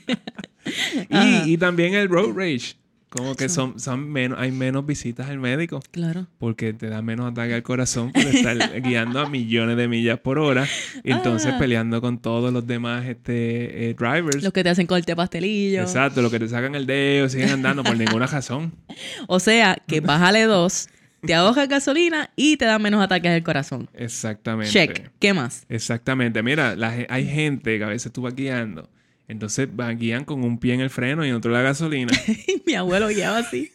Y, 1.11 1.53
y 1.53 1.57
también 1.59 1.95
el 1.95 2.09
road 2.09 2.35
rage. 2.35 2.75
Como 3.17 3.37
que 3.37 3.49
son, 3.49 3.79
son 3.79 4.11
menos, 4.11 4.39
hay 4.41 4.51
menos 4.51 4.85
visitas 4.85 5.29
al 5.29 5.39
médico. 5.39 5.81
Claro. 5.93 6.27
Porque 6.39 6.73
te 6.73 6.89
da 6.89 7.01
menos 7.01 7.31
ataque 7.31 7.55
al 7.55 7.63
corazón 7.63 8.11
por 8.13 8.23
estar 8.23 8.57
guiando 8.83 9.21
a 9.21 9.29
millones 9.29 9.77
de 9.77 9.87
millas 9.87 10.19
por 10.19 10.39
hora. 10.39 10.67
Y 11.05 11.13
entonces 11.13 11.53
Ah. 11.55 11.59
peleando 11.59 12.01
con 12.01 12.19
todos 12.19 12.53
los 12.53 12.67
demás 12.67 13.07
este, 13.07 13.91
eh, 13.91 13.95
drivers. 13.95 14.43
Los 14.43 14.53
que 14.53 14.65
te 14.65 14.71
hacen 14.71 14.87
corte 14.89 15.15
pastelillo. 15.15 15.83
Exacto, 15.83 16.23
lo 16.23 16.31
que 16.31 16.41
te 16.41 16.49
sacan 16.49 16.75
el 16.75 16.87
dedo, 16.87 17.29
siguen 17.29 17.51
andando 17.51 17.85
por 17.85 17.97
ninguna 17.97 18.27
razón. 18.27 18.73
O 19.29 19.39
sea, 19.41 19.77
que 19.87 20.01
bájale 20.01 20.43
dos, 20.45 20.89
te 21.25 21.35
ahorras 21.35 21.69
gasolina 21.69 22.31
y 22.37 22.57
te 22.57 22.65
da 22.65 22.79
menos 22.79 23.03
ataques 23.03 23.33
del 23.33 23.43
corazón. 23.43 23.89
Exactamente. 23.95 24.73
Check. 24.73 25.11
¿Qué 25.19 25.33
más? 25.33 25.65
Exactamente. 25.69 26.43
Mira, 26.43 26.75
la 26.77 26.95
hay 27.09 27.27
gente 27.27 27.79
que 27.79 27.85
a 27.85 27.89
veces 27.89 28.13
tú 28.13 28.23
vas 28.23 28.35
guiando. 28.35 28.89
Entonces 29.27 29.69
van, 29.75 29.99
guían 29.99 30.25
con 30.25 30.45
un 30.45 30.59
pie 30.59 30.75
en 30.75 30.81
el 30.81 30.91
freno 30.91 31.25
y 31.25 31.31
en 31.31 31.35
otro 31.35 31.51
la 31.51 31.63
gasolina. 31.63 32.13
Mi 32.67 32.75
abuelo 32.75 33.09
guiaba 33.09 33.39
así. 33.39 33.71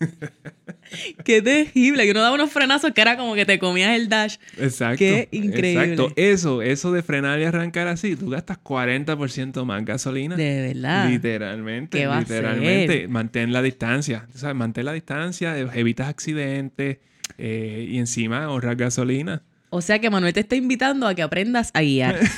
Qué 1.23 1.41
terrible. 1.41 2.05
Que 2.05 2.12
uno 2.12 2.21
daba 2.21 2.35
unos 2.35 2.51
frenazos 2.51 2.91
que 2.93 3.01
era 3.01 3.17
como 3.17 3.33
que 3.33 3.45
te 3.45 3.57
comías 3.57 3.95
el 3.95 4.09
dash. 4.09 4.38
Exacto. 4.57 4.99
Qué 4.99 5.27
increíble. 5.31 5.93
Exacto. 5.93 6.13
Eso, 6.15 6.62
eso 6.62 6.91
de 6.91 7.01
frenar 7.01 7.39
y 7.39 7.45
arrancar 7.45 7.88
así, 7.88 8.15
tú 8.15 8.29
gastas 8.29 8.59
40% 8.63 9.65
más 9.65 9.85
gasolina. 9.85 10.35
De 10.35 10.73
verdad. 10.73 11.09
Literalmente, 11.09 11.97
¿Qué 11.97 12.05
va 12.05 12.17
a 12.17 12.19
literalmente. 12.19 13.07
Mantén 13.07 13.51
la 13.51 13.63
distancia. 13.63 14.27
¿Sabes? 14.35 14.55
Mantén 14.55 14.85
la 14.85 14.93
distancia, 14.93 15.57
evitas 15.57 16.09
accidentes 16.09 16.97
eh, 17.39 17.88
y 17.89 17.97
encima 17.97 18.43
ahorrar 18.43 18.75
gasolina. 18.75 19.41
O 19.71 19.81
sea 19.81 19.99
que 19.99 20.09
Manuel 20.09 20.33
te 20.33 20.39
está 20.39 20.55
invitando 20.55 21.07
a 21.07 21.15
que 21.15 21.21
aprendas 21.21 21.71
a 21.73 21.81
guiar. 21.81 22.19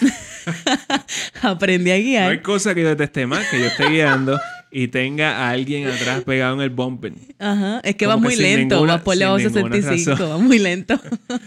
Aprendí 1.41 1.91
a 1.91 1.93
No 1.93 1.97
hay 1.97 2.03
guiar. 2.03 2.41
cosa 2.41 2.73
que 2.75 2.81
yo 2.81 2.89
deteste 2.89 3.25
más 3.27 3.45
que 3.49 3.59
yo 3.59 3.65
esté 3.67 3.89
guiando 3.89 4.39
y 4.71 4.87
tenga 4.87 5.37
a 5.37 5.49
alguien 5.51 5.87
atrás 5.87 6.23
pegado 6.23 6.55
en 6.55 6.61
el 6.61 6.69
bumper. 6.69 7.13
Ajá. 7.39 7.81
Es 7.83 7.95
que 7.95 8.05
Como 8.05 8.17
que 8.29 8.35
muy 8.35 8.35
lento. 8.35 8.75
ninguna- 8.75 8.93
vas 8.93 9.01
por 9.03 9.17
ninguna 9.17 9.39
65. 9.43 10.11
razón. 10.11 10.29
Vas 10.29 10.39
muy 10.39 10.59
lento. 10.59 10.99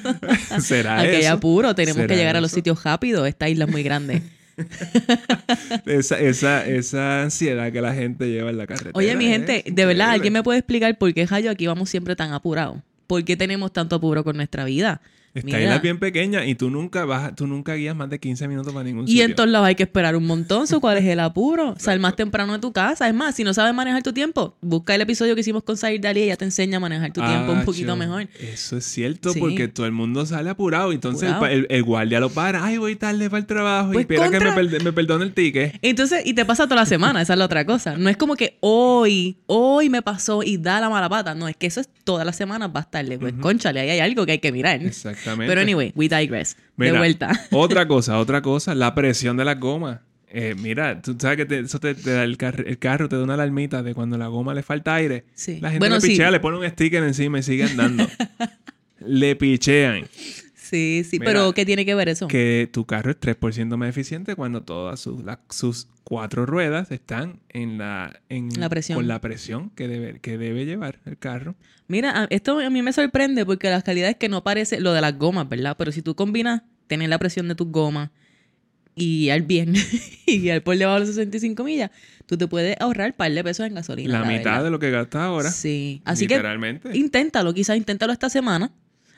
¿Será 0.61 0.99
Aquí 1.01 1.09
hay 1.09 1.23
eso? 1.23 1.33
apuro. 1.33 1.75
Tenemos 1.75 1.97
que 2.03 2.09
¿Será 2.09 2.17
llegar 2.17 2.37
a 2.37 2.41
los 2.41 2.51
sitios 2.53 2.83
rápido. 2.85 3.25
Esta 3.27 3.49
isla 3.49 3.65
es 3.65 3.71
muy 3.71 3.83
grande. 3.83 4.23
Esa, 5.87 6.19
esa, 6.21 6.65
esa 6.67 7.23
ansiedad 7.23 7.73
que 7.73 7.81
la 7.81 7.93
gente 7.95 8.29
lleva 8.29 8.51
en 8.51 8.59
la 8.59 8.67
carretera. 8.67 8.93
Oye, 8.95 9.15
mi 9.17 9.27
gente, 9.27 9.53
de 9.53 9.59
increíble. 9.59 9.85
verdad, 9.87 10.11
¿alguien 10.11 10.33
me 10.33 10.43
puede 10.43 10.59
explicar 10.61 10.97
por 10.97 11.13
qué, 11.13 11.27
Jayo, 11.27 11.51
aquí 11.51 11.67
vamos 11.67 11.91
siempre 11.91 12.15
tan 12.15 12.33
apurados? 12.33 12.79
¿Por 13.07 13.25
qué 13.25 13.37
tenemos 13.37 13.73
tanto 13.73 13.97
apuro 13.97 14.23
con 14.25 14.37
nuestra 14.37 14.65
vida? 14.65 15.01
Isla 15.35 15.77
es 15.77 15.83
bien 15.83 15.99
pequeña 15.99 16.45
y 16.47 16.55
tú 16.55 16.71
nunca 16.71 17.05
vas, 17.05 17.35
tú 17.35 17.47
nunca 17.49 17.75
guías 17.75 17.97
más 17.97 18.09
de 18.09 18.21
15 18.21 18.47
minutos 18.47 18.73
para 18.73 18.85
ningún 18.85 19.05
Y 19.05 19.13
sitio. 19.13 19.25
en 19.25 19.35
todos 19.35 19.49
lados 19.51 19.67
hay 19.67 19.75
que 19.75 19.83
esperar 19.83 20.15
un 20.15 20.27
montón. 20.27 20.67
¿so 20.69 20.81
¿Cuál 20.81 20.99
es 20.99 21.05
el 21.05 21.19
apuro? 21.19 21.75
Sal 21.79 21.99
más 21.99 22.15
temprano 22.15 22.53
de 22.53 22.61
tu 22.61 22.73
casa. 22.73 23.09
Es 23.09 23.15
más, 23.15 23.35
si 23.35 23.43
no 23.43 23.53
sabes 23.53 23.75
manejar 23.75 24.03
tu 24.05 24.13
tiempo, 24.13 24.57
busca 24.61 24.95
el 24.95 25.01
episodio 25.01 25.35
que 25.35 25.41
hicimos 25.41 25.65
con 25.65 25.77
Sair 25.77 26.01
Dali 26.01 26.21
y 26.21 26.23
ella 26.25 26.37
te 26.37 26.45
enseña 26.45 26.77
a 26.77 26.81
manejar 26.81 27.13
tu 27.13 27.21
tiempo 27.21 27.53
un 27.53 27.65
poquito 27.65 27.97
mejor. 27.97 28.29
Eso 28.41 28.77
es 28.77 28.85
cierto, 28.85 29.33
Sí. 29.33 29.41
porque 29.41 29.67
todo 29.69 29.87
el 29.87 29.93
mundo 29.93 30.25
sale 30.25 30.51
apurado. 30.51 30.93
Entonces 30.93 31.25
el 31.29 31.35
Apurado. 31.35 31.41
pa- 31.41 31.53
El, 31.53 31.67
el 31.69 31.83
guardia 31.83 32.21
lo 32.21 32.31
para. 32.31 32.65
Ay, 32.65 32.79
voy 32.79 32.95
tarde 32.95 33.29
para 33.29 33.41
el 33.41 33.47
trabajo. 33.47 33.89
Pues 33.93 33.99
y 33.99 34.01
espera 34.03 34.25
que 34.31 34.39
me, 34.39 34.45
contra. 34.47 34.55
perde- 34.63 34.85
me 34.85 34.93
perdone 34.93 35.25
el 35.25 35.33
ticket. 35.35 35.77
Entonces, 35.83 36.23
y 36.25 36.35
te 36.35 36.45
pasa 36.45 36.65
toda 36.65 36.77
la 36.77 36.87
semana, 36.87 37.21
esa 37.23 37.33
es 37.33 37.39
la 37.41 37.45
otra 37.47 37.65
cosa. 37.67 37.97
No 37.97 38.09
es 38.09 38.17
como 38.17 38.37
que 38.37 38.57
hoy, 38.61 39.37
hoy 39.47 39.89
me 39.91 40.01
pasó 40.03 40.43
y 40.45 40.59
da 40.59 40.81
la 40.81 40.89
mala 40.91 41.09
pata. 41.09 41.35
No, 41.35 41.49
es 41.49 41.57
que 41.57 41.67
eso 41.67 41.81
es 41.81 41.89
todas 42.05 42.25
las 42.25 42.37
semanas 42.37 42.71
va 42.75 42.81
a 42.81 42.83
estarle. 42.83 43.19
Pues, 43.19 43.35
conchale, 43.41 43.81
ahí 43.81 43.91
hay 43.91 44.01
algo 44.01 44.25
que 44.27 44.33
hay 44.33 44.39
que 44.39 44.53
mirar. 44.53 44.81
Exactamente. 45.25 45.51
Pero 45.51 45.61
anyway, 45.63 45.93
we 45.97 46.09
digress. 46.09 46.57
de 46.77 46.93
vuelta. 46.93 47.33
otra 47.51 47.89
cosa, 47.89 48.19
otra 48.19 48.43
cosa, 48.43 48.75
la 48.75 48.95
presión 48.95 49.37
de 49.37 49.45
la 49.45 49.55
goma. 49.55 50.03
Eh, 50.29 50.55
mira, 50.59 51.01
tú 51.01 51.17
sabes 51.19 51.37
que 51.37 51.47
te- 51.47 51.61
eso 51.61 51.79
te, 51.79 51.95
te 51.95 52.11
da 52.11 52.25
el, 52.25 52.37
car- 52.37 52.65
el 52.67 52.79
carro, 52.79 53.09
te 53.09 53.17
da 53.17 53.23
una 53.23 53.35
alarmita 53.35 53.83
de 53.85 53.95
cuando 53.95 54.19
la 54.19 54.27
goma 54.27 54.53
le 54.53 54.63
falta 54.65 54.95
aire. 54.97 55.25
Sí. 55.35 55.61
La 55.61 55.69
gente 55.71 55.79
Bueno, 55.79 55.95
le 55.95 56.01
sí. 56.01 56.09
pichea, 56.09 56.31
le 56.33 56.41
pone 56.41 56.59
un 56.59 56.69
sticker 56.69 57.03
encima 57.05 57.39
y 57.39 57.43
sigue 57.45 57.65
andando. 57.65 58.07
le 59.01 59.37
pichean. 59.37 60.07
Sí, 60.65 61.05
sí, 61.05 61.19
Mira, 61.19 61.31
pero 61.31 61.53
¿qué 61.53 61.67
tiene 61.67 61.85
que 61.85 61.95
ver 61.95 62.09
eso? 62.09 62.27
Que 62.27 62.71
tu 62.73 62.87
carro 62.87 63.11
es 63.11 63.21
3% 63.21 63.77
más 63.77 63.91
eficiente 63.91 64.35
cuando 64.35 64.63
todas 64.63 64.99
sus, 64.99 65.23
la- 65.23 65.41
sus 65.51 65.89
cuatro 66.05 66.47
ruedas 66.47 66.91
están 66.91 67.41
en 67.51 67.77
la, 67.77 68.19
en, 68.31 68.49
La 68.59 68.71
presión. 68.71 68.97
con 68.97 69.07
la 69.07 69.21
presión 69.21 69.69
que 69.71 69.89
debe, 69.89 70.21
que 70.21 70.39
debe 70.39 70.65
llevar 70.65 71.01
el 71.05 71.19
carro. 71.19 71.55
Mira, 71.87 72.27
esto 72.31 72.59
a 72.61 72.71
mí 72.71 72.81
me 72.81 72.95
sorprende 72.95 73.45
porque 73.45 73.69
las 73.69 73.85
calidades 73.85 74.17
que 74.17 74.31
no 74.31 74.43
parece 74.43 74.81
lo 74.81 74.95
de 74.95 75.03
las 75.03 75.19
gomas, 75.19 75.49
¿verdad? 75.49 75.77
Pero 75.79 75.93
si 75.93 76.01
tú 76.01 76.15
combinas 76.15 76.63
tener 76.87 77.11
la 77.11 77.19
presión 77.19 77.47
de 77.47 77.55
tus 77.55 77.69
gomas, 77.69 78.11
y 78.97 79.25
guiar 79.25 79.43
bien 79.43 79.75
y 80.27 80.41
guiar 80.41 80.63
por 80.63 80.77
debajo 80.77 80.95
de 80.95 81.07
los 81.07 81.09
65 81.11 81.65
millas, 81.65 81.91
tú 82.27 82.39
te 82.39 82.47
puedes 82.47 82.77
ahorrar 82.81 83.11
un 83.11 83.17
par 83.17 83.33
de 83.33 83.45
pesos 83.45 83.67
en 83.67 83.75
gasolina. 83.75 84.21
La, 84.21 84.25
mitad 84.25 84.63
de 84.63 84.71
lo 84.71 84.79
que 84.79 84.91
gastas 84.91 85.23
ahora. 85.23 85.51
Sí. 85.51 86.01
Así 86.05 86.27
literalmente. 86.27 86.91
que 86.91 86.97
inténtalo, 86.97 87.53
quizás 87.53 87.77
inténtalo 87.77 88.13
esta 88.13 88.31
semana. 88.31 88.73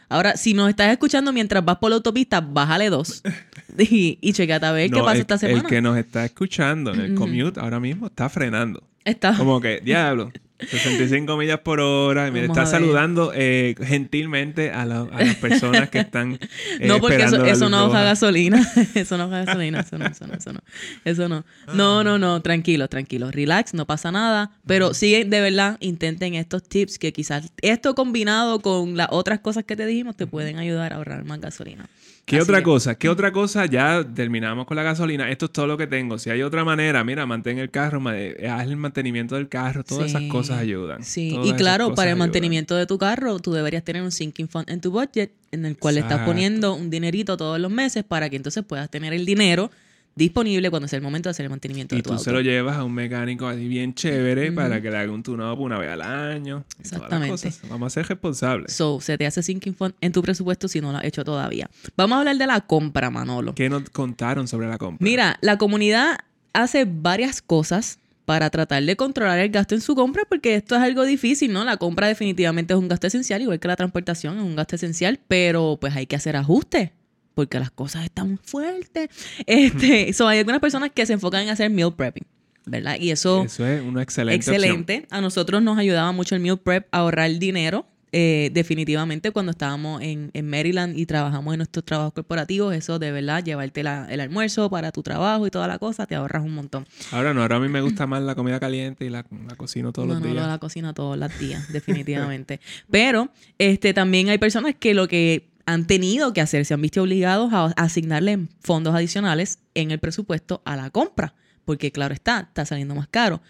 Ahora, 0.09 0.37
si 0.37 0.55
nos 0.55 0.69
estás 0.69 0.93
escuchando 0.93 1.33
mientras 1.33 1.65
vas 1.65 1.79
por 1.79 1.91
la 1.91 1.97
autopista, 1.97 2.41
bájale 2.41 2.91
dos. 2.91 3.23
y, 3.79 4.19
y 4.21 4.33
checate 4.33 4.65
a 4.67 4.73
ver 4.73 4.91
qué 4.91 5.01
pasa 5.01 5.13
el- 5.15 5.21
esta 5.21 5.39
semana. 5.39 5.61
El 5.61 5.67
que 5.67 5.81
nos 5.83 5.97
está 5.99 6.25
escuchando 6.25 6.95
en 6.95 7.01
el 7.01 7.15
commute 7.15 7.59
ahora 7.61 7.81
mismo 7.81 8.07
está 8.07 8.29
frenando. 8.29 8.83
Está. 9.05 9.37
Como 9.37 9.61
que, 9.61 9.81
diablo, 9.85 10.31
65 10.59 11.37
millas 11.37 11.61
por 11.61 11.81
hora. 11.81 12.29
Y 12.29 12.31
mira, 12.31 12.47
está 12.47 12.67
saludando 12.67 13.33
eh, 13.35 13.75
gentilmente 13.85 14.71
a, 14.71 14.85
la- 14.87 15.03
a 15.03 15.23
las 15.25 15.37
personas 15.37 15.91
que 15.91 15.99
están. 16.01 16.35
eh, 16.81 16.87
No, 16.87 17.01
porque 17.01 17.23
eso, 17.23 17.69
no 17.69 17.87
roja. 17.87 18.03
gasolina. 18.05 18.61
eso 18.95 19.19
no 19.19 19.29
gasolina. 19.29 19.81
Eso 19.81 19.99
no, 19.99 20.07
eso 20.07 20.27
no, 20.27 20.35
eso 20.35 20.53
no. 20.53 20.61
Eso 21.05 21.29
no. 21.29 21.45
No, 21.75 22.05
no, 22.05 22.19
no. 22.19 22.41
Tranquilo, 22.43 22.89
tranquilo. 22.89 23.31
Relax, 23.31 23.75
no 23.75 23.87
pasa 23.87 24.11
nada. 24.13 24.51
Pero 24.67 24.95
sí, 24.95 25.25
de 25.25 25.41
verdad, 25.41 25.77
intenten 25.81 26.35
estos 26.35 26.63
tips 26.69 26.99
que 26.99 27.13
quizás 27.13 27.53
esto 27.63 27.95
combinado 27.95 28.61
con 28.61 28.97
las 28.97 29.09
otras 29.11 29.41
cosas 29.41 29.65
que 29.65 29.77
te 29.77 29.87
dijimos 29.87 30.17
te 30.17 30.27
pueden 30.27 30.59
ayudar 30.59 30.93
a 30.93 30.97
ahorrar 30.97 31.25
más 31.25 31.41
gasolina. 31.41 31.89
¿Qué 32.27 32.37
Así 32.39 32.43
otra 32.43 32.59
que- 32.59 32.65
cosa? 32.65 32.95
¿Qué 32.97 33.09
otra 33.09 33.31
cosa? 33.31 33.67
Ya 33.67 34.03
terminamos 34.03 34.67
con 34.67 34.77
la 34.77 34.83
gasolina. 34.83 35.31
Esto 35.31 35.45
es 35.47 35.53
todo 35.53 35.69
lo 35.69 35.79
que 35.79 35.87
tengo. 35.87 36.19
Si 36.19 36.29
hay 36.29 36.43
otra 36.43 36.65
manera, 36.65 37.05
mira, 37.05 37.25
mantén 37.25 37.59
el 37.61 37.71
carro, 37.71 38.03
eh, 38.13 38.49
haz 38.51 38.67
el 38.67 38.77
mantenimiento 38.77 39.37
del 39.37 39.49
carro. 39.49 39.85
Todas 39.85 40.07
esas 40.07 40.23
cosas 40.23 40.59
ayudan. 40.59 41.05
Sí, 41.05 41.31
Todas 41.31 41.47
y 41.47 41.53
claro, 41.53 41.95
para 41.95 42.09
el 42.11 42.15
ayudan. 42.15 42.19
mantenimiento 42.27 42.75
de 42.75 42.85
tu 42.87 42.99
carro, 42.99 43.39
tú 43.39 43.53
deberías 43.53 43.85
tener 43.85 44.03
un 44.03 44.11
sinking 44.11 44.49
fund 44.49 44.69
en 44.69 44.81
tu 44.81 44.91
budget 44.91 45.31
en 45.53 45.65
el 45.67 45.79
cual 45.79 45.99
estás 45.99 46.23
poniendo 46.27 46.75
un 46.75 46.91
dinerito 46.91 47.37
todos 47.37 47.61
los 47.61 47.71
meses 47.71 48.03
para 48.03 48.29
que 48.29 48.35
entonces 48.35 48.65
puedas 48.65 48.91
tener 48.91 49.13
el 49.13 49.25
dinero 49.25 49.71
disponible 50.17 50.71
cuando 50.71 50.89
sea 50.89 50.97
el 50.97 51.03
momento 51.03 51.29
de 51.29 51.33
hacer 51.33 51.45
el 51.45 51.51
mantenimiento 51.51 51.95
Y 51.95 51.99
de 51.99 52.03
tu 52.03 52.09
tú 52.09 52.15
auto. 52.15 52.25
se 52.25 52.33
lo 52.33 52.41
llevas 52.41 52.77
a 52.77 52.85
un 52.85 52.93
mecánico 52.93 53.47
así 53.47 53.69
bien 53.69 53.95
chévere 53.95 54.51
para 54.51 54.81
que 54.81 54.91
le 54.91 54.97
haga 54.97 55.13
un 55.13 55.23
tune-up 55.23 55.61
una 55.61 55.79
vez 55.79 55.91
al 55.91 56.01
año. 56.03 56.65
y 56.81 56.89
todas 56.89 56.93
las 56.93 56.93
Exactamente. 56.93 57.31
cosas. 57.31 57.61
Vamos 57.69 57.87
a 57.87 57.91
ser 57.95 58.07
responsables. 58.09 58.73
So, 58.73 59.01
se 59.01 59.17
te 59.19 59.27
hace 59.27 59.43
sinking 59.43 59.75
fund 59.75 59.95
en 60.01 60.13
tu 60.13 60.23
presupuesto 60.23 60.67
si 60.69 60.81
no 60.81 60.91
lo 60.91 60.99
has 60.99 61.05
hecho 61.05 61.23
todavía. 61.25 61.71
Vamos 61.97 62.17
a 62.17 62.19
hablar 62.21 62.37
de 62.39 62.47
la 62.47 62.61
compra, 62.63 63.11
Manolo. 63.11 63.55
¿Qué 63.55 63.69
nos 63.69 63.89
contaron 63.91 64.49
sobre 64.49 64.69
la 64.69 64.79
compra? 64.79 65.05
Mira, 65.05 65.37
la 65.43 65.59
comunidad 65.59 66.19
hace 66.55 66.87
varias 66.87 67.43
cosas 67.43 67.99
para 68.25 68.49
tratar 68.51 68.83
de 68.83 68.97
controlar 68.97 69.39
el 69.39 69.51
gasto 69.51 69.75
en 69.77 69.81
su 69.83 69.95
compra 69.95 70.25
porque 70.29 70.57
esto 70.57 70.75
es 70.75 70.81
algo 70.83 71.05
difícil, 71.05 71.53
¿no? 71.53 71.63
La 71.65 71.77
compra 71.77 72.09
definitivamente 72.09 72.73
es 72.75 72.81
un 72.81 72.89
gasto 72.89 73.07
esencial, 73.07 73.43
igual 73.43 73.61
que 73.61 73.69
la 73.69 73.77
transportación 73.77 74.39
es 74.39 74.43
un 74.45 74.57
gasto 74.57 74.75
esencial, 74.77 75.21
pero 75.29 75.77
pues 75.81 75.95
hay 75.95 76.07
que 76.07 76.17
hacer 76.17 76.35
ajustes 76.37 76.91
porque 77.37 77.61
las 77.61 77.71
cosas 77.71 78.03
están 78.05 78.39
fuertes. 78.43 79.09
Este, 79.47 80.13
so, 80.13 80.27
hay 80.27 80.39
algunas 80.39 80.61
personas 80.61 80.91
que 80.93 81.05
se 81.07 81.13
enfocan 81.13 81.43
en 81.43 81.51
hacer 81.51 81.71
meal 81.71 81.95
prepping, 81.95 82.25
¿verdad? 82.65 82.97
Y 82.99 83.11
eso, 83.11 83.45
Eso 83.45 83.65
es 83.67 83.83
una 83.83 84.03
excelente 84.03 84.39
opción. 84.51 84.57
excelente. 84.57 85.07
A 85.11 85.21
nosotros 85.21 85.63
nos 85.63 85.79
ayudaba 85.79 86.11
mucho 86.13 86.35
el 86.35 86.41
meal 86.41 86.59
prep 86.59 86.89
a 86.91 86.99
ahorrar 86.99 87.31
dinero. 87.39 87.87
eh, 88.13 88.51
definitivamente 88.55 89.31
cuando 89.33 89.51
estábamos 89.51 90.01
en, 90.01 90.31
en 90.33 90.49
Maryland 90.49 90.97
y 90.97 91.05
trabajamos 91.05 91.53
en 91.53 91.59
nuestros 91.59 91.85
trabajos 91.85 92.15
corporativos, 92.15 92.75
eso 92.75 92.99
de 92.99 93.11
verdad, 93.13 93.45
llevarte 93.45 93.83
la- 93.83 94.07
el 94.11 94.21
almuerzo 94.21 94.71
para 94.71 94.91
tu 94.91 95.03
trabajo 95.03 95.47
y 95.47 95.51
toda 95.51 95.67
la 95.69 95.79
cosa, 95.79 96.07
te 96.07 96.15
ahorras 96.15 96.43
un 96.43 96.55
montón. 96.55 96.87
Ahora 97.11 97.35
no, 97.35 97.43
ahora 97.43 97.57
a 97.57 97.61
mí 97.61 97.69
me 97.69 97.83
gusta 97.83 98.07
más 98.07 98.23
la 98.23 98.35
comida 98.35 98.59
caliente 98.59 99.05
y 99.05 99.11
la, 99.11 99.27
la 99.47 99.57
cocino 99.57 99.93
todos 99.93 100.09
no, 100.09 100.15
los 100.15 100.23
no, 100.23 100.33
días. 100.33 100.47
la 100.47 100.59
cocina 100.59 100.95
todos 100.95 101.19
los 101.19 101.39
días, 101.39 101.71
definitivamente. 101.73 102.61
Pero 102.91 103.29
este 103.59 103.93
también 103.93 104.31
hay 104.31 104.39
personas 104.39 104.75
que 104.79 104.95
lo 104.95 105.09
que 105.09 105.49
han 105.67 105.87
tenido 105.87 106.33
que 106.33 106.41
hacer, 106.41 106.65
se 106.65 106.75
han 106.75 106.81
visto 106.81 107.03
obligados 107.03 107.53
a 107.53 107.67
asignarle 107.77 108.47
fondos 108.61 108.95
adicionales 108.95 109.59
en 109.75 109.91
el 109.91 109.99
presupuesto 109.99 110.63
a 110.65 110.77
la 110.77 110.91
compra, 110.91 111.35
porque 111.65 111.93
claro 111.93 112.15
está, 112.15 112.41
está 112.41 112.65
saliendo 112.65 112.95
más 112.95 113.09
caro. 113.09 113.43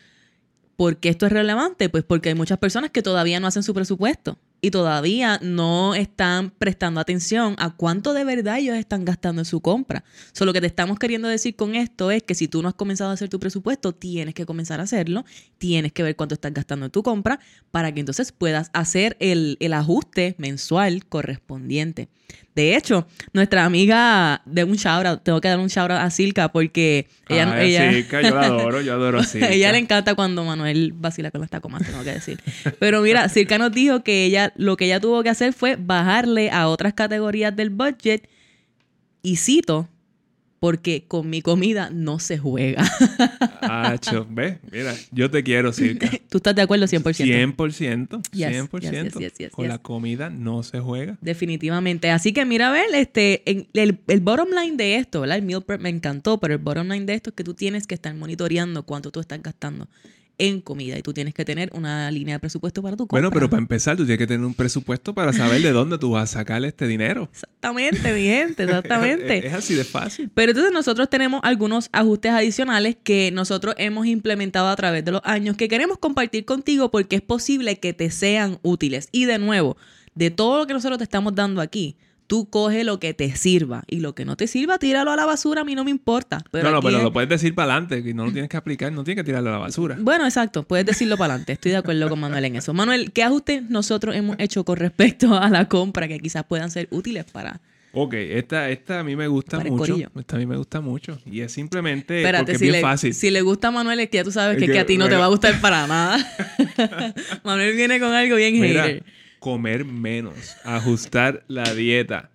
¿Por 0.76 0.98
qué 0.98 1.10
esto 1.10 1.26
es 1.26 1.32
relevante? 1.32 1.88
Pues 1.88 2.04
porque 2.04 2.30
hay 2.30 2.34
muchas 2.34 2.58
personas 2.58 2.90
que 2.90 3.02
todavía 3.02 3.38
no 3.38 3.46
hacen 3.46 3.62
su 3.62 3.74
presupuesto 3.74 4.38
y 4.66 4.70
todavía 4.72 5.38
no 5.44 5.94
están 5.94 6.50
prestando 6.50 6.98
atención 6.98 7.54
a 7.56 7.76
cuánto 7.76 8.14
de 8.14 8.24
verdad 8.24 8.58
ellos 8.58 8.74
están 8.74 9.04
gastando 9.04 9.42
en 9.42 9.44
su 9.44 9.60
compra. 9.60 10.02
Solo 10.32 10.52
que 10.52 10.60
te 10.60 10.66
estamos 10.66 10.98
queriendo 10.98 11.28
decir 11.28 11.54
con 11.54 11.76
esto 11.76 12.10
es 12.10 12.24
que 12.24 12.34
si 12.34 12.48
tú 12.48 12.62
no 12.62 12.68
has 12.68 12.74
comenzado 12.74 13.10
a 13.10 13.12
hacer 13.12 13.28
tu 13.28 13.38
presupuesto, 13.38 13.92
tienes 13.92 14.34
que 14.34 14.44
comenzar 14.44 14.80
a 14.80 14.82
hacerlo, 14.82 15.24
tienes 15.58 15.92
que 15.92 16.02
ver 16.02 16.16
cuánto 16.16 16.34
estás 16.34 16.52
gastando 16.52 16.86
en 16.86 16.90
tu 16.90 17.04
compra 17.04 17.38
para 17.70 17.92
que 17.92 18.00
entonces 18.00 18.32
puedas 18.32 18.70
hacer 18.72 19.16
el, 19.20 19.56
el 19.60 19.72
ajuste 19.72 20.34
mensual 20.36 21.06
correspondiente. 21.06 22.08
De 22.54 22.74
hecho, 22.74 23.06
nuestra 23.34 23.66
amiga 23.66 24.40
de 24.46 24.64
un 24.64 24.76
shout 24.76 25.04
out, 25.04 25.22
tengo 25.22 25.42
que 25.42 25.48
dar 25.48 25.58
un 25.58 25.68
shout 25.68 25.90
out 25.90 26.00
a 26.00 26.10
Silka 26.10 26.48
porque 26.50 27.06
ella, 27.28 27.52
Ay, 27.52 27.74
ella, 27.74 27.92
Silka, 27.92 28.22
yo 28.22 28.34
la 28.34 28.46
adoro, 28.46 28.80
yo 28.80 28.94
adoro 28.94 29.18
a 29.18 29.24
Silka. 29.24 29.50
ella 29.50 29.72
le 29.72 29.78
encanta 29.78 30.14
cuando 30.14 30.42
Manuel 30.42 30.92
vacila 30.94 31.30
con 31.30 31.42
las 31.42 31.50
tacomas, 31.50 31.84
tengo 31.86 32.02
que 32.02 32.12
decir. 32.12 32.40
Pero 32.78 33.02
mira, 33.02 33.28
Circa 33.28 33.58
nos 33.58 33.72
dijo 33.72 34.02
que 34.02 34.24
ella, 34.24 34.54
lo 34.56 34.78
que 34.78 34.86
ella 34.86 35.00
tuvo 35.00 35.22
que 35.22 35.28
hacer 35.28 35.52
fue 35.52 35.76
bajarle 35.76 36.50
a 36.50 36.68
otras 36.68 36.94
categorías 36.94 37.54
del 37.54 37.68
budget 37.68 38.26
y 39.22 39.36
cito, 39.36 39.88
porque 40.66 41.04
con 41.06 41.30
mi 41.30 41.42
comida 41.42 41.90
no 41.92 42.18
se 42.18 42.38
juega. 42.38 42.82
Acho, 43.60 44.26
ve, 44.28 44.58
mira, 44.72 44.92
yo 45.12 45.30
te 45.30 45.44
quiero, 45.44 45.72
Silka. 45.72 46.10
¿Tú 46.28 46.38
estás 46.38 46.56
de 46.56 46.62
acuerdo 46.62 46.86
100%? 46.86 47.54
100%, 47.54 48.20
Yes, 48.32 48.50
100%. 48.50 48.80
yes, 48.80 49.14
yes, 49.14 49.32
yes, 49.38 49.50
Con 49.52 49.68
la 49.68 49.78
comida 49.78 50.28
no 50.28 50.64
se 50.64 50.80
juega. 50.80 51.18
Definitivamente. 51.20 52.10
Así 52.10 52.32
que 52.32 52.44
mira, 52.44 52.70
a 52.70 52.72
ver, 52.72 52.86
este, 52.94 53.48
en- 53.48 53.68
el, 53.74 54.00
el 54.08 54.20
bottom 54.20 54.48
line 54.60 54.76
de 54.76 54.96
esto, 54.96 55.20
¿verdad? 55.20 55.36
El 55.36 55.44
meal 55.44 55.62
prep 55.62 55.80
me 55.80 55.88
encantó, 55.88 56.38
pero 56.40 56.54
el 56.54 56.58
bottom 56.60 56.88
line 56.88 57.06
de 57.06 57.14
esto 57.14 57.30
es 57.30 57.36
que 57.36 57.44
tú 57.44 57.54
tienes 57.54 57.86
que 57.86 57.94
estar 57.94 58.12
monitoreando 58.16 58.82
cuánto 58.82 59.12
tú 59.12 59.20
estás 59.20 59.40
gastando 59.40 59.86
en 60.38 60.60
comida 60.60 60.98
y 60.98 61.02
tú 61.02 61.12
tienes 61.12 61.34
que 61.34 61.44
tener 61.44 61.70
una 61.72 62.10
línea 62.10 62.36
de 62.36 62.40
presupuesto 62.40 62.82
para 62.82 62.96
tu 62.96 63.06
compra. 63.06 63.20
Bueno, 63.20 63.30
pero 63.32 63.48
para 63.48 63.60
empezar, 63.60 63.96
tú 63.96 64.04
tienes 64.04 64.18
que 64.18 64.26
tener 64.26 64.44
un 64.44 64.54
presupuesto 64.54 65.14
para 65.14 65.32
saber 65.32 65.62
de 65.62 65.72
dónde 65.72 65.98
tú 65.98 66.10
vas 66.10 66.30
a 66.30 66.38
sacar 66.38 66.64
este 66.64 66.86
dinero. 66.86 67.28
Exactamente, 67.32 68.12
mi 68.12 68.24
gente, 68.24 68.64
exactamente. 68.64 69.38
es 69.46 69.54
así 69.54 69.74
de 69.74 69.84
fácil. 69.84 70.30
Pero 70.34 70.52
entonces 70.52 70.72
nosotros 70.72 71.08
tenemos 71.08 71.40
algunos 71.42 71.88
ajustes 71.92 72.32
adicionales 72.32 72.96
que 73.02 73.30
nosotros 73.32 73.74
hemos 73.78 74.06
implementado 74.06 74.68
a 74.68 74.76
través 74.76 75.04
de 75.04 75.12
los 75.12 75.22
años 75.24 75.56
que 75.56 75.68
queremos 75.68 75.98
compartir 75.98 76.44
contigo 76.44 76.90
porque 76.90 77.16
es 77.16 77.22
posible 77.22 77.78
que 77.78 77.92
te 77.92 78.10
sean 78.10 78.58
útiles. 78.62 79.08
Y 79.12 79.24
de 79.24 79.38
nuevo, 79.38 79.76
de 80.14 80.30
todo 80.30 80.58
lo 80.58 80.66
que 80.66 80.72
nosotros 80.74 80.98
te 80.98 81.04
estamos 81.04 81.34
dando 81.34 81.60
aquí, 81.60 81.96
tú 82.26 82.50
coge 82.50 82.84
lo 82.84 82.98
que 83.00 83.14
te 83.14 83.34
sirva 83.36 83.84
y 83.86 84.00
lo 84.00 84.14
que 84.14 84.24
no 84.24 84.36
te 84.36 84.46
sirva, 84.46 84.78
tíralo 84.78 85.10
a 85.12 85.16
la 85.16 85.24
basura, 85.26 85.60
a 85.62 85.64
mí 85.64 85.74
no 85.74 85.84
me 85.84 85.90
importa. 85.90 86.42
Pero 86.50 86.64
no, 86.70 86.76
no, 86.76 86.82
pero 86.82 86.98
es- 86.98 87.02
lo 87.04 87.12
puedes 87.12 87.28
decir 87.28 87.54
para 87.54 87.72
adelante, 87.72 88.02
que 88.02 88.14
no 88.14 88.26
lo 88.26 88.32
tienes 88.32 88.48
que 88.50 88.56
aplicar, 88.56 88.92
no 88.92 89.04
tienes 89.04 89.22
que 89.22 89.26
tirarlo 89.26 89.50
a 89.50 89.52
la 89.52 89.58
basura. 89.58 89.96
Bueno, 90.00 90.24
exacto, 90.24 90.62
puedes 90.64 90.84
decirlo 90.86 91.16
para 91.16 91.34
adelante. 91.34 91.52
Estoy 91.52 91.72
de 91.72 91.78
acuerdo 91.78 92.08
con 92.08 92.20
Manuel 92.20 92.44
en 92.44 92.56
eso. 92.56 92.74
Manuel, 92.74 93.12
¿qué 93.12 93.22
ajustes 93.22 93.62
nosotros 93.70 94.14
hemos 94.16 94.36
hecho 94.38 94.64
con 94.64 94.76
respecto 94.76 95.34
a 95.38 95.48
la 95.50 95.66
compra 95.68 96.08
que 96.08 96.18
quizás 96.20 96.44
puedan 96.44 96.70
ser 96.70 96.88
útiles 96.90 97.24
para... 97.30 97.60
Ok, 97.98 98.12
esta, 98.12 98.68
esta 98.68 99.00
a 99.00 99.04
mí 99.04 99.16
me 99.16 99.26
gusta 99.26 99.58
mucho. 99.58 99.74
corillo. 99.76 100.10
Esta 100.18 100.36
a 100.36 100.38
mí 100.38 100.44
me 100.44 100.58
gusta 100.58 100.82
mucho. 100.82 101.18
Y 101.24 101.40
es 101.40 101.50
simplemente 101.52 102.02
porque 102.06 102.18
Espérate, 102.26 102.52
es 102.52 102.58
si 102.58 102.64
bien 102.64 102.72
le, 102.72 102.80
fácil. 102.82 103.14
si 103.14 103.30
le 103.30 103.40
gusta 103.40 103.68
a 103.68 103.70
Manuel 103.70 104.00
es 104.00 104.10
que 104.10 104.18
ya 104.18 104.24
tú 104.24 104.30
sabes 104.32 104.56
Es 104.56 104.60
que, 104.60 104.66
que, 104.66 104.72
que 104.74 104.78
a 104.80 104.84
ti 104.84 104.98
no 104.98 105.08
te 105.08 105.16
va 105.16 105.24
a 105.24 105.28
gustar 105.28 105.58
para 105.62 105.86
nada. 105.86 106.18
Manuel 107.44 107.74
viene 107.74 107.98
con 107.98 108.12
algo 108.12 108.36
bien 108.36 108.60
Mira, 108.60 108.84
hater. 108.84 109.02
Comer 109.46 109.84
menos, 109.84 110.34
ajustar 110.64 111.44
la 111.46 111.72
dieta. 111.72 112.30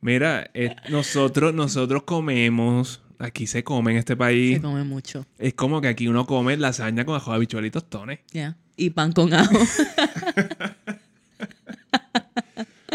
Mira, 0.00 0.50
es- 0.54 0.72
nosotros, 0.88 1.52
nosotros 1.52 2.04
comemos, 2.04 3.02
aquí 3.18 3.46
se 3.46 3.62
come 3.62 3.90
en 3.92 3.98
este 3.98 4.16
país. 4.16 4.54
Se 4.56 4.62
come 4.62 4.82
mucho. 4.84 5.26
Es 5.38 5.52
como 5.52 5.82
que 5.82 5.88
aquí 5.88 6.08
uno 6.08 6.24
come 6.24 6.56
lasaña 6.56 7.04
con 7.04 7.14
ajo, 7.14 7.30
habichuelitos, 7.34 7.82
tostones. 7.82 8.20
Ya. 8.32 8.56
Y 8.74 8.88
pan 8.88 9.12
con 9.12 9.34
ajo. 9.34 9.54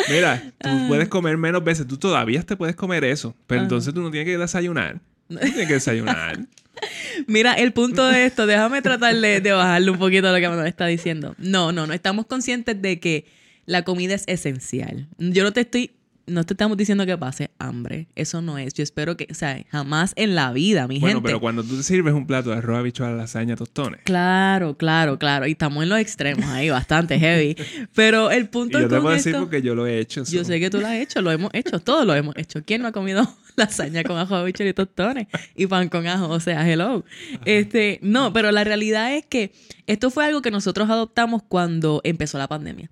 Mira, 0.09 0.51
tú 0.57 0.69
puedes 0.87 1.07
comer 1.07 1.37
menos 1.37 1.63
veces, 1.63 1.85
tú 1.87 1.97
todavía 1.97 2.41
te 2.41 2.57
puedes 2.57 2.75
comer 2.75 3.03
eso, 3.03 3.35
pero 3.45 3.61
entonces 3.61 3.93
tú 3.93 4.01
no 4.01 4.09
tienes 4.09 4.27
que 4.27 4.39
desayunar. 4.39 4.99
No 5.29 5.39
tienes 5.39 5.67
que 5.67 5.73
desayunar. 5.73 6.39
Mira, 7.27 7.53
el 7.53 7.71
punto 7.73 8.05
de 8.07 8.25
esto, 8.25 8.45
déjame 8.45 8.81
tratar 8.81 9.15
de, 9.15 9.39
de 9.41 9.51
bajarle 9.51 9.91
un 9.91 9.97
poquito 9.97 10.27
a 10.27 10.31
lo 10.33 10.37
que 10.39 10.47
Manuel 10.49 10.67
está 10.67 10.85
diciendo. 10.85 11.35
No, 11.37 11.71
no, 11.71 11.87
no 11.87 11.93
estamos 11.93 12.25
conscientes 12.25 12.81
de 12.81 12.99
que 12.99 13.25
la 13.65 13.83
comida 13.83 14.13
es 14.13 14.23
esencial. 14.27 15.07
Yo 15.17 15.43
no 15.43 15.53
te 15.53 15.61
estoy, 15.61 15.91
no 16.27 16.43
te 16.43 16.53
estamos 16.53 16.75
diciendo 16.77 17.05
que 17.05 17.17
pase 17.17 17.49
hambre. 17.59 18.07
Eso 18.15 18.41
no 18.41 18.57
es. 18.57 18.73
Yo 18.73 18.83
espero 18.83 19.15
que, 19.15 19.27
o 19.31 19.33
sea, 19.33 19.63
jamás 19.71 20.11
en 20.17 20.35
la 20.35 20.51
vida, 20.51 20.87
mi 20.87 20.99
Bueno, 20.99 21.17
gente. 21.19 21.27
pero 21.29 21.39
cuando 21.39 21.63
tú 21.63 21.77
te 21.77 21.83
sirves 21.83 22.13
un 22.13 22.27
plato 22.27 22.49
de 22.51 22.57
arroz, 22.57 22.77
habichuela, 22.79 23.13
lasaña, 23.15 23.55
tostones. 23.55 24.01
Claro, 24.03 24.75
claro, 24.77 25.17
claro. 25.17 25.47
Y 25.47 25.51
estamos 25.53 25.81
en 25.81 25.89
los 25.89 25.99
extremos 25.99 26.45
ahí, 26.45 26.69
bastante 26.69 27.17
heavy. 27.17 27.55
Pero 27.95 28.31
el 28.31 28.49
punto 28.49 28.77
Y 28.79 28.81
yo 28.81 28.87
te 28.89 28.95
con 28.95 29.03
puedo 29.03 29.15
decir 29.15 29.31
esto- 29.33 29.43
porque 29.45 29.61
yo 29.61 29.73
lo 29.75 29.87
he 29.87 29.97
hecho. 29.99 30.23
Yo 30.25 30.39
so. 30.43 30.45
sé 30.45 30.59
que 30.59 30.69
tú 30.69 30.79
lo 30.81 30.87
has 30.87 30.95
hecho, 30.95 31.21
lo 31.21 31.31
hemos 31.31 31.49
hecho, 31.53 31.79
todos 31.79 32.05
lo 32.05 32.13
hemos 32.13 32.35
hecho. 32.37 32.61
¿Quién 32.65 32.81
no 32.81 32.89
ha 32.89 32.91
comido 32.91 33.23
lasaña 33.57 34.03
con 34.03 34.17
ajo, 34.17 34.47
y 34.47 34.73
tostones? 34.73 35.27
Y 35.55 35.67
pan 35.67 35.89
con 35.89 36.07
ajo, 36.07 36.29
o 36.29 36.39
sea, 36.39 36.69
hello. 36.69 37.03
Este, 37.45 37.99
no, 38.01 38.33
pero 38.33 38.51
la 38.51 38.63
realidad 38.63 39.15
es 39.15 39.25
que 39.25 39.51
esto 39.87 40.09
fue 40.09 40.25
algo 40.25 40.41
que 40.41 40.51
nosotros 40.51 40.89
adoptamos 40.89 41.43
cuando 41.43 42.01
empezó 42.03 42.37
la 42.37 42.47
pandemia. 42.47 42.89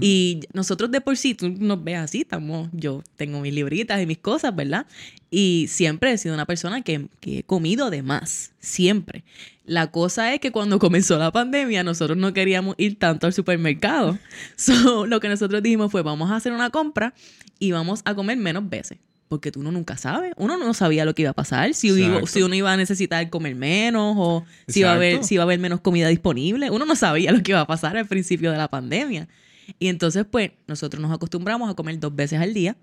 Y 0.00 0.40
nosotros 0.54 0.90
de 0.90 1.02
por 1.02 1.18
sí, 1.18 1.34
tú 1.34 1.50
nos 1.50 1.84
ves 1.84 1.98
así, 1.98 2.20
estamos, 2.22 2.70
yo 2.72 3.02
tengo 3.16 3.40
mis 3.40 3.52
libritas 3.52 4.00
y 4.00 4.06
mis 4.06 4.16
cosas, 4.16 4.56
¿verdad? 4.56 4.86
Y 5.30 5.66
siempre 5.68 6.12
he 6.12 6.18
sido 6.18 6.34
una 6.34 6.46
persona 6.46 6.80
que, 6.80 7.08
que 7.20 7.40
he 7.40 7.42
comido 7.42 7.90
de 7.90 8.02
más, 8.02 8.54
siempre. 8.58 9.22
La 9.66 9.90
cosa 9.90 10.32
es 10.32 10.40
que 10.40 10.50
cuando 10.50 10.78
comenzó 10.78 11.18
la 11.18 11.30
pandemia, 11.30 11.84
nosotros 11.84 12.16
no 12.16 12.32
queríamos 12.32 12.74
ir 12.78 12.98
tanto 12.98 13.26
al 13.26 13.34
supermercado. 13.34 14.18
So, 14.56 15.06
lo 15.06 15.20
que 15.20 15.28
nosotros 15.28 15.62
dijimos 15.62 15.92
fue, 15.92 16.02
vamos 16.02 16.30
a 16.30 16.36
hacer 16.36 16.52
una 16.52 16.70
compra 16.70 17.12
y 17.58 17.72
vamos 17.72 18.00
a 18.06 18.14
comer 18.14 18.38
menos 18.38 18.68
veces. 18.68 18.98
Porque 19.28 19.50
tú 19.50 19.60
uno 19.60 19.72
nunca 19.72 19.96
sabe. 19.96 20.32
Uno 20.36 20.56
no 20.56 20.72
sabía 20.72 21.04
lo 21.04 21.14
que 21.14 21.22
iba 21.22 21.32
a 21.32 21.34
pasar. 21.34 21.74
Si, 21.74 21.88
iba- 21.88 21.98
Exacto. 22.06 22.26
si 22.28 22.42
uno 22.42 22.54
iba 22.54 22.72
a 22.72 22.76
necesitar 22.76 23.28
comer 23.28 23.56
menos 23.56 24.14
o 24.18 24.44
si 24.68 24.80
iba, 24.80 24.92
a 24.92 24.94
haber, 24.94 25.24
si 25.24 25.34
iba 25.34 25.42
a 25.42 25.46
haber 25.46 25.58
menos 25.58 25.80
comida 25.80 26.08
disponible. 26.08 26.70
Uno 26.70 26.84
no 26.86 26.94
sabía 26.94 27.32
lo 27.32 27.42
que 27.42 27.52
iba 27.52 27.60
a 27.60 27.66
pasar 27.66 27.96
al 27.96 28.06
principio 28.06 28.52
de 28.52 28.58
la 28.58 28.68
pandemia. 28.68 29.26
Y 29.80 29.88
entonces, 29.88 30.24
pues, 30.30 30.52
nosotros 30.68 31.02
nos 31.02 31.12
acostumbramos 31.12 31.68
a 31.68 31.74
comer 31.74 31.98
dos 31.98 32.14
veces 32.14 32.40
al 32.40 32.54
día 32.54 32.76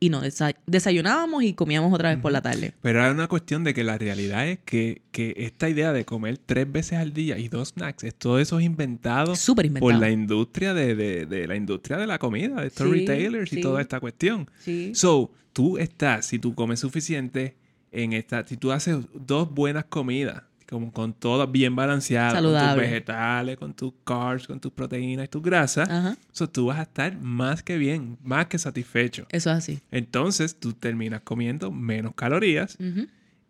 y 0.00 0.10
nos 0.10 0.22
desa- 0.22 0.54
desayunábamos 0.66 1.42
y 1.42 1.54
comíamos 1.54 1.92
otra 1.92 2.10
vez 2.10 2.18
por 2.18 2.30
la 2.32 2.40
tarde. 2.40 2.72
Pero 2.82 3.00
era 3.00 3.10
una 3.10 3.26
cuestión 3.26 3.64
de 3.64 3.74
que 3.74 3.82
la 3.84 3.98
realidad 3.98 4.46
es 4.48 4.58
que, 4.64 5.02
que 5.10 5.34
esta 5.38 5.68
idea 5.68 5.92
de 5.92 6.04
comer 6.04 6.38
tres 6.38 6.70
veces 6.70 6.98
al 6.98 7.12
día 7.12 7.38
y 7.38 7.48
dos 7.48 7.70
snacks, 7.70 8.04
es, 8.04 8.14
todo 8.14 8.38
eso 8.38 8.58
es 8.58 8.64
inventado 8.64 9.34
Súper 9.36 9.66
inventado. 9.66 9.92
por 9.92 10.00
la 10.00 10.10
industria 10.10 10.74
de, 10.74 10.94
de- 10.94 11.26
de 11.26 11.46
la 11.48 11.56
industria 11.56 11.96
de 11.96 12.06
la 12.06 12.18
comida, 12.18 12.60
de 12.60 12.68
estos 12.68 12.86
Sí, 12.88 12.92
retailers 13.00 13.50
sí. 13.50 13.58
y 13.58 13.62
toda 13.62 13.80
esta 13.80 13.98
cuestión. 14.00 14.48
Sí. 14.60 14.92
So, 14.94 15.32
tú 15.52 15.78
estás, 15.78 16.26
si 16.26 16.38
tú 16.38 16.54
comes 16.54 16.78
suficiente 16.80 17.56
en 17.90 18.12
esta, 18.12 18.46
si 18.46 18.56
tú 18.56 18.70
haces 18.70 18.98
dos 19.14 19.52
buenas 19.52 19.86
comidas, 19.86 20.42
como 20.68 20.92
con 20.92 21.14
todas 21.14 21.50
bien 21.50 21.74
balanceadas, 21.74 22.42
con 22.42 22.52
tus 22.52 22.76
vegetales, 22.76 23.56
con 23.56 23.72
tus 23.74 23.92
carbs, 24.04 24.46
con 24.46 24.60
tus 24.60 24.70
proteínas 24.72 25.24
y 25.24 25.28
tus 25.28 25.42
grasas, 25.42 25.88
Ajá. 25.88 26.16
so, 26.32 26.48
tú 26.48 26.66
vas 26.66 26.78
a 26.78 26.82
estar 26.82 27.18
más 27.18 27.62
que 27.62 27.78
bien, 27.78 28.18
más 28.22 28.46
que 28.46 28.58
satisfecho. 28.58 29.26
Eso 29.30 29.50
es 29.50 29.56
así. 29.56 29.80
Entonces, 29.90 30.56
tú 30.60 30.74
terminas 30.74 31.22
comiendo 31.22 31.70
menos 31.70 32.14
calorías 32.14 32.76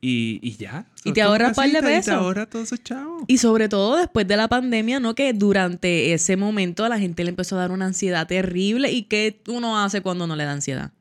y, 0.01 0.39
y 0.43 0.57
ya. 0.57 0.87
Y 1.03 1.13
te 1.13 1.23
ahorras 1.23 1.57
par 1.57 1.67
de 1.67 1.73
casitas 1.73 1.91
y 1.91 1.97
pesos. 1.97 2.05
te 2.05 2.11
ahorras 2.13 2.51
todos 2.51 2.67
esos 2.67 2.85
chavos. 2.85 3.25
Y 3.27 3.39
sobre 3.39 3.69
todo 3.69 3.97
después 3.97 4.29
de 4.29 4.37
la 4.37 4.47
pandemia, 4.47 5.01
¿no? 5.01 5.17
Que 5.17 5.33
durante 5.33 6.13
ese 6.13 6.37
momento 6.37 6.85
a 6.85 6.89
la 6.89 7.01
gente 7.01 7.25
le 7.25 7.31
empezó 7.31 7.57
a 7.57 7.61
dar 7.61 7.73
una 7.73 7.87
ansiedad 7.87 8.29
terrible. 8.29 8.93
¿Y 8.93 9.03
qué 9.03 9.41
uno 9.49 9.83
hace 9.83 10.03
cuando 10.03 10.29
no 10.29 10.37
le 10.37 10.45
da 10.45 10.53
ansiedad? 10.53 10.93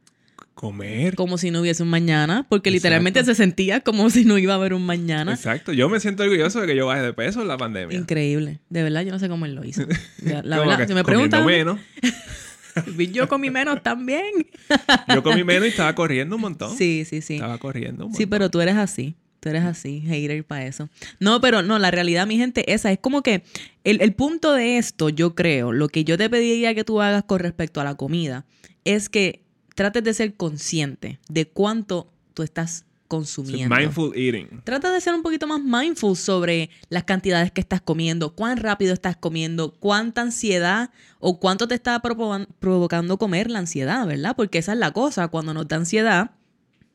Comer. 0.58 1.14
Como 1.14 1.38
si 1.38 1.52
no 1.52 1.62
hubiese 1.62 1.84
un 1.84 1.90
mañana, 1.90 2.44
porque 2.50 2.72
literalmente 2.72 3.24
se 3.24 3.36
sentía 3.36 3.82
como 3.82 4.10
si 4.10 4.26
no 4.26 4.40
iba 4.40 4.54
a 4.54 4.56
haber 4.56 4.74
un 4.74 4.84
mañana. 4.84 5.34
Exacto. 5.34 5.72
Yo 5.72 5.88
me 5.88 6.00
siento 6.00 6.24
orgulloso 6.24 6.60
de 6.60 6.66
que 6.66 6.76
yo 6.76 6.88
baje 6.88 7.04
de 7.04 7.14
peso 7.14 7.44
en 7.44 7.48
la 7.48 7.58
pandemia. 7.58 7.96
Increíble. 7.96 8.60
De 8.68 8.82
verdad, 8.82 9.02
yo 9.02 9.12
no 9.12 9.20
sé 9.20 9.30
cómo 9.30 9.46
él 9.46 9.54
lo 9.54 9.64
hizo. 9.64 9.84
La 10.24 10.58
verdad, 10.58 10.88
si 10.88 10.96
me 10.96 11.04
preguntan, 11.04 11.46
menos. 11.46 11.80
yo 13.14 13.28
comí 13.28 13.52
menos 13.52 13.84
también. 13.84 14.48
Yo 15.14 15.22
comí 15.22 15.44
menos 15.44 15.68
y 15.68 15.70
estaba 15.70 15.94
corriendo 15.94 16.38
un 16.38 16.42
montón. 16.42 16.76
Sí, 16.76 17.06
sí, 17.08 17.22
sí. 17.22 17.36
Estaba 17.36 17.60
corriendo 17.60 18.06
un 18.06 18.10
montón. 18.10 18.18
Sí, 18.18 18.26
pero 18.26 18.50
tú 18.50 18.60
eres 18.60 18.78
así. 18.78 19.16
Tú 19.40 19.50
eres 19.50 19.64
así, 19.64 20.02
hater 20.02 20.44
para 20.44 20.66
eso. 20.66 20.90
No, 21.20 21.40
pero 21.40 21.62
no, 21.62 21.78
la 21.78 21.92
realidad, 21.92 22.26
mi 22.26 22.38
gente, 22.38 22.74
esa 22.74 22.92
es 22.92 22.98
como 22.98 23.22
que 23.22 23.44
el, 23.84 24.02
el 24.02 24.14
punto 24.14 24.54
de 24.54 24.80
esto, 24.80 25.10
yo 25.10 25.36
creo, 25.36 25.72
lo 25.72 25.88
que 25.90 26.04
yo 26.04 26.18
te 26.18 26.32
pediría 26.32 26.74
que 26.74 26.84
tú 26.84 27.00
hagas 27.00 27.24
con 27.26 27.38
respecto 27.42 27.80
a 27.80 27.84
la 27.84 27.94
comida, 27.94 28.46
es 28.84 29.10
que 29.10 29.47
trates 29.78 30.04
de 30.04 30.12
ser 30.16 30.34
consciente 30.34 31.20
de 31.30 31.48
cuánto 31.48 32.12
tú 32.34 32.42
estás 32.42 32.84
consumiendo. 33.08 33.74
mindful 33.74 34.12
eating. 34.18 34.48
Trata 34.64 34.92
de 34.92 35.00
ser 35.00 35.14
un 35.14 35.22
poquito 35.22 35.46
más 35.46 35.62
mindful 35.62 36.18
sobre 36.18 36.72
las 36.90 37.04
cantidades 37.04 37.52
que 37.52 37.62
estás 37.62 37.80
comiendo, 37.80 38.34
cuán 38.34 38.58
rápido 38.58 38.92
estás 38.94 39.16
comiendo, 39.16 39.72
cuánta 39.80 40.22
ansiedad 40.22 40.90
o 41.20 41.40
cuánto 41.40 41.68
te 41.68 41.76
está 41.76 42.02
provo- 42.02 42.48
provocando 42.60 43.18
comer 43.20 43.52
la 43.52 43.60
ansiedad, 43.60 44.06
¿verdad? 44.08 44.34
Porque 44.36 44.58
esa 44.58 44.74
es 44.74 44.80
la 44.80 44.92
cosa, 44.92 45.28
cuando 45.28 45.54
nos 45.54 45.68
da 45.68 45.76
ansiedad, 45.78 46.32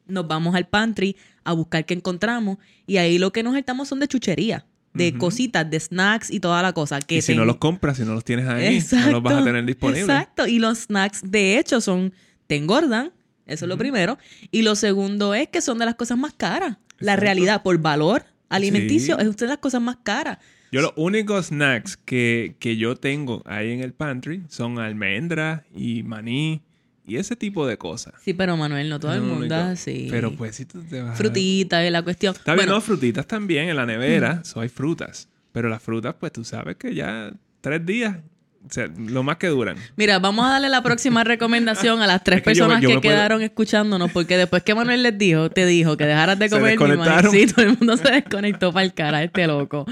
nos 0.08 0.26
vamos 0.26 0.54
al 0.56 0.66
pantry 0.66 1.16
a 1.44 1.52
buscar 1.52 1.86
qué 1.86 1.94
encontramos 1.94 2.58
y 2.84 2.96
ahí 2.96 3.18
lo 3.18 3.32
que 3.32 3.42
nos 3.44 3.56
estamos 3.56 3.88
son 3.88 4.00
de 4.00 4.08
chuchería, 4.08 4.66
de 4.92 5.16
cositas, 5.16 5.70
de 5.70 5.78
snacks 5.80 6.30
y 6.30 6.40
toda 6.40 6.60
la 6.60 6.72
cosa. 6.74 6.98
Que 7.00 7.18
Y 7.18 7.22
si 7.22 7.34
no 7.36 7.44
los 7.46 7.56
compras, 7.56 7.96
si 7.96 8.02
no 8.04 8.12
los 8.12 8.24
tienes 8.24 8.46
ahí, 8.48 8.84
no 9.06 9.12
los 9.12 9.22
vas 9.22 9.34
a 9.34 9.44
tener 9.44 9.64
disponibles. 9.64 10.02
Exacto. 10.02 10.46
Y 10.46 10.58
los 10.58 10.80
snacks, 10.80 11.22
de 11.24 11.58
hecho, 11.58 11.80
son, 11.80 12.12
te 12.52 12.56
engordan. 12.56 13.12
Eso 13.46 13.64
es 13.64 13.68
lo 13.68 13.78
primero. 13.78 14.18
Y 14.50 14.62
lo 14.62 14.74
segundo 14.74 15.34
es 15.34 15.48
que 15.48 15.60
son 15.62 15.78
de 15.78 15.86
las 15.86 15.94
cosas 15.94 16.18
más 16.18 16.32
caras. 16.34 16.76
La 16.98 17.12
Exacto. 17.12 17.20
realidad, 17.24 17.62
por 17.62 17.78
valor 17.78 18.24
alimenticio, 18.50 19.16
Sí. 19.18 19.26
es 19.26 19.36
de 19.36 19.46
las 19.46 19.58
cosas 19.58 19.80
más 19.80 19.96
caras. 20.02 20.38
Yo 20.70 20.80
los 20.82 20.92
únicos 20.96 21.46
snacks 21.46 21.96
que, 21.96 22.56
que 22.58 22.76
yo 22.76 22.96
tengo 22.96 23.42
ahí 23.46 23.72
en 23.72 23.80
el 23.80 23.92
pantry 23.94 24.42
son 24.48 24.78
almendras 24.78 25.62
y 25.74 26.02
maní 26.02 26.60
y 27.06 27.16
ese 27.16 27.36
tipo 27.36 27.66
de 27.66 27.76
cosas. 27.78 28.14
Sí, 28.22 28.32
pero 28.34 28.56
Manuel, 28.56 28.88
no 28.88 29.00
todo 29.00 29.12
el 29.14 29.22
mundo 29.22 29.46
es 29.54 29.62
así. 29.62 30.08
Pero 30.10 30.32
pues 30.32 30.54
si 30.56 30.64
tú 30.66 30.82
te 30.82 31.02
vas 31.02 31.12
a- 31.12 31.16
Frutita, 31.16 31.84
es 31.84 31.90
la 31.90 32.02
cuestión. 32.02 32.34
Está 32.34 32.52
bien, 32.54 32.66
bueno, 32.66 32.74
no, 32.74 32.80
frutitas 32.80 33.26
también 33.26 33.68
en 33.70 33.76
la 33.76 33.86
nevera, 33.86 34.44
so 34.44 34.60
hay 34.60 34.68
frutas. 34.68 35.28
Pero 35.52 35.68
las 35.68 35.82
frutas, 35.82 36.14
pues 36.20 36.32
tú 36.32 36.44
sabes 36.44 36.76
que 36.76 36.94
ya 36.94 37.32
tres 37.60 37.84
días, 37.84 38.16
o 38.64 38.72
sea, 38.72 38.88
lo 38.96 39.22
más 39.22 39.36
que 39.38 39.48
duran. 39.48 39.76
Mira, 39.96 40.18
vamos 40.18 40.46
a 40.46 40.50
darle 40.50 40.68
la 40.68 40.82
próxima 40.82 41.24
recomendación 41.24 42.00
a 42.00 42.06
las 42.06 42.22
tres 42.22 42.38
Es 42.38 42.42
que 42.42 42.50
personas 42.50 42.80
yo 42.80 42.88
que 42.88 42.94
puedo- 42.94 43.00
quedaron 43.02 43.42
escuchándonos, 43.42 44.10
porque 44.12 44.36
después 44.36 44.62
que 44.62 44.74
Manuel 44.74 45.02
les 45.02 45.18
dijo, 45.18 45.50
te 45.50 45.66
dijo 45.66 45.96
que 45.96 46.04
dejaras 46.06 46.38
de 46.38 46.48
comer 46.48 46.78
mi 46.78 46.96
maíz, 46.96 47.30
sí, 47.30 47.46
todo 47.46 47.64
el 47.64 47.76
mundo 47.78 47.96
se 47.96 48.10
desconectó 48.10 48.72
para 48.72 48.84
el 48.84 48.94
cara, 48.94 49.22
este 49.22 49.46
loco. 49.46 49.84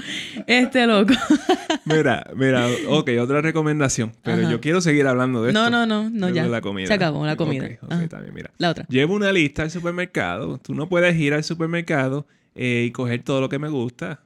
Este 0.47 0.87
loco. 0.87 1.13
Mira, 1.85 2.25
mira, 2.35 2.67
ok, 2.89 3.09
otra 3.21 3.41
recomendación. 3.41 4.13
Pero 4.23 4.41
Ajá. 4.43 4.51
yo 4.51 4.61
quiero 4.61 4.81
seguir 4.81 5.07
hablando 5.07 5.41
de 5.43 5.49
esto. 5.49 5.61
No, 5.61 5.69
no, 5.69 5.85
no, 5.85 6.09
no, 6.09 6.27
de 6.27 6.33
ya. 6.33 6.45
la 6.47 6.61
comida. 6.61 6.87
Se 6.87 6.93
acabó 6.93 7.25
la 7.25 7.35
comida. 7.35 7.65
Ok, 7.65 7.71
ok, 7.83 7.91
Ajá. 7.91 8.03
está 8.03 8.19
bien, 8.19 8.33
mira. 8.33 8.51
La 8.57 8.69
otra. 8.69 8.85
Llevo 8.89 9.15
una 9.15 9.31
lista 9.31 9.63
al 9.63 9.71
supermercado. 9.71 10.57
Tú 10.59 10.73
no 10.75 10.87
puedes 10.87 11.15
ir 11.17 11.33
al 11.33 11.43
supermercado 11.43 12.27
eh, 12.55 12.85
y 12.87 12.91
coger 12.91 13.23
todo 13.23 13.41
lo 13.41 13.49
que 13.49 13.59
me 13.59 13.69
gusta. 13.69 14.21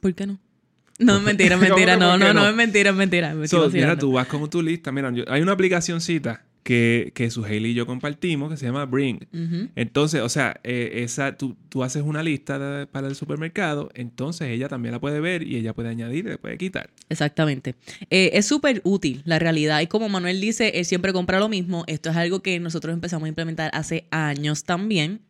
¿Por 0.00 0.14
qué 0.14 0.26
no? 0.26 0.38
No, 1.00 1.16
es 1.16 1.22
mentira, 1.24 1.54
es 1.56 1.60
¿Cómo 1.60 1.74
mentira. 1.74 1.96
No, 1.96 2.16
no, 2.16 2.32
no, 2.32 2.48
es 2.48 2.54
mentira, 2.54 2.90
es 2.90 2.96
mentira. 2.96 3.34
Me 3.34 3.44
estoy 3.46 3.60
So, 3.60 3.70
mira, 3.70 3.96
tú 3.98 4.12
vas 4.12 4.26
con 4.28 4.48
tu 4.48 4.62
lista. 4.62 4.92
Mira, 4.92 5.12
yo- 5.12 5.24
hay 5.28 5.42
una 5.42 5.52
aplicacioncita 5.52 6.44
que, 6.62 7.10
que 7.14 7.30
su 7.30 7.44
y 7.46 7.74
yo 7.74 7.86
compartimos 7.86 8.50
que 8.50 8.56
se 8.56 8.66
llama 8.66 8.84
Bring. 8.84 9.26
Entonces, 9.74 10.20
o 10.20 10.28
sea, 10.28 10.60
eh, 10.62 11.00
esa, 11.02 11.36
tú, 11.36 11.56
tú 11.68 11.82
haces 11.82 12.02
una 12.02 12.22
lista 12.22 12.58
de- 12.58 12.86
para 12.86 13.08
el 13.08 13.14
supermercado, 13.16 13.90
entonces 13.94 14.48
ella 14.48 14.68
también 14.68 14.92
la 14.92 15.00
puede 15.00 15.20
ver 15.20 15.42
y 15.42 15.56
ella 15.56 15.72
puede 15.72 15.88
añadir 15.88 16.26
y 16.26 16.28
le 16.28 16.38
puede 16.38 16.58
quitar. 16.58 16.90
Exactamente. 17.08 17.74
Eh, 18.10 18.30
es 18.34 18.46
súper 18.46 18.82
útil, 18.84 19.22
la 19.24 19.38
realidad. 19.38 19.80
Y 19.80 19.86
como 19.86 20.08
Manuel 20.08 20.40
dice, 20.40 20.68
él 20.78 20.84
siempre 20.84 21.12
compra 21.12 21.40
lo 21.40 21.48
mismo. 21.48 21.84
Esto 21.86 22.10
es 22.10 22.16
algo 22.16 22.40
que 22.42 22.60
nosotros 22.60 22.92
empezamos 22.92 23.24
a 23.24 23.28
implementar 23.28 23.70
hace 23.74 24.06
años 24.10 24.64
también. 24.64 25.20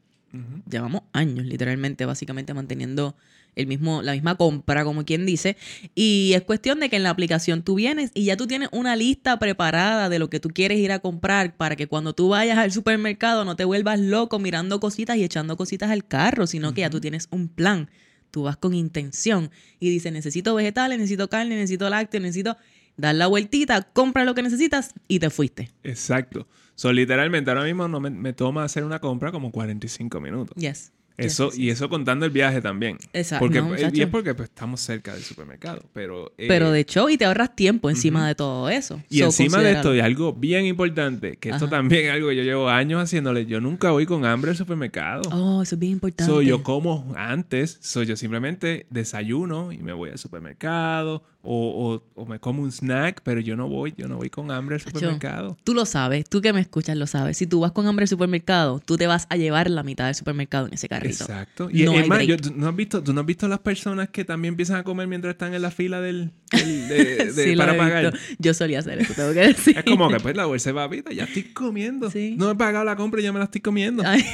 Llevamos 0.71 1.03
años, 1.12 1.45
literalmente, 1.45 2.05
básicamente 2.07 2.55
manteniendo 2.55 3.16
el 3.61 3.67
mismo, 3.67 4.03
la 4.03 4.13
misma 4.13 4.37
compra, 4.37 4.85
como 4.85 5.05
quien 5.05 5.27
dice. 5.27 5.57
Y 5.95 6.33
es 6.35 6.43
cuestión 6.43 6.81
de 6.81 6.89
que 6.89 6.97
en 6.97 7.03
la 7.03 7.11
aplicación 7.11 7.63
tú 7.63 7.77
vienes 7.77 8.11
y 8.15 8.25
ya 8.25 8.37
tú 8.37 8.47
tienes 8.47 8.69
una 8.73 8.97
lista 8.97 9.39
preparada 9.39 10.09
de 10.09 10.19
lo 10.19 10.31
que 10.31 10.41
tú 10.41 10.51
quieres 10.51 10.79
ir 10.79 10.93
a 10.93 10.99
comprar 10.99 11.57
para 11.57 11.77
que 11.77 11.87
cuando 11.87 12.15
tú 12.15 12.31
vayas 12.31 12.59
al 12.59 12.73
supermercado 12.73 13.45
no 13.45 13.57
te 13.57 13.65
vuelvas 13.65 14.01
loco 14.01 14.39
mirando 14.39 14.81
cositas 14.81 15.17
y 15.17 15.25
echando 15.25 15.57
cositas 15.57 15.91
al 15.91 16.07
carro, 16.07 16.47
sino 16.47 16.75
que 16.75 16.83
ya 16.83 16.91
tú 16.91 17.01
tienes 17.01 17.29
un 17.31 17.49
plan. 17.49 17.91
Tú 18.31 18.45
vas 18.45 18.57
con 18.57 18.75
intención 18.75 19.51
y 19.81 19.91
dices, 19.91 20.13
necesito 20.13 20.55
vegetales, 20.55 20.99
necesito 20.99 21.29
carne, 21.29 21.57
necesito 21.57 21.91
lácteos, 21.91 22.23
necesito 22.23 22.57
dar 22.97 23.15
la 23.15 23.27
vueltita, 23.27 23.83
compra 23.83 24.25
lo 24.25 24.35
que 24.35 24.43
necesitas 24.43 24.95
y 25.09 25.19
te 25.19 25.31
fuiste. 25.31 25.71
Exacto. 25.83 26.47
So, 26.75 26.93
literalmente, 26.93 27.51
ahora 27.51 27.65
mismo 27.65 27.89
no 27.89 28.01
me, 28.01 28.11
me 28.11 28.33
toma 28.33 28.65
hacer 28.65 28.85
una 28.85 29.01
compra 29.01 29.33
como 29.33 29.51
45 29.51 30.21
minutos. 30.21 30.57
Yes. 30.57 30.93
Eso, 31.27 31.51
y 31.55 31.71
eso 31.71 31.89
contando 31.89 32.25
el 32.25 32.31
viaje 32.31 32.61
también. 32.61 32.99
Exacto, 33.12 33.45
Porque, 33.45 33.61
no, 33.61 33.77
y 33.79 34.01
es 34.01 34.09
porque 34.09 34.35
pues, 34.35 34.49
estamos 34.49 34.81
cerca 34.81 35.14
del 35.14 35.23
supermercado. 35.23 35.83
Pero, 35.93 36.33
eh, 36.39 36.47
Pero 36.49 36.71
de 36.71 36.81
hecho, 36.81 37.09
y 37.09 37.16
te 37.16 37.25
ahorras 37.25 37.55
tiempo 37.55 37.91
encima 37.91 38.27
de 38.27 38.35
todo 38.35 38.68
eso. 38.68 39.01
Y 39.09 39.18
So, 39.18 39.27
encima 39.27 39.62
de 39.62 39.73
esto, 39.73 39.95
y 39.95 40.01
algo 40.01 40.33
bien 40.33 40.66
importante, 40.66 41.37
que 41.37 41.51
esto 41.51 41.66
Ajá. 41.66 41.77
también 41.77 42.07
es 42.07 42.12
algo 42.12 42.29
que 42.29 42.37
yo 42.37 42.43
llevo 42.43 42.68
años 42.68 43.03
haciéndole. 43.03 43.47
Yo 43.47 43.61
nunca 43.61 43.91
voy 43.91 44.07
con 44.07 44.25
hambre 44.25 44.51
al 44.51 44.57
supermercado. 44.57 45.23
Oh, 45.33 45.62
eso 45.62 45.75
es 45.75 45.79
bien 45.79 45.93
importante. 45.95 46.31
So, 46.31 46.43
yo 46.43 46.62
como 46.62 47.12
antes, 47.16 47.79
so, 47.81 48.03
yo 48.03 48.16
simplemente 48.16 48.87
desayuno 48.91 49.73
y 49.73 49.79
me 49.79 49.93
voy 49.93 50.11
al 50.11 50.18
supermercado 50.18 51.23
o, 51.43 52.03
o- 52.14 52.22
o 52.22 52.26
me 52.26 52.38
como 52.38 52.62
un 52.62 52.70
snack, 52.70 53.22
pero 53.24 53.41
yo 53.41 53.57
no 53.57 53.66
voy, 53.68 53.95
yo 53.97 54.09
no 54.09 54.16
voy 54.16 54.28
con 54.28 54.51
hambre 54.51 54.74
al 54.74 54.80
supermercado. 54.82 55.57
Tú 55.64 55.72
lo 55.74 55.86
sabes, 55.86 56.28
tú 56.28 56.41
que 56.43 56.53
me 56.53 56.61
escuchas 56.61 56.97
lo 56.97 57.07
sabes. 57.07 57.36
Si 57.38 57.47
tú 57.47 57.61
vas 57.61 57.72
con 57.72 57.86
hambre 57.86 58.05
al 58.05 58.09
supermercado, 58.09 58.78
tú 58.84 58.97
te 58.99 59.07
vas 59.07 59.26
a 59.30 59.36
llevar 59.36 59.70
la 59.70 59.82
mitad 59.82 60.05
del 60.07 60.14
supermercado 60.14 60.66
en 60.66 60.74
ese 60.74 60.88
carrito. 60.88 61.24
Exacto. 61.24 61.68
Y 61.72 61.84
No 61.84 61.93
es 61.93 62.03
hay 62.03 62.09
más, 62.09 62.18
break. 62.18 62.28
yo- 62.28 62.36
¿tú, 62.36 62.53
no 62.55 62.68
has 62.68 62.76
visto, 62.76 63.03
¿tú 63.03 63.12
no 63.14 63.20
has 63.20 63.26
visto 63.26 63.49
las 63.49 63.61
personas 63.61 64.11
que 64.11 64.24
también 64.24 64.53
empiezan 64.53 64.76
a 64.76 64.82
comer 64.84 65.07
mientras 65.07 65.32
están 65.32 65.55
en 65.55 65.62
la 65.62 65.70
fila 65.70 66.01
del, 66.01 66.30
del- 66.53 66.88
de- 66.88 67.32
de- 67.32 67.45
Sí, 67.45 67.55
lo 67.55 67.64
para 67.64 67.76
pagar? 67.76 68.14
Yo 68.38 68.53
solía 68.55 68.80
hacer 68.80 68.99
eso, 69.01 69.14
tengo 69.14 69.32
que 69.32 69.41
decir. 69.41 69.78
Es 69.78 69.84
como 69.84 70.09
que 70.11 70.20
pues 70.20 70.36
la 70.36 70.45
bolsa 70.47 70.70
de 70.70 70.74
papita, 70.74 71.12
ya 71.12 71.24
estoy 71.24 71.45
comiendo. 71.45 72.11
Sí. 72.11 72.34
No 72.38 72.51
he 72.51 72.55
pagado 72.55 72.84
la 72.84 72.97
compra 72.97 73.20
y 73.20 73.24
ya 73.24 73.32
me 73.32 73.38
la 73.38 73.47
estoy 73.47 73.61
comiendo. 73.62 74.03
Ay. 74.07 74.24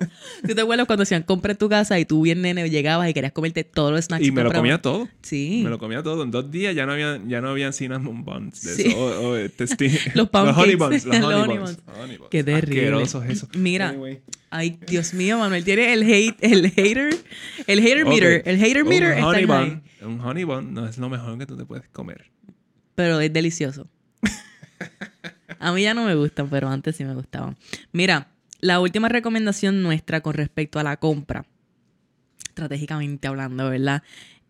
¿Tú 0.46 0.54
te 0.54 0.60
acuerdas 0.62 0.86
cuando 0.86 1.02
decían 1.02 1.22
compra 1.22 1.52
en 1.52 1.58
tu 1.58 1.68
casa 1.68 1.98
y 2.00 2.04
tú 2.04 2.22
bien 2.22 2.40
nene 2.42 2.68
llegabas 2.70 3.08
y 3.10 3.14
querías 3.14 3.32
comerte 3.32 3.64
todos 3.64 3.92
los 3.92 4.04
snacks? 4.04 4.24
Y 4.26 4.30
me 4.32 4.42
lo 4.42 4.50
comía 4.52 4.80
todo. 4.80 5.08
Sí. 5.22 5.60
Me 5.62 5.70
lo 5.70 5.78
comía 5.78 6.02
todo. 6.02 6.22
En 6.24 6.30
dos 6.30 6.50
días 6.50 6.74
ya 6.74 6.86
no 6.86 6.92
había, 6.92 7.20
ya 7.26 7.40
no 7.40 7.50
habían 7.50 7.72
cinnamon 7.72 8.24
buns. 8.24 8.62
De 8.62 8.74
Sí. 8.74 8.82
eso. 8.88 8.98
O- 8.98 9.28
o, 9.30 9.36
este, 9.36 9.64
sti- 9.64 10.14
Los 10.14 10.28
honey 10.32 10.76
pancakes. 10.76 10.76
buns. 10.76 11.04
Los 11.04 11.18
Los 11.20 11.24
honey 11.24 11.40
honey 11.42 11.58
buns. 11.58 11.78
Los 11.86 11.98
honey 11.98 12.16
buns. 12.16 12.30
Qué 12.30 12.44
terrible. 12.44 12.80
Asquerosos 12.80 13.24
eso. 13.26 13.48
Mira. 13.54 13.88
Anyway. 13.90 14.20
Ay, 14.52 14.78
Dios 14.86 15.14
mío, 15.14 15.38
Manuel 15.38 15.62
tiene 15.64 15.92
el 15.92 16.02
hate, 16.02 16.36
el 16.40 16.70
hater, 16.72 17.16
el 17.68 17.80
hater 17.80 18.04
meter, 18.04 18.42
el 18.46 18.58
hater 18.58 18.84
meter 18.84 19.06
un 19.12 19.12
está 19.18 19.26
honey 19.28 19.46
high, 19.46 19.80
bun, 20.00 20.10
Un 20.14 20.20
honey 20.20 20.42
bun 20.44 20.74
no 20.74 20.88
es 20.88 20.98
lo 20.98 21.08
mejor 21.08 21.38
que 21.38 21.46
tú 21.46 21.56
te 21.56 21.64
puedes 21.64 21.86
comer. 21.90 22.30
pero 22.96 23.20
es 23.20 23.32
delicioso. 23.32 23.86
A 25.60 25.72
mí 25.72 25.82
ya 25.82 25.94
no 25.94 26.04
me 26.04 26.14
gustan, 26.14 26.48
pero 26.48 26.68
antes 26.68 26.96
sí 26.96 27.04
me 27.04 27.14
gustaban. 27.14 27.56
Mira, 27.92 28.28
la 28.60 28.80
última 28.80 29.08
recomendación 29.08 29.82
nuestra 29.82 30.20
con 30.20 30.34
respecto 30.34 30.78
a 30.78 30.82
la 30.82 30.96
compra, 30.98 31.44
estratégicamente 32.48 33.28
hablando, 33.28 33.70
¿verdad? 33.70 34.02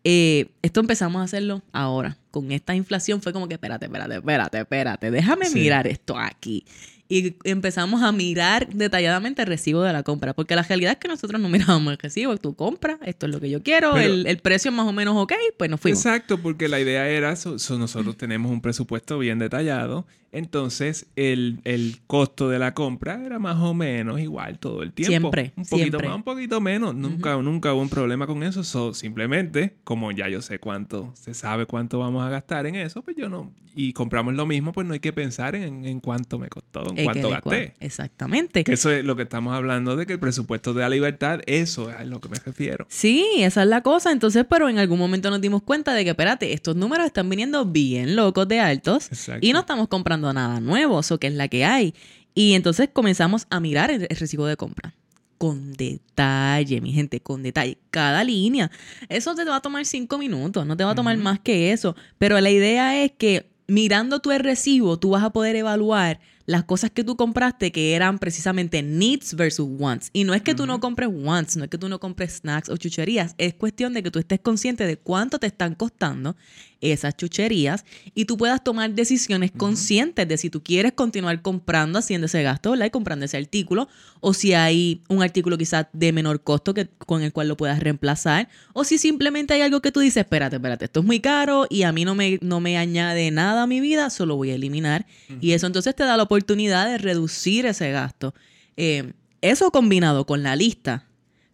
Eh, 0.03 0.49
esto 0.61 0.79
empezamos 0.79 1.21
a 1.21 1.25
hacerlo 1.25 1.61
ahora. 1.71 2.17
Con 2.31 2.51
esta 2.51 2.73
inflación 2.73 3.21
fue 3.21 3.33
como 3.33 3.47
que, 3.47 3.55
espérate, 3.55 3.85
espérate, 3.85 4.15
espérate, 4.15 4.59
espérate, 4.59 5.11
déjame 5.11 5.45
Sí. 5.47 5.59
mirar 5.59 5.85
esto 5.87 6.17
aquí. 6.17 6.65
Y 7.09 7.35
empezamos 7.43 8.01
a 8.03 8.13
mirar 8.13 8.69
detalladamente 8.73 9.41
el 9.41 9.47
recibo 9.49 9.81
de 9.83 9.91
la 9.91 10.01
compra, 10.01 10.33
porque 10.33 10.55
la 10.55 10.63
realidad 10.63 10.93
es 10.93 10.97
que 10.97 11.09
nosotros 11.09 11.41
no 11.41 11.49
mirábamos 11.49 11.91
el 11.91 11.99
recibo, 11.99 12.37
tú 12.37 12.55
compras, 12.55 12.99
esto 13.05 13.25
es 13.25 13.33
lo 13.33 13.41
que 13.41 13.49
yo 13.49 13.61
quiero, 13.61 13.91
Pero- 13.95 14.13
el, 14.13 14.27
el 14.27 14.37
precio 14.37 14.71
más 14.71 14.87
o 14.87 14.93
menos 14.93 15.17
ok, 15.17 15.33
pues 15.57 15.69
nos 15.69 15.81
fuimos. 15.81 15.99
Exacto, 16.05 16.37
porque 16.37 16.69
la 16.69 16.79
idea 16.79 17.09
era, 17.09 17.35
so- 17.35 17.59
so 17.59 17.77
nosotros 17.77 18.15
tenemos 18.15 18.49
un 18.49 18.61
presupuesto 18.61 19.19
bien 19.19 19.39
detallado, 19.39 20.07
entonces 20.31 21.07
el, 21.17 21.59
el 21.65 21.99
costo 22.07 22.47
de 22.49 22.57
la 22.59 22.73
compra 22.73 23.21
era 23.25 23.39
más 23.39 23.57
o 23.57 23.73
menos 23.73 24.21
igual 24.21 24.57
todo 24.59 24.81
el 24.81 24.93
tiempo. 24.93 25.09
Siempre, 25.11 25.51
Un 25.57 25.65
poquito 25.65 25.77
siempre. 25.97 26.07
más, 26.07 26.15
un 26.15 26.23
poquito 26.23 26.61
menos. 26.61 26.95
Nunca, 26.95 27.35
nunca 27.41 27.73
hubo 27.73 27.81
un 27.81 27.89
problema 27.89 28.25
con 28.25 28.41
eso. 28.43 28.63
So, 28.63 28.93
simplemente, 28.93 29.75
como 29.83 30.13
ya 30.13 30.29
yo 30.29 30.41
sé 30.41 30.59
cuánto, 30.59 31.11
se 31.15 31.33
sabe 31.33 31.65
cuánto 31.65 31.99
vamos 31.99 32.20
a 32.25 32.29
gastar 32.29 32.65
en 32.65 32.75
eso, 32.75 33.01
pues 33.01 33.15
yo 33.15 33.29
no. 33.29 33.51
Y 33.75 33.93
compramos 33.93 34.33
lo 34.33 34.45
mismo, 34.45 34.73
pues 34.73 34.85
no 34.85 34.93
hay 34.93 34.99
que 34.99 35.13
pensar 35.13 35.55
en, 35.55 35.85
en 35.85 35.99
cuánto 35.99 36.37
me 36.37 36.49
costó, 36.49 36.83
en 36.95 37.05
cuánto 37.05 37.29
gasté. 37.29 37.73
Exactamente. 37.79 38.63
Que 38.63 38.73
eso 38.73 38.91
es 38.91 39.05
lo 39.05 39.15
que 39.15 39.23
estamos 39.23 39.53
hablando 39.53 39.95
de 39.95 40.05
que 40.05 40.13
el 40.13 40.19
presupuesto 40.19 40.73
de 40.73 40.81
la 40.81 40.89
libertad, 40.89 41.39
eso 41.45 41.89
es 41.89 41.95
a 41.95 42.03
lo 42.03 42.19
que 42.19 42.29
me 42.29 42.37
refiero. 42.37 42.85
Sí, 42.89 43.25
esa 43.37 43.63
es 43.63 43.69
la 43.69 43.81
cosa. 43.81 44.11
Entonces, 44.11 44.45
pero 44.49 44.67
en 44.67 44.77
algún 44.77 44.99
momento 44.99 45.29
nos 45.29 45.39
dimos 45.39 45.63
cuenta 45.63 45.93
de 45.93 46.03
que, 46.03 46.09
espérate, 46.09 46.53
estos 46.53 46.75
números 46.75 47.05
están 47.05 47.29
viniendo 47.29 47.65
bien 47.65 48.15
locos 48.15 48.47
de 48.47 48.59
altos 48.59 49.07
Exacto. 49.07 49.45
y 49.45 49.53
no 49.53 49.61
estamos 49.61 49.87
comprando 49.87 50.31
nada 50.33 50.59
nuevo, 50.59 50.99
eso 50.99 51.19
que 51.19 51.27
es 51.27 51.33
la 51.33 51.47
que 51.47 51.63
hay. 51.63 51.93
Y 52.33 52.53
entonces 52.53 52.89
comenzamos 52.91 53.47
a 53.49 53.59
mirar 53.59 53.91
el, 53.91 54.07
el 54.09 54.17
recibo 54.17 54.45
de 54.45 54.57
compra. 54.57 54.93
Con 55.41 55.73
detalle, 55.73 56.81
mi 56.81 56.93
gente, 56.93 57.19
con 57.19 57.41
detalle. 57.41 57.79
Cada 57.89 58.23
línea. 58.23 58.69
Eso 59.09 59.33
te 59.33 59.43
va 59.43 59.55
a 59.55 59.61
tomar 59.61 59.87
cinco 59.87 60.19
minutos, 60.19 60.67
no 60.67 60.77
te 60.77 60.83
va 60.83 60.91
a 60.91 60.95
tomar 60.95 61.17
más 61.17 61.39
que 61.39 61.71
eso. 61.71 61.95
Pero 62.19 62.39
la 62.39 62.51
idea 62.51 63.03
es 63.03 63.11
que 63.13 63.49
mirando 63.65 64.19
tu 64.19 64.29
recibo, 64.29 64.99
tú 64.99 65.09
vas 65.09 65.23
a 65.23 65.31
poder 65.31 65.55
evaluar 65.55 66.19
las 66.45 66.63
cosas 66.65 66.91
que 66.91 67.03
tú 67.03 67.15
compraste 67.15 67.71
que 67.71 67.95
eran 67.95 68.19
precisamente 68.19 68.83
needs 68.83 69.33
versus 69.33 69.67
wants. 69.67 70.11
Y 70.13 70.25
no 70.25 70.35
es 70.35 70.43
que 70.43 70.53
tú 70.53 70.67
no 70.67 70.79
compres 70.79 71.09
wants, 71.11 71.57
no 71.57 71.63
es 71.63 71.71
que 71.71 71.79
tú 71.79 71.89
no 71.89 71.99
compres 71.99 72.33
snacks 72.33 72.69
o 72.69 72.77
chucherías, 72.77 73.33
es 73.39 73.55
cuestión 73.55 73.93
de 73.93 74.03
que 74.03 74.11
tú 74.11 74.19
estés 74.19 74.41
consciente 74.41 74.85
de 74.85 74.97
cuánto 74.97 75.39
te 75.39 75.47
están 75.47 75.73
costando 75.73 76.35
esas 76.81 77.15
chucherías 77.15 77.85
y 78.13 78.25
tú 78.25 78.37
puedas 78.37 78.63
tomar 78.63 78.91
decisiones 78.91 79.51
conscientes 79.51 80.27
de 80.27 80.37
si 80.37 80.49
tú 80.49 80.61
quieres 80.63 80.93
continuar 80.93 81.41
comprando, 81.41 81.99
haciendo 81.99 82.25
ese 82.25 82.43
gasto, 82.43 82.71
¿verdad? 82.71 82.87
Y 82.87 82.89
comprando 82.89 83.25
ese 83.25 83.37
artículo, 83.37 83.87
o 84.19 84.33
si 84.33 84.53
hay 84.53 85.01
un 85.07 85.23
artículo 85.23 85.57
quizás 85.57 85.85
de 85.93 86.11
menor 86.11 86.41
costo 86.41 86.73
que, 86.73 86.87
con 86.87 87.21
el 87.21 87.31
cual 87.31 87.47
lo 87.47 87.57
puedas 87.57 87.79
reemplazar, 87.79 88.49
o 88.73 88.83
si 88.83 88.97
simplemente 88.97 89.53
hay 89.53 89.61
algo 89.61 89.81
que 89.81 89.91
tú 89.91 89.99
dices, 89.99 90.23
espérate, 90.23 90.57
espérate, 90.57 90.85
esto 90.85 91.01
es 91.01 91.05
muy 91.05 91.19
caro 91.19 91.67
y 91.69 91.83
a 91.83 91.91
mí 91.91 92.03
no 92.03 92.15
me, 92.15 92.39
no 92.41 92.59
me 92.59 92.77
añade 92.77 93.29
nada 93.31 93.63
a 93.63 93.67
mi 93.67 93.79
vida, 93.79 94.09
solo 94.09 94.35
voy 94.35 94.51
a 94.51 94.55
eliminar. 94.55 95.05
Y 95.39 95.51
eso 95.53 95.67
entonces 95.67 95.95
te 95.95 96.03
da 96.03 96.17
la 96.17 96.23
oportunidad 96.23 96.87
de 96.87 96.97
reducir 96.97 97.65
ese 97.65 97.91
gasto. 97.91 98.33
Eh, 98.75 99.13
eso 99.41 99.71
combinado 99.71 100.25
con 100.25 100.43
la 100.43 100.55
lista, 100.55 101.05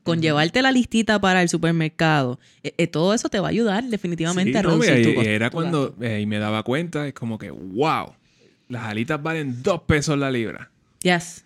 con 0.07 0.21
llevarte 0.21 0.61
la 0.61 0.71
listita 0.71 1.19
para 1.21 1.41
el 1.41 1.49
supermercado, 1.49 2.39
eh, 2.63 2.73
eh, 2.77 2.87
todo 2.87 3.13
eso 3.13 3.29
te 3.29 3.39
va 3.39 3.47
a 3.47 3.51
ayudar 3.51 3.83
definitivamente 3.83 4.51
Sí, 4.53 4.57
a 4.57 4.61
no, 4.63 4.69
reducir 4.69 5.03
tu 5.03 5.13
costo. 5.13 5.29
Era 5.29 5.49
cuando 5.51 5.95
eh, 6.01 6.19
y 6.21 6.25
me 6.25 6.39
daba 6.39 6.63
cuenta, 6.63 7.07
es 7.07 7.13
como 7.13 7.37
que, 7.37 7.51
wow, 7.51 8.13
las 8.69 8.83
alitas 8.85 9.21
valen 9.21 9.61
dos 9.61 9.81
pesos 9.83 10.17
la 10.17 10.31
libra. 10.31 10.71
Yes. 11.01 11.43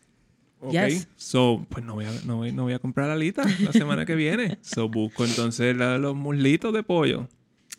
Ok, 0.64 0.74
Yes. 0.74 1.08
so, 1.18 1.66
pues 1.70 1.84
no 1.84 1.96
voy, 1.96 2.06
a, 2.06 2.12
no, 2.26 2.38
voy, 2.38 2.52
no 2.52 2.64
voy 2.64 2.74
a 2.74 2.80
comprar 2.80 3.10
alitas 3.10 3.60
la 3.62 3.74
semana 3.74 4.06
que 4.06 4.16
viene. 4.16 4.60
So, 4.62 4.90
busco 4.90 5.26
entonces 5.26 5.76
la- 5.76 5.98
los 5.98 6.16
muslitos 6.16 6.72
de 6.74 6.84
pollo. 6.84 7.28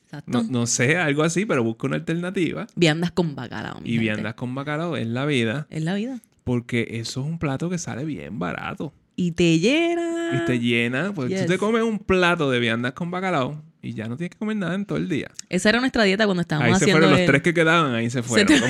Exacto. 0.05 0.31
No, 0.31 0.43
no 0.43 0.67
sé, 0.67 0.97
algo 0.99 1.23
así, 1.23 1.47
pero 1.47 1.63
busco 1.65 1.87
una 1.87 1.97
alternativa. 1.97 2.67
Viandas 2.75 3.13
con 3.13 3.35
bacalao. 3.35 3.79
Y 3.85 3.93
gente. 3.93 3.99
viandas 4.01 4.35
con 4.35 4.55
bacalao 4.55 4.97
en 4.97 5.15
la 5.15 5.25
vida, 5.27 5.67
Es 5.71 5.83
la 5.83 5.95
vida. 5.95 6.19
porque 6.45 6.87
eso 6.91 7.21
es 7.21 7.27
un 7.27 7.39
plato 7.39 7.71
que 7.71 7.79
sale 7.79 8.05
bien 8.05 8.39
barato. 8.39 8.93
Y 9.17 9.33
te 9.33 9.59
llena. 9.59 10.31
Y 10.43 10.45
te 10.47 10.59
llena, 10.59 11.13
pues 11.15 11.27
Ah, 11.27 11.31
Yes. 11.31 11.43
tú 11.47 11.53
te 11.53 11.59
comes 11.59 11.83
un 11.83 11.99
plato 11.99 12.51
de 12.51 12.59
viandas 12.61 12.93
con 12.93 13.11
bacalao 13.11 13.63
y 13.83 13.95
ya 13.95 14.07
no 14.09 14.17
tienes 14.17 14.31
que 14.31 14.39
comer 14.39 14.57
nada 14.57 14.75
en 14.75 14.87
todo 14.87 14.97
el 14.99 15.09
día. 15.09 15.31
Esa 15.49 15.69
era 15.69 15.81
nuestra 15.81 16.05
dieta 16.05 16.25
cuando 16.25 16.41
estábamos 16.43 16.67
ahí 16.73 16.79
se 16.79 16.85
haciendo 16.85 17.01
fueron 17.07 17.19
los 17.19 17.27
tres 17.27 17.43
que 17.43 17.53
quedaban, 17.55 17.95
ahí 17.95 18.09
se 18.11 18.23
Se 18.23 18.23
fueron. 18.23 18.49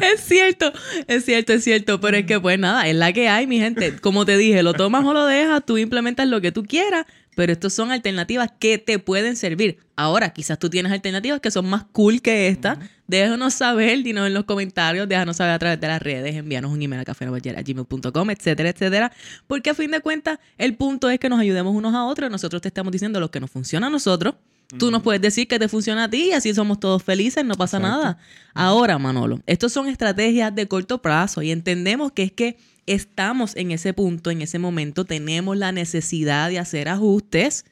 Es 0.00 0.20
cierto, 0.20 0.72
es 1.06 1.24
cierto, 1.24 1.52
es 1.52 1.64
cierto. 1.64 2.00
Pero 2.00 2.16
es 2.18 2.26
que, 2.26 2.38
pues 2.40 2.58
nada, 2.58 2.86
es 2.88 2.94
la 2.96 3.12
que 3.12 3.28
hay, 3.28 3.46
mi 3.46 3.58
gente. 3.58 3.96
Como 4.00 4.24
te 4.24 4.36
dije, 4.36 4.62
lo 4.62 4.74
tomas 4.74 5.04
o 5.04 5.12
lo 5.12 5.26
dejas, 5.26 5.64
tú 5.64 5.78
implementas 5.78 6.26
lo 6.28 6.40
que 6.40 6.52
tú 6.52 6.64
quieras. 6.64 7.06
Pero 7.40 7.54
estos 7.54 7.72
son 7.72 7.90
alternativas 7.90 8.52
que 8.58 8.76
te 8.76 8.98
pueden 8.98 9.34
servir. 9.34 9.78
Ahora, 9.96 10.28
quizás 10.28 10.58
tú 10.58 10.68
tienes 10.68 10.92
alternativas 10.92 11.40
que 11.40 11.50
son 11.50 11.70
más 11.70 11.86
cool 11.90 12.20
que 12.20 12.48
esta. 12.48 12.78
Déjanos 13.06 13.54
saber, 13.54 14.02
dinos 14.02 14.26
en 14.26 14.34
los 14.34 14.44
comentarios, 14.44 15.08
déjanos 15.08 15.38
saber 15.38 15.54
a 15.54 15.58
través 15.58 15.80
de 15.80 15.88
las 15.88 16.02
redes, 16.02 16.36
envíanos 16.36 16.70
un 16.70 16.82
email 16.82 17.00
a 17.00 17.04
cafenobayer@gmail.com, 17.06 18.30
etcétera, 18.30 18.68
etcétera. 18.68 19.10
Porque 19.46 19.70
a 19.70 19.74
fin 19.74 19.90
de 19.90 20.00
cuentas, 20.00 20.38
el 20.58 20.76
punto 20.76 21.08
es 21.08 21.18
que 21.18 21.30
nos 21.30 21.40
ayudemos 21.40 21.74
unos 21.74 21.94
a 21.94 22.04
otros. 22.04 22.30
Nosotros 22.30 22.60
te 22.60 22.68
estamos 22.68 22.92
diciendo 22.92 23.20
lo 23.20 23.30
que 23.30 23.40
nos 23.40 23.50
funciona 23.50 23.86
a 23.86 23.90
nosotros. 23.90 24.34
Tú 24.78 24.90
nos 24.90 25.00
puedes 25.00 25.22
decir 25.22 25.48
que 25.48 25.58
te 25.58 25.66
funciona 25.66 26.04
a 26.04 26.10
ti 26.10 26.26
y 26.28 26.32
así 26.32 26.52
somos 26.52 26.78
todos 26.78 27.02
felices, 27.02 27.42
no 27.42 27.54
pasa 27.54 27.78
Exacto. 27.78 27.96
nada. 28.02 28.18
Ahora, 28.52 28.98
Manolo, 28.98 29.40
estos 29.46 29.72
son 29.72 29.88
estrategias 29.88 30.54
de 30.54 30.68
corto 30.68 31.00
plazo 31.00 31.40
y 31.40 31.52
entendemos 31.52 32.12
que 32.12 32.24
es 32.24 32.32
que 32.32 32.58
estamos 32.92 33.56
en 33.56 33.70
ese 33.70 33.92
punto, 33.92 34.30
en 34.30 34.42
ese 34.42 34.58
momento, 34.58 35.04
tenemos 35.04 35.56
la 35.56 35.72
necesidad 35.72 36.48
de 36.50 36.58
hacer 36.58 36.88
ajustes, 36.88 37.64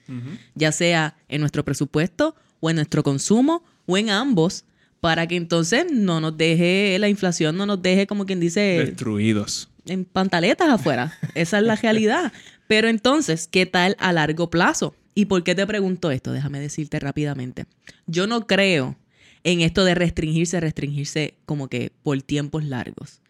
ya 0.55 0.73
sea 0.73 1.17
en 1.29 1.41
nuestro 1.41 1.65
presupuesto 1.65 2.35
o 2.61 2.71
en 2.71 2.77
nuestro 2.77 3.03
consumo 3.03 3.63
o 3.87 3.97
en 3.97 4.11
ambos, 4.11 4.65
para 5.01 5.27
que 5.27 5.37
entonces 5.37 5.87
no 5.93 6.21
nos 6.21 6.37
deje, 6.37 6.97
la 6.99 7.09
inflación 7.09 7.57
no 7.57 7.67
nos 7.67 7.81
deje, 7.83 8.07
como 8.07 8.27
quien 8.27 8.41
dice, 8.41 8.61
Destruidos. 8.85 9.69
en 9.87 10.05
pantaletas 10.05 10.69
afuera. 10.69 11.17
Esa 11.35 11.59
es 11.59 11.65
la 11.65 11.77
realidad. 11.83 12.33
Pero 12.67 12.89
entonces, 12.89 13.49
¿qué 13.49 13.65
tal 13.65 13.97
a 13.99 14.13
largo 14.13 14.51
plazo? 14.51 14.95
¿Y 15.15 15.25
por 15.27 15.43
qué 15.43 15.55
te 15.55 15.67
pregunto 15.67 16.11
esto? 16.11 16.33
Déjame 16.33 16.61
decirte 16.61 16.99
rápidamente. 17.01 17.67
Yo 18.07 18.27
no 18.27 18.47
creo 18.47 18.97
en 19.45 19.61
esto 19.63 19.85
de 19.85 19.95
restringirse, 19.95 20.61
restringirse 20.61 21.35
como 21.47 21.69
que 21.69 21.93
por 22.03 22.21
tiempos 22.23 22.65
largos. 22.65 23.21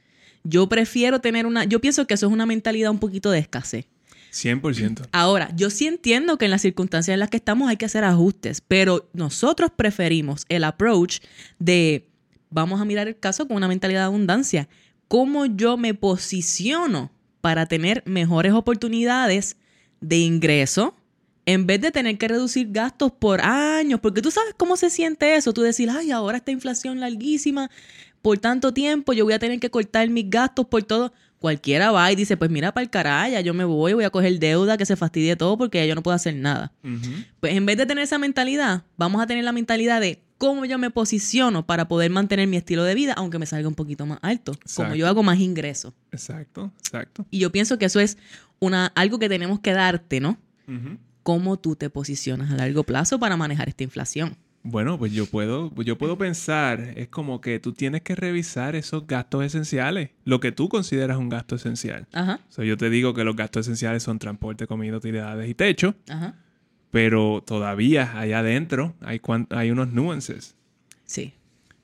Yo 0.45 0.69
prefiero 0.69 1.21
tener 1.21 1.47
una, 1.47 1.65
yo 1.65 1.81
pienso 1.81 2.07
que 2.07 2.15
eso 2.15 2.27
es 2.27 2.33
una 2.33 2.47
mentalidad 2.47 2.91
un 2.91 2.99
poquito 2.99 3.31
de 3.31 3.39
escasez. 3.39 3.87
100%. 4.33 5.09
Ahora, 5.13 5.51
yo 5.57 5.71
sí 5.71 5.87
entiendo 5.87 6.37
que 6.39 6.45
en 6.45 6.51
las 6.51 6.63
circunstancias 6.63 7.15
en 7.15 7.21
las 7.21 7.31
que 7.31 7.39
estamos 7.39 7.69
hay 7.69 7.77
que 7.77 7.87
hacer 7.87 8.05
ajustes, 8.05 8.61
pero 8.61 9.09
nosotros 9.13 9.71
preferimos 9.75 10.45
el 10.49 10.65
approach 10.65 11.21
de 11.59 12.09
vamos 12.51 12.81
a 12.81 12.85
mirar 12.85 13.09
el 13.09 13.19
caso 13.19 13.47
con 13.47 13.57
una 13.57 13.69
mentalidad 13.69 14.01
de 14.01 14.07
abundancia. 14.07 14.69
¿Cómo 15.09 15.47
yo 15.47 15.77
me 15.77 15.95
posiciono 15.95 17.11
para 17.41 17.67
tener 17.67 18.03
mejores 18.07 18.53
oportunidades 18.53 19.57
de 20.01 20.19
ingreso 20.19 20.95
en 21.47 21.67
vez 21.67 21.81
de 21.81 21.91
tener 21.91 22.19
que 22.19 22.29
reducir 22.29 22.69
gastos 22.71 23.13
por 23.13 23.41
años? 23.41 24.01
Porque 24.01 24.21
tú 24.21 24.31
sabes 24.31 24.55
cómo 24.57 24.77
se 24.77 24.91
siente 24.91 25.37
eso. 25.37 25.53
Tú 25.53 25.63
decir, 25.63 25.89
ay, 25.91 26.11
ahora 26.11 26.39
esta 26.39 26.51
inflación 26.51 27.01
larguísima, 27.01 27.71
por 28.23 28.39
tanto 28.39 28.73
tiempo 28.73 29.13
yo 29.13 29.25
voy 29.25 29.35
a 29.35 29.39
tener 29.39 29.61
que 29.61 29.71
cortar 29.71 30.09
mis 30.11 30.29
gastos 30.29 30.67
por 30.67 30.83
todo. 30.83 31.13
Cualquiera 31.39 31.93
va 31.93 32.11
y 32.11 32.17
dice, 32.17 32.37
pues 32.37 32.51
mira 32.51 32.73
para 32.75 32.83
el 32.83 32.91
caraya, 32.91 33.41
yo 33.41 33.55
me 33.55 33.65
voy, 33.65 33.93
voy 33.93 34.03
a 34.03 34.11
coger 34.11 34.41
deuda, 34.41 34.77
que 34.77 34.85
se 34.85 34.97
fastidie 34.97 35.37
todo 35.37 35.57
porque 35.57 35.79
ya 35.79 35.85
yo 35.87 35.95
no 35.95 36.03
puedo 36.03 36.17
hacer 36.17 36.35
nada. 36.35 36.73
Pues 37.39 37.55
en 37.55 37.65
vez 37.65 37.77
de 37.77 37.87
tener 37.87 38.03
esa 38.03 38.19
mentalidad, 38.19 38.83
vamos 38.97 39.23
a 39.23 39.27
tener 39.27 39.45
la 39.45 39.53
mentalidad 39.53 40.01
de 40.01 40.21
cómo 40.37 40.65
yo 40.65 40.79
me 40.79 40.91
posiciono 40.91 41.65
para 41.67 41.87
poder 41.87 42.11
mantener 42.11 42.49
mi 42.49 42.57
estilo 42.57 42.83
de 42.83 42.95
vida, 42.95 43.13
aunque 43.13 43.39
me 43.39 43.47
salga 43.47 43.69
un 43.69 43.75
poquito 43.75 44.05
más 44.05 44.19
alto, 44.23 44.53
como 44.75 44.95
yo 44.97 45.07
hago 45.07 45.23
más 45.23 45.39
ingresos. 45.39 45.93
Exacto, 46.11 46.73
exacto. 46.79 47.27
Y 47.31 47.39
yo 47.39 47.53
pienso 47.53 47.79
que 47.79 47.85
eso 47.85 48.01
es 48.01 48.19
una, 48.59 48.87
algo 48.97 49.21
que 49.21 49.29
tenemos 49.29 49.61
que 49.61 49.73
darte, 49.73 50.21
¿no? 50.21 50.39
Cómo 51.23 51.59
tú 51.59 51.77
te 51.77 51.89
posicionas 51.89 52.51
a 52.51 52.57
largo 52.57 52.85
plazo 52.85 53.19
para 53.19 53.37
manejar 53.37 53.69
esta 53.69 53.85
inflación. 53.85 54.37
Bueno, 54.63 54.99
pues 54.99 55.13
yo 55.13 55.25
puedo, 55.27 55.73
yo 55.83 55.97
puedo 55.97 56.19
pensar, 56.19 56.81
es 56.97 57.09
como 57.09 57.41
que 57.41 57.59
tú 57.59 57.73
tienes 57.73 58.03
que 58.03 58.15
revisar 58.15 58.75
esos 58.77 59.07
gastos 59.07 59.45
esenciales, 59.45 60.11
lo 60.25 60.41
que 60.41 60.53
tú 60.53 60.69
consideras 60.69 61.17
un 61.17 61.29
gasto 61.29 61.55
esencial. 61.57 62.07
Ajá, 62.13 62.41
O 62.49 62.53
sea, 62.53 62.65
yo 62.65 62.77
te 62.77 62.91
digo 62.91 63.15
que 63.15 63.25
los 63.25 63.35
gastos 63.37 63.67
esenciales 63.67 64.03
son 64.03 64.19
transporte, 64.19 64.67
comida, 64.67 64.97
utilidades 64.97 65.49
y 65.49 65.55
techo, 65.55 65.95
ajá. 66.09 66.35
pero 66.91 67.43
todavía 67.47 68.19
allá 68.19 68.41
adentro 68.41 68.95
hay, 69.01 69.21
cuan- 69.21 69.47
hay 69.51 69.71
unos 69.71 69.93
nuances. 69.93 70.55
Sí. 71.07 71.33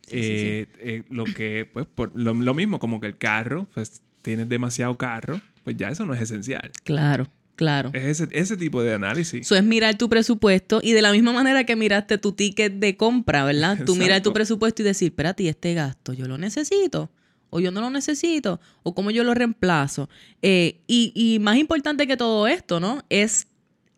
Sí, 0.03 0.11
sí, 0.11 0.17
sí. 0.19 0.27
Eh, 0.27 0.69
eh, 0.81 1.03
lo 1.09 1.25
que, 1.25 1.69
pues, 1.73 1.87
por, 1.87 2.11
lo, 2.15 2.35
lo 2.35 2.53
mismo 2.55 2.79
como 2.79 3.01
que 3.01 3.07
el 3.07 3.17
carro, 3.17 3.67
pues 3.73 4.03
tienes 4.21 4.49
demasiado 4.51 4.99
carro, 4.99 5.41
pues 5.63 5.77
ya 5.79 5.89
eso 5.89 6.05
no 6.05 6.13
es 6.13 6.21
esencial. 6.21 6.71
Claro, 6.83 7.27
claro. 7.57 7.91
Es 7.93 8.21
ese, 8.21 8.29
ese 8.33 8.57
tipo 8.57 8.83
de 8.83 8.95
análisis. 8.95 9.41
Eso 9.43 9.57
es 9.57 9.65
mirar 9.65 9.97
tu 9.97 10.09
presupuesto 10.09 10.81
y 10.83 10.93
de 10.93 11.03
la 11.03 11.13
misma 11.13 11.33
manera 11.33 11.65
que 11.65 11.77
miraste 11.77 12.19
tu 12.19 12.33
ticket 12.33 12.75
de 12.75 12.97
compra, 12.97 13.45
¿verdad? 13.45 13.79
Tú 13.85 13.95
miras 13.95 14.23
tu 14.23 14.31
Exacto. 14.31 14.33
presupuesto 14.33 14.83
y 14.83 14.85
decir, 14.85 15.09
espérate, 15.09 15.43
¿y 15.45 15.49
este 15.49 15.75
gasto 15.75 16.13
yo 16.13 16.27
lo 16.27 16.39
necesito? 16.39 17.11
¿O 17.51 17.61
yo 17.61 17.71
no 17.71 17.81
lo 17.81 17.91
necesito? 17.91 18.61
¿O 18.83 18.95
cómo 18.95 19.11
yo 19.13 19.23
lo 19.23 19.33
reemplazo? 19.35 20.09
Eh, 20.43 20.81
y, 20.89 21.13
y 21.15 21.39
más 21.39 21.57
importante 21.57 22.07
que 22.07 22.17
todo 22.17 22.49
esto, 22.49 22.81
¿no? 22.81 23.05
Es 23.09 23.47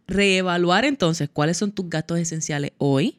reevaluar 0.07 0.85
entonces 0.85 1.29
cuáles 1.33 1.57
son 1.57 1.73
tus 1.73 1.89
gastos 1.89 2.19
esenciales 2.19 2.73
hoy 2.79 3.19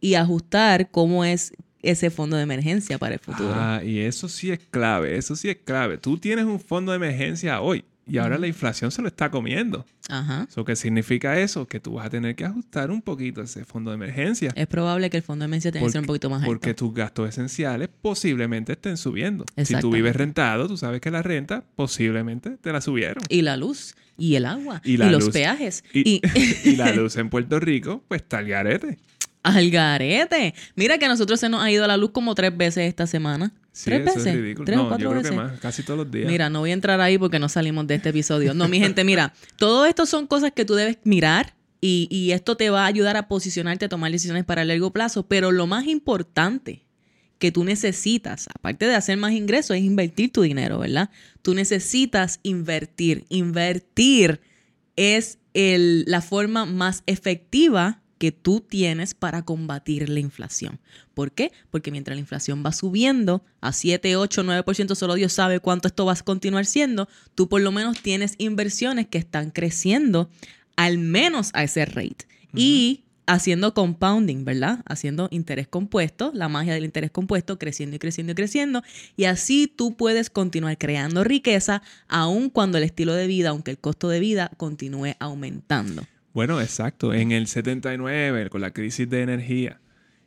y 0.00 0.14
ajustar 0.14 0.90
cómo 0.90 1.24
es 1.24 1.52
ese 1.82 2.10
fondo 2.10 2.36
de 2.36 2.44
emergencia 2.44 2.98
para 2.98 3.14
el 3.14 3.20
futuro. 3.20 3.52
Ah, 3.54 3.82
y 3.84 3.98
eso 4.00 4.28
sí 4.28 4.50
es 4.50 4.58
clave, 4.70 5.16
eso 5.16 5.36
sí 5.36 5.48
es 5.48 5.56
clave. 5.64 5.98
Tú 5.98 6.16
tienes 6.18 6.44
un 6.44 6.60
fondo 6.60 6.92
de 6.92 6.96
emergencia 6.96 7.60
hoy 7.60 7.84
y 8.06 8.18
ahora 8.18 8.36
la 8.38 8.46
inflación 8.48 8.90
se 8.90 9.00
lo 9.00 9.08
está 9.08 9.30
comiendo. 9.30 9.86
Ajá. 10.08 10.46
So, 10.50 10.64
¿Qué 10.64 10.74
significa 10.76 11.38
eso? 11.38 11.66
Que 11.66 11.78
tú 11.80 11.94
vas 11.94 12.06
a 12.06 12.10
tener 12.10 12.34
que 12.34 12.44
ajustar 12.44 12.90
un 12.90 13.00
poquito 13.00 13.42
ese 13.42 13.64
fondo 13.64 13.90
de 13.90 13.94
emergencia. 13.96 14.52
Es 14.56 14.66
probable 14.66 15.08
que 15.08 15.18
el 15.18 15.22
fondo 15.22 15.44
de 15.44 15.46
emergencia 15.46 15.70
tenga 15.72 15.86
que 15.86 15.92
ser 15.92 16.00
un 16.00 16.06
poquito 16.06 16.28
más 16.28 16.40
alto. 16.42 16.50
Porque 16.52 16.74
tus 16.74 16.92
gastos 16.92 17.28
esenciales 17.28 17.88
posiblemente 18.00 18.72
estén 18.72 18.96
subiendo. 18.96 19.44
Si 19.64 19.74
tú 19.76 19.90
vives 19.90 20.16
rentado, 20.16 20.66
tú 20.68 20.76
sabes 20.76 21.00
que 21.00 21.10
la 21.10 21.22
renta 21.22 21.64
posiblemente 21.76 22.50
te 22.60 22.72
la 22.72 22.80
subieron. 22.80 23.22
Y 23.28 23.42
la 23.42 23.56
luz, 23.56 23.94
y 24.18 24.34
el 24.34 24.46
agua, 24.46 24.80
Y 24.84 24.96
los 24.96 25.30
peajes, 25.30 25.84
Y, 25.92 26.16
y, 26.16 26.20
y 26.70 26.76
la 26.76 26.92
luz 26.92 27.16
en 27.18 27.30
Puerto 27.30 27.60
Rico, 27.60 28.02
pues 28.08 28.22
está 28.22 28.38
al 28.38 28.48
garete. 28.48 28.98
al 29.44 29.70
garete. 29.70 30.54
Mira 30.74 30.98
que 30.98 31.04
a 31.04 31.08
nosotros 31.08 31.38
se 31.40 31.48
nos 31.48 31.62
ha 31.62 31.70
ido 31.70 31.86
la 31.86 31.96
luz 31.96 32.10
como 32.10 32.34
tres 32.34 32.56
veces 32.56 32.88
esta 32.88 33.06
semana. 33.06 33.52
Sí, 33.72 33.84
¿Tres 33.86 34.00
eso 34.02 34.14
veces? 34.16 34.26
es 34.34 34.40
ridículo. 34.40 34.66
¿Tres 34.66 34.78
o 34.78 34.82
no, 34.82 34.88
cuatro 34.88 35.04
yo 35.04 35.10
creo 35.10 35.22
veces? 35.22 35.30
que 35.30 35.36
más, 35.36 35.60
casi 35.60 35.82
todos 35.82 35.98
los 36.00 36.10
días. 36.10 36.26
Mira, 36.26 36.50
no 36.50 36.60
voy 36.60 36.70
a 36.70 36.74
entrar 36.74 37.00
ahí 37.00 37.16
porque 37.16 37.38
no 37.38 37.48
salimos 37.48 37.86
de 37.86 37.94
este 37.94 38.10
episodio. 38.10 38.52
No, 38.52 38.68
mi 38.68 38.78
gente, 38.78 39.02
mira, 39.02 39.32
todo 39.56 39.86
esto 39.86 40.04
son 40.04 40.26
cosas 40.26 40.52
que 40.52 40.64
tú 40.66 40.74
debes 40.74 40.98
mirar 41.04 41.54
y, 41.80 42.06
y 42.10 42.32
esto 42.32 42.56
te 42.56 42.68
va 42.70 42.82
a 42.84 42.86
ayudar 42.86 43.16
a 43.16 43.28
posicionarte 43.28 43.86
a 43.86 43.88
tomar 43.88 44.12
decisiones 44.12 44.44
para 44.44 44.62
el 44.62 44.68
largo 44.68 44.92
plazo. 44.92 45.26
Pero 45.26 45.52
lo 45.52 45.66
más 45.66 45.86
importante 45.86 46.84
que 47.38 47.50
tú 47.50 47.64
necesitas, 47.64 48.46
aparte 48.54 48.86
de 48.86 48.94
hacer 48.94 49.16
más 49.16 49.32
ingresos, 49.32 49.74
es 49.76 49.82
invertir 49.82 50.30
tu 50.32 50.42
dinero, 50.42 50.78
¿verdad? 50.78 51.08
Tú 51.40 51.54
necesitas 51.54 52.40
invertir. 52.42 53.24
Invertir 53.30 54.40
es 54.96 55.38
el- 55.54 56.04
la 56.06 56.20
forma 56.20 56.66
más 56.66 57.02
efectiva 57.06 58.01
que 58.22 58.30
tú 58.30 58.60
tienes 58.60 59.14
para 59.14 59.42
combatir 59.42 60.08
la 60.08 60.20
inflación. 60.20 60.78
¿Por 61.12 61.32
qué? 61.32 61.50
Porque 61.72 61.90
mientras 61.90 62.14
la 62.14 62.20
inflación 62.20 62.62
va 62.64 62.70
subiendo 62.70 63.42
a 63.60 63.72
7, 63.72 64.14
8, 64.14 64.44
9%, 64.44 64.94
solo 64.94 65.14
Dios 65.14 65.32
sabe 65.32 65.58
cuánto 65.58 65.88
esto 65.88 66.06
va 66.06 66.12
a 66.12 66.16
continuar 66.22 66.64
siendo, 66.64 67.08
tú 67.34 67.48
por 67.48 67.62
lo 67.62 67.72
menos 67.72 68.00
tienes 68.00 68.36
inversiones 68.38 69.08
que 69.08 69.18
están 69.18 69.50
creciendo 69.50 70.30
al 70.76 70.98
menos 70.98 71.50
a 71.54 71.64
ese 71.64 71.84
rate. 71.84 72.28
Y 72.54 73.02
haciendo 73.26 73.74
compounding, 73.74 74.44
¿verdad? 74.44 74.84
Haciendo 74.86 75.26
interés 75.32 75.66
compuesto, 75.66 76.30
la 76.32 76.48
magia 76.48 76.74
del 76.74 76.84
interés 76.84 77.10
compuesto, 77.10 77.58
creciendo 77.58 77.96
y 77.96 77.98
creciendo 77.98 78.30
y 78.30 78.36
creciendo. 78.36 78.84
Y 79.16 79.24
así 79.24 79.66
tú 79.66 79.96
puedes 79.96 80.30
continuar 80.30 80.78
creando 80.78 81.24
riqueza 81.24 81.82
aun 82.06 82.50
cuando 82.50 82.78
el 82.78 82.84
estilo 82.84 83.14
de 83.14 83.26
vida, 83.26 83.48
aunque 83.48 83.72
el 83.72 83.78
costo 83.78 84.08
de 84.08 84.20
vida 84.20 84.52
continúe 84.58 85.16
aumentando. 85.18 86.04
Bueno, 86.34 86.60
exacto. 86.60 87.12
En 87.14 87.32
el 87.32 87.46
79, 87.46 88.48
con 88.50 88.60
la 88.60 88.70
crisis 88.72 89.08
de 89.08 89.22
energía, 89.22 89.80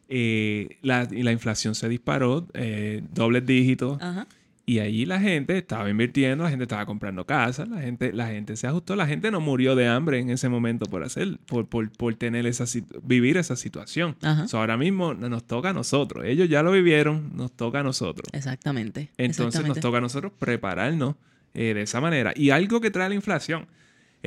eh, 0.07 0.77
la, 0.81 1.07
la 1.11 1.31
inflación 1.31 1.75
se 1.75 1.89
disparó, 1.89 2.47
eh, 2.53 3.01
dobles 3.13 3.45
dígitos, 3.45 3.99
Ajá. 4.01 4.27
y 4.67 4.79
allí 4.79 5.05
la 5.07 5.19
gente 5.19 5.57
estaba 5.57 5.89
invirtiendo, 5.89 6.43
la 6.43 6.51
gente 6.51 6.63
estaba 6.65 6.85
comprando 6.85 7.25
casas, 7.25 7.67
la 7.67 7.81
gente, 7.81 8.13
la 8.13 8.27
gente 8.27 8.55
se 8.55 8.67
ajustó, 8.67 8.95
la 8.95 9.07
gente 9.07 9.31
no 9.31 9.39
murió 9.41 9.75
de 9.75 9.87
hambre 9.87 10.19
en 10.19 10.29
ese 10.29 10.47
momento 10.47 10.85
por 10.85 11.03
hacer, 11.03 11.39
por, 11.47 11.67
por, 11.67 11.89
por 11.91 12.13
tener 12.15 12.45
esa 12.45 12.65
vivir 13.03 13.37
esa 13.37 13.55
situación. 13.55 14.15
So, 14.47 14.59
ahora 14.59 14.77
mismo 14.77 15.15
no- 15.15 15.27
nos 15.29 15.43
toca 15.45 15.69
a 15.69 15.73
nosotros. 15.73 16.23
Ellos 16.25 16.47
ya 16.49 16.61
lo 16.61 16.71
vivieron, 16.71 17.31
nos 17.35 17.51
toca 17.51 17.79
a 17.79 17.83
nosotros. 17.83 18.27
Exactamente. 18.31 19.09
Entonces 19.17 19.65
nos 19.65 19.79
toca 19.79 19.97
a 19.97 20.01
nosotros 20.01 20.31
prepararnos 20.37 21.15
eh, 21.55 21.73
de 21.73 21.81
esa 21.81 21.99
manera. 21.99 22.31
Y 22.35 22.51
algo 22.51 22.79
que 22.79 22.91
trae 22.91 23.09
la 23.09 23.15
inflación 23.15 23.65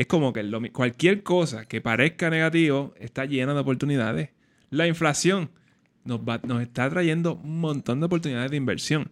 es 0.00 0.06
como 0.06 0.32
que 0.32 0.42
lo 0.42 0.60
cualquier 0.72 1.22
cosa 1.22 1.64
que 1.66 1.80
parezca 1.80 2.30
negativo 2.30 2.94
está 3.00 3.24
llena 3.24 3.52
de 3.54 3.60
oportunidades. 3.60 4.30
La 4.70 4.86
inflación 4.86 5.50
nos, 6.04 6.20
va- 6.20 6.40
nos 6.46 6.62
está 6.62 6.88
trayendo 6.88 7.34
un 7.42 7.60
montón 7.60 8.00
de 8.00 8.06
oportunidades 8.06 8.50
de 8.50 8.56
inversión. 8.56 9.10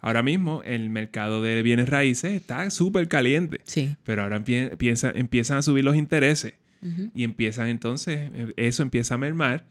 Ahora 0.00 0.22
mismo 0.22 0.62
el 0.64 0.90
mercado 0.90 1.42
de 1.42 1.62
bienes 1.62 1.88
raíces 1.88 2.32
está 2.32 2.68
súper 2.70 3.08
caliente, 3.08 3.60
Sí. 3.64 3.94
pero 4.04 4.22
ahora 4.22 4.38
empie- 4.42 4.72
empieza- 4.72 5.12
empiezan 5.14 5.58
a 5.58 5.62
subir 5.62 5.84
los 5.84 5.96
intereses 5.96 6.54
y 7.14 7.22
empiezan 7.22 7.68
entonces, 7.68 8.30
eh, 8.34 8.52
eso 8.56 8.82
empieza 8.82 9.14
a 9.14 9.18
mermar 9.18 9.64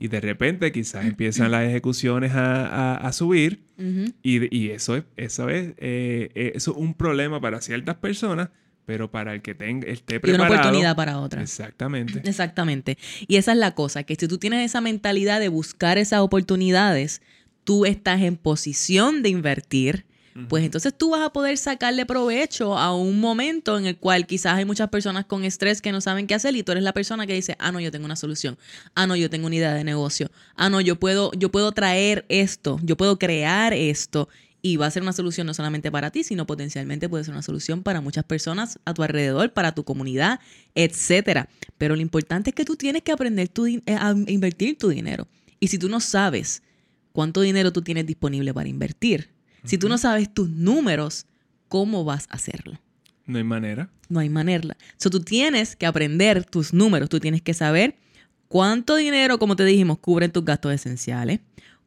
y 0.00 0.08
de 0.08 0.20
repente 0.20 0.70
quizás 0.70 1.06
empiezan 1.06 1.50
las 1.50 1.62
ejecuciones 1.66 2.32
a, 2.32 2.66
a- 2.66 2.96
a 2.96 3.12
subir 3.12 3.60
y, 4.22 4.54
y 4.54 4.70
eso 4.70 4.96
es, 4.96 5.04
eso 5.16 5.48
es, 5.48 5.68
eh, 5.78 6.28
eh, 6.34 6.52
eso 6.56 6.72
es 6.72 6.76
un 6.76 6.92
problema 6.92 7.40
para 7.40 7.62
ciertas 7.62 7.96
personas, 7.96 8.50
pero 8.88 9.10
para 9.10 9.34
el 9.34 9.42
que 9.42 9.54
tenga, 9.54 9.86
esté 9.86 10.14
Y 10.14 10.16
una 10.16 10.38
preparado. 10.38 10.54
oportunidad 10.54 10.96
para 10.96 11.18
otra. 11.18 11.42
Exactamente. 11.42 12.22
Exactamente. 12.24 12.96
Y 13.26 13.36
esa 13.36 13.52
es 13.52 13.58
la 13.58 13.74
cosa, 13.74 14.02
que 14.02 14.16
si 14.18 14.26
tú 14.26 14.38
tienes 14.38 14.64
esa 14.64 14.80
mentalidad 14.80 15.40
de 15.40 15.48
buscar 15.48 15.98
esas 15.98 16.20
oportunidades, 16.20 17.20
tú 17.64 17.84
estás 17.84 18.22
en 18.22 18.38
posición 18.38 19.22
de 19.22 19.28
invertir, 19.28 20.06
pues 20.48 20.64
entonces 20.64 20.94
tú 20.96 21.10
vas 21.10 21.20
a 21.20 21.34
poder 21.34 21.58
sacarle 21.58 22.06
provecho 22.06 22.78
a 22.78 22.94
un 22.94 23.20
momento 23.20 23.76
en 23.76 23.84
el 23.84 23.98
cual 23.98 24.26
quizás 24.26 24.54
hay 24.54 24.64
muchas 24.64 24.88
personas 24.88 25.26
con 25.26 25.44
estrés 25.44 25.82
que 25.82 25.92
no 25.92 26.00
saben 26.00 26.26
qué 26.26 26.34
hacer 26.34 26.56
y 26.56 26.62
tú 26.62 26.72
eres 26.72 26.84
la 26.84 26.94
persona 26.94 27.26
que 27.26 27.34
dice, 27.34 27.56
ah, 27.58 27.72
no, 27.72 27.80
yo 27.80 27.90
tengo 27.90 28.06
una 28.06 28.16
solución, 28.16 28.56
ah, 28.94 29.06
no, 29.06 29.16
yo 29.16 29.28
tengo 29.28 29.48
una 29.48 29.56
idea 29.56 29.74
de 29.74 29.84
negocio, 29.84 30.30
ah, 30.56 30.70
no, 30.70 30.80
yo 30.80 30.96
puedo, 30.96 31.30
yo 31.32 31.50
puedo 31.50 31.72
traer 31.72 32.24
esto, 32.30 32.80
yo 32.82 32.96
puedo 32.96 33.18
crear 33.18 33.74
esto 33.74 34.30
y 34.68 34.76
va 34.76 34.86
a 34.86 34.90
ser 34.90 35.02
una 35.02 35.14
solución 35.14 35.46
no 35.46 35.54
solamente 35.54 35.90
para 35.90 36.10
ti, 36.10 36.22
sino 36.22 36.46
potencialmente 36.46 37.08
puede 37.08 37.24
ser 37.24 37.32
una 37.32 37.42
solución 37.42 37.82
para 37.82 38.02
muchas 38.02 38.24
personas 38.24 38.78
a 38.84 38.92
tu 38.92 39.02
alrededor, 39.02 39.52
para 39.54 39.72
tu 39.72 39.84
comunidad, 39.84 40.40
etcétera. 40.74 41.48
Pero 41.78 41.96
lo 41.96 42.02
importante 42.02 42.50
es 42.50 42.54
que 42.54 42.66
tú 42.66 42.76
tienes 42.76 43.02
que 43.02 43.12
aprender 43.12 43.48
tu 43.48 43.66
eh, 43.66 43.82
a 43.86 44.14
invertir 44.26 44.76
tu 44.76 44.90
dinero. 44.90 45.26
Y 45.58 45.68
si 45.68 45.78
tú 45.78 45.88
no 45.88 46.00
sabes 46.00 46.62
cuánto 47.12 47.40
dinero 47.40 47.72
tú 47.72 47.80
tienes 47.80 48.04
disponible 48.04 48.52
para 48.52 48.68
invertir, 48.68 49.30
si 49.64 49.78
tú 49.78 49.88
no 49.88 49.96
sabes 49.96 50.32
tus 50.32 50.50
números, 50.50 51.26
¿cómo 51.68 52.04
vas 52.04 52.26
a 52.30 52.34
hacerlo? 52.34 52.78
No 53.26 53.38
hay 53.38 53.44
manera. 53.44 53.90
No 54.08 54.20
hay 54.20 54.28
manera. 54.28 54.76
So, 54.98 55.10
tú 55.10 55.20
tienes 55.20 55.76
que 55.76 55.86
aprender 55.86 56.44
tus 56.44 56.72
números, 56.72 57.08
tú 57.08 57.20
tienes 57.20 57.42
que 57.42 57.54
saber 57.54 57.96
cuánto 58.48 58.96
dinero, 58.96 59.38
como 59.38 59.56
te 59.56 59.64
dijimos, 59.64 59.98
cubren 59.98 60.30
tus 60.30 60.44
gastos 60.44 60.72
esenciales, 60.72 61.40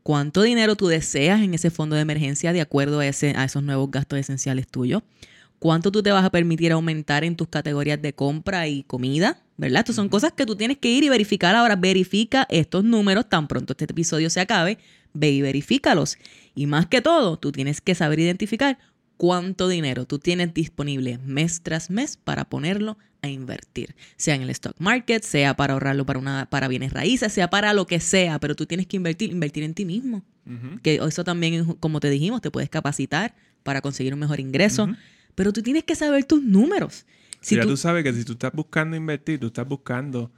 cuánto 0.04 0.41
dinero 0.41 0.76
tú 0.76 0.88
deseas 0.88 1.41
en 1.41 1.54
ese 1.54 1.70
fondo 1.70 1.95
de 1.95 2.02
emergencia 2.02 2.54
de 2.54 2.62
acuerdo 2.62 2.99
a, 2.99 3.08
ese, 3.08 3.34
a 3.36 3.45
esos 3.45 3.64
nuevos 3.64 3.89
gastos 3.91 4.20
esenciales 4.20 4.68
tuyos, 4.68 5.04
cuánto 5.60 5.91
tú 5.91 6.02
te 6.02 6.12
vas 6.12 6.26
a 6.26 6.32
permitir 6.32 6.72
aumentar 6.72 7.24
en 7.24 7.36
tus 7.36 7.47
categorías 7.47 8.02
de 8.02 8.14
compra 8.14 8.68
y 8.68 8.84
comida, 8.84 9.43
¿verdad? 9.58 9.82
Estas 9.82 9.95
son 9.95 10.10
cosas 10.10 10.34
que 10.34 10.45
tú 10.45 10.56
tienes 10.56 10.80
que 10.80 10.89
ir 10.89 11.04
y 11.04 11.10
verificar. 11.10 11.56
Ahora 11.56 11.76
verifica 11.76 12.47
estos 12.49 12.84
números 12.84 13.30
tan 13.30 13.47
pronto 13.47 13.74
este 13.74 13.86
episodio 13.86 14.30
se 14.32 14.39
acabe, 14.39 14.80
ve 15.14 15.30
y 15.30 15.41
verifícalos. 15.41 16.18
Y 16.56 16.66
más 16.66 16.88
que 16.88 17.02
todo, 17.02 17.38
tú 17.38 17.52
tienes 17.52 17.80
que 17.80 17.93
saber 17.93 18.20
identificar 18.20 18.80
cuánto 19.22 19.68
dinero 19.68 20.06
tú 20.08 20.18
tienes 20.18 20.52
disponible 20.52 21.20
mes 21.24 21.62
tras 21.62 21.92
mes 21.92 22.18
para 22.18 22.46
ponerlo 22.50 22.98
a 23.22 23.28
invertir, 23.28 23.94
sea 24.18 24.34
en 24.34 24.42
el 24.42 24.50
stock 24.50 24.76
market, 24.80 25.22
sea 25.22 25.56
para 25.56 25.74
ahorrarlo 25.74 26.08
para 26.08 26.18
una 26.18 26.48
para 26.50 26.68
bienes 26.68 26.92
raíces, 26.92 27.32
sea 27.32 27.48
para 27.48 27.72
lo 27.74 27.86
que 27.86 28.00
sea, 28.00 28.40
pero 28.40 28.56
tú 28.56 28.66
tienes 28.66 28.88
que 28.88 28.98
invertir, 28.98 29.30
invertir 29.32 29.62
en 29.64 29.76
ti 29.76 29.86
mismo. 29.86 30.24
Que 30.82 30.96
eso 30.96 31.24
también, 31.24 31.66
como 31.76 32.00
te 32.00 32.10
dijimos, 32.10 32.42
te 32.42 32.50
puedes 32.50 32.72
capacitar 32.72 33.36
para 33.62 33.80
conseguir 33.82 34.12
un 34.16 34.20
mejor 34.22 34.40
ingreso, 34.40 34.90
pero 35.36 35.54
tú 35.54 35.62
tienes 35.62 35.84
que 35.84 35.94
saber 35.96 36.24
tus 36.26 36.42
números. 36.42 37.06
Si 37.42 37.54
Mira, 37.54 37.66
tú- 37.66 37.70
tú 37.74 37.78
sabes 37.78 38.04
que 38.04 38.14
si 38.14 38.24
tú 38.26 38.32
estás 38.32 38.52
buscando 38.54 38.96
invertir, 38.98 39.40
tú 39.40 39.48
estás 39.48 39.68
buscando 39.68 40.32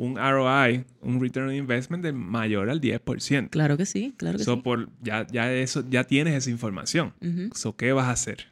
un 0.00 0.16
ROI, 0.16 0.84
un 1.02 1.20
Return 1.20 1.48
on 1.48 1.54
Investment 1.54 2.02
de 2.02 2.12
mayor 2.12 2.70
al 2.70 2.80
10%. 2.80 3.50
Claro 3.50 3.76
que 3.76 3.86
sí, 3.86 4.14
claro 4.16 4.38
que 4.38 4.44
So, 4.44 4.54
sí. 4.56 4.62
por, 4.62 4.88
ya, 5.02 5.26
ya, 5.30 5.52
eso, 5.52 5.84
ya 5.88 6.04
tienes 6.04 6.34
esa 6.34 6.50
información. 6.50 7.12
Ujú. 7.20 7.50
So, 7.54 7.76
¿Qué 7.76 7.92
vas 7.92 8.06
a 8.06 8.12
hacer? 8.12 8.48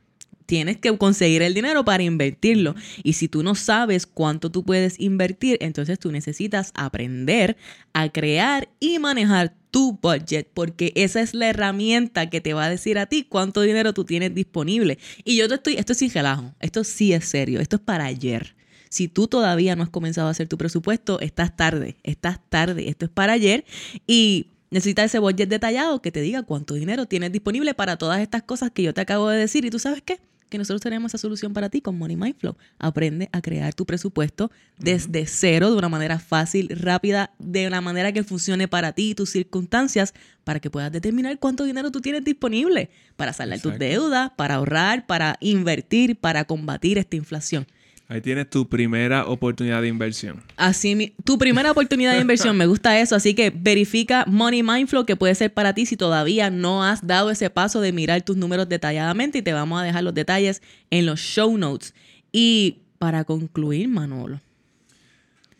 tienes 0.46 0.78
que 0.78 0.96
conseguir 0.96 1.42
el 1.42 1.52
dinero 1.52 1.84
para 1.84 2.02
invertirlo. 2.02 2.74
Y 3.02 3.12
si 3.12 3.28
tú 3.28 3.42
no 3.42 3.54
sabes 3.54 4.06
cuánto 4.06 4.50
tú 4.50 4.64
puedes 4.64 4.98
invertir, 4.98 5.58
entonces 5.60 5.98
tú 5.98 6.10
necesitas 6.10 6.72
aprender 6.74 7.58
a 7.92 8.08
crear 8.08 8.70
y 8.80 8.98
manejar 8.98 9.52
tu 9.70 9.98
budget, 10.00 10.48
porque 10.54 10.92
esa 10.94 11.20
es 11.20 11.34
la 11.34 11.50
herramienta 11.50 12.30
que 12.30 12.40
te 12.40 12.54
va 12.54 12.64
a 12.64 12.70
decir 12.70 12.96
a 12.98 13.04
ti 13.04 13.26
cuánto 13.28 13.60
dinero 13.60 13.92
tú 13.92 14.06
tienes 14.06 14.34
disponible. 14.34 14.98
Y 15.22 15.36
yo 15.36 15.48
te 15.48 15.56
estoy, 15.56 15.74
esto 15.74 15.92
es 15.92 15.98
sin 15.98 16.10
relajo, 16.10 16.54
esto 16.60 16.82
sí 16.82 17.12
es 17.12 17.26
serio, 17.26 17.60
esto 17.60 17.76
es 17.76 17.82
para 17.82 18.06
ayer. 18.06 18.56
Si 18.88 19.08
tú 19.08 19.28
todavía 19.28 19.76
no 19.76 19.82
has 19.82 19.90
comenzado 19.90 20.28
a 20.28 20.30
hacer 20.30 20.48
tu 20.48 20.58
presupuesto, 20.58 21.20
estás 21.20 21.56
tarde, 21.56 21.96
estás 22.02 22.40
tarde, 22.48 22.88
esto 22.88 23.06
es 23.06 23.10
para 23.10 23.32
ayer. 23.34 23.64
Y 24.06 24.46
necesitas 24.70 25.06
ese 25.06 25.18
budget 25.18 25.48
detallado 25.48 26.02
que 26.02 26.12
te 26.12 26.20
diga 26.20 26.42
cuánto 26.42 26.74
dinero 26.74 27.06
tienes 27.06 27.32
disponible 27.32 27.74
para 27.74 27.96
todas 27.96 28.20
estas 28.20 28.42
cosas 28.42 28.70
que 28.70 28.82
yo 28.82 28.94
te 28.94 29.00
acabo 29.00 29.28
de 29.28 29.38
decir. 29.38 29.64
Y 29.64 29.70
tú 29.70 29.78
sabes 29.78 30.02
qué, 30.02 30.20
que 30.48 30.58
nosotros 30.58 30.80
tenemos 30.80 31.10
esa 31.10 31.18
solución 31.18 31.52
para 31.52 31.68
ti 31.68 31.80
con 31.80 31.98
Money 31.98 32.16
Mindflow. 32.16 32.56
Aprende 32.78 33.28
a 33.32 33.40
crear 33.40 33.74
tu 33.74 33.84
presupuesto 33.86 34.50
desde 34.78 35.26
cero, 35.26 35.70
de 35.70 35.76
una 35.76 35.88
manera 35.88 36.18
fácil, 36.18 36.68
rápida, 36.70 37.32
de 37.38 37.66
una 37.66 37.80
manera 37.80 38.12
que 38.12 38.24
funcione 38.24 38.68
para 38.68 38.92
ti 38.92 39.10
y 39.10 39.14
tus 39.14 39.30
circunstancias, 39.30 40.14
para 40.44 40.60
que 40.60 40.70
puedas 40.70 40.90
determinar 40.90 41.38
cuánto 41.38 41.64
dinero 41.64 41.90
tú 41.90 42.00
tienes 42.00 42.24
disponible 42.24 42.90
para 43.16 43.32
saldar 43.32 43.60
tus 43.60 43.78
deudas, 43.78 44.30
para 44.36 44.56
ahorrar, 44.56 45.06
para 45.06 45.36
invertir, 45.40 46.16
para 46.16 46.44
combatir 46.44 46.98
esta 46.98 47.16
inflación. 47.16 47.66
Ahí 48.10 48.22
tienes 48.22 48.48
tu 48.48 48.66
primera 48.66 49.26
oportunidad 49.26 49.82
de 49.82 49.88
inversión. 49.88 50.42
Así, 50.56 51.14
tu 51.24 51.36
primera 51.36 51.70
oportunidad 51.70 52.14
de 52.14 52.20
inversión, 52.22 52.56
me 52.56 52.66
gusta 52.66 52.98
eso. 52.98 53.14
Así 53.14 53.34
que 53.34 53.50
verifica 53.50 54.24
Money 54.26 54.62
Mindflow 54.62 55.04
que 55.04 55.14
puede 55.14 55.34
ser 55.34 55.52
para 55.52 55.74
ti 55.74 55.84
si 55.84 55.98
todavía 55.98 56.48
no 56.48 56.82
has 56.82 57.06
dado 57.06 57.30
ese 57.30 57.50
paso 57.50 57.82
de 57.82 57.92
mirar 57.92 58.22
tus 58.22 58.38
números 58.38 58.66
detalladamente 58.66 59.38
y 59.38 59.42
te 59.42 59.52
vamos 59.52 59.78
a 59.78 59.84
dejar 59.84 60.04
los 60.04 60.14
detalles 60.14 60.62
en 60.90 61.04
los 61.04 61.20
show 61.20 61.58
notes. 61.58 61.94
Y 62.32 62.78
para 62.98 63.24
concluir, 63.24 63.88
Manolo. 63.88 64.40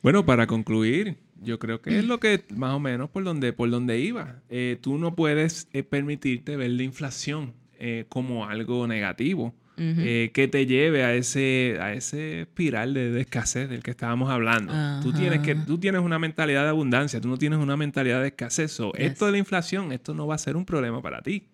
Bueno, 0.03 0.25
para 0.25 0.47
concluir, 0.47 1.19
yo 1.43 1.59
creo 1.59 1.83
que 1.83 1.99
es 1.99 2.05
lo 2.07 2.19
que 2.19 2.45
más 2.57 2.73
o 2.73 2.81
menos 2.81 3.11
por 3.11 3.25
donde, 3.25 3.53
por 3.53 3.69
donde 3.69 4.01
iba. 4.01 4.41
Eh, 4.49 4.79
tú 4.81 4.97
no 4.97 5.15
puedes 5.15 5.69
eh, 5.75 5.83
permitirte 5.83 6.57
ver 6.57 6.71
la 6.71 6.83
inflación 6.83 7.53
eh, 7.79 8.07
como 8.09 8.47
algo 8.47 8.87
negativo. 8.87 9.55
Eh, 9.79 10.31
que 10.35 10.49
te 10.49 10.67
lleve 10.67 11.05
a 11.05 11.15
ese, 11.15 11.79
a 11.81 11.93
ese 11.93 12.43
espiral 12.43 12.95
de, 12.95 13.21
escasez 13.21 13.69
del 13.69 13.83
que 13.83 13.93
estábamos 13.93 14.31
hablando. 14.31 14.73
Tú 15.03 15.13
tienes, 15.13 15.41
que, 15.41 15.55
tú 15.55 15.79
tienes 15.79 16.01
una 16.01 16.19
mentalidad 16.19 16.65
de 16.65 16.71
abundancia, 16.71 17.21
tú 17.21 17.29
no 17.29 17.37
tienes 17.37 17.59
una 17.59 17.77
mentalidad 17.77 18.21
de 18.21 18.29
escasez. 18.29 18.79
Esto 18.95 19.27
de 19.27 19.33
la 19.33 19.39
inflación, 19.39 19.93
esto 19.93 20.15
no 20.15 20.27
va 20.27 20.35
a 20.35 20.39
ser 20.39 20.57
un 20.57 20.65
problema 20.65 21.01
para 21.01 21.23
ti. 21.23 21.49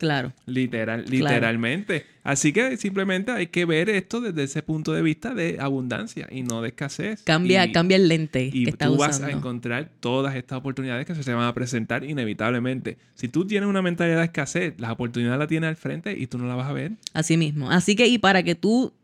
Claro. 0.00 0.32
Literal, 0.46 1.04
literalmente. 1.10 2.06
Así 2.24 2.54
que 2.54 2.78
simplemente 2.78 3.32
hay 3.32 3.48
que 3.48 3.66
ver 3.66 3.90
esto 3.90 4.22
desde 4.22 4.44
ese 4.44 4.62
punto 4.62 4.94
de 4.94 5.02
vista 5.02 5.34
de 5.34 5.58
abundancia 5.60 6.26
y 6.30 6.42
no 6.42 6.62
de 6.62 6.68
escasez. 6.68 7.22
Cambia, 7.22 7.70
cambia 7.70 7.98
el 7.98 8.08
lente. 8.08 8.48
Y 8.50 8.72
tú 8.72 8.96
vas 8.96 9.20
a 9.20 9.30
encontrar 9.30 9.90
todas 10.00 10.36
estas 10.36 10.56
oportunidades 10.56 11.04
que 11.04 11.14
se 11.14 11.22
te 11.22 11.34
van 11.34 11.44
a 11.44 11.52
presentar 11.52 12.02
inevitablemente. 12.02 12.96
Si 13.14 13.28
tú 13.28 13.46
tienes 13.46 13.68
una 13.68 13.82
mentalidad 13.82 14.20
de 14.20 14.24
escasez, 14.24 14.72
las 14.78 14.90
oportunidades 14.90 15.38
la 15.38 15.46
tienes 15.46 15.68
al 15.68 15.76
frente 15.76 16.18
y 16.18 16.26
tú 16.26 16.38
no 16.38 16.46
la 16.46 16.54
vas 16.54 16.70
a 16.70 16.72
ver. 16.72 16.92
Así 17.12 17.36
mismo. 17.36 17.70
Así 17.70 17.94
que, 17.94 18.06
y 18.06 18.16
para 18.16 18.42
que 18.42 18.54
tú, 18.54 18.94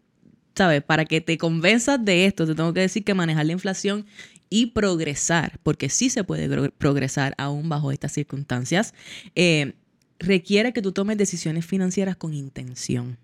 ¿sabes? 0.55 0.83
Para 0.83 1.05
que 1.05 1.21
te 1.21 1.37
convenzas 1.37 2.03
de 2.03 2.25
esto, 2.25 2.47
te 2.47 2.55
tengo 2.55 2.73
que 2.73 2.81
decir 2.81 3.05
que 3.05 3.13
manejar 3.13 3.45
la 3.45 3.53
inflación 3.53 4.07
y 4.49 4.67
progresar, 4.67 5.59
porque 5.63 5.91
sí 5.91 6.09
se 6.09 6.25
puede 6.25 6.71
progresar 6.71 7.35
aún 7.37 7.69
bajo 7.69 7.93
estas 7.93 8.13
circunstancias. 8.13 8.95
Eh, 9.35 9.75
requiere 10.19 10.73
que 10.73 10.83
tú 10.83 10.93
tomes 10.93 11.19
decisiones 11.19 11.65
financieras 11.67 12.17
con 12.17 12.35
intención. 12.35 13.19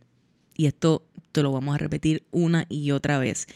Y 0.57 0.67
esto 0.67 1.07
te 1.33 1.43
lo 1.43 1.53
vamos 1.53 1.75
a 1.75 1.79
repetir 1.79 2.25
una 2.31 2.67
y 2.69 2.91
otra 2.91 3.19
vez. 3.19 3.47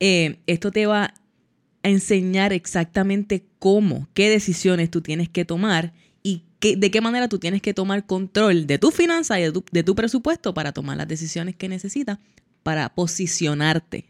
Eh, 0.00 0.38
esto 0.46 0.70
te 0.70 0.86
va 0.86 1.04
a 1.04 1.88
enseñar 1.88 2.52
exactamente 2.52 3.46
cómo, 3.58 4.08
qué 4.14 4.28
decisiones 4.28 4.90
tú 4.90 5.00
tienes 5.00 5.28
que 5.28 5.44
tomar 5.44 5.92
y 6.22 6.44
qué, 6.60 6.76
de 6.76 6.90
qué 6.90 7.00
manera 7.00 7.28
tú 7.28 7.38
tienes 7.38 7.62
que 7.62 7.74
tomar 7.74 8.06
control 8.06 8.66
de 8.66 8.78
tu 8.78 8.90
finanza 8.90 9.40
y 9.40 9.44
de 9.44 9.52
tu, 9.52 9.64
de 9.72 9.82
tu 9.82 9.94
presupuesto 9.94 10.54
para 10.54 10.72
tomar 10.72 10.96
las 10.96 11.08
decisiones 11.08 11.56
que 11.56 11.68
necesitas 11.68 12.18
para 12.62 12.94
posicionarte, 12.94 14.04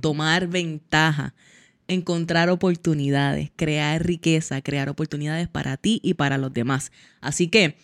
tomar 0.00 0.48
ventaja, 0.48 1.34
encontrar 1.86 2.50
oportunidades, 2.50 3.50
crear 3.56 4.04
riqueza, 4.04 4.60
crear 4.62 4.88
oportunidades 4.88 5.48
para 5.48 5.76
ti 5.76 6.00
y 6.02 6.14
para 6.14 6.38
los 6.38 6.52
demás. 6.52 6.90
Así 7.20 7.48
que 7.48 7.76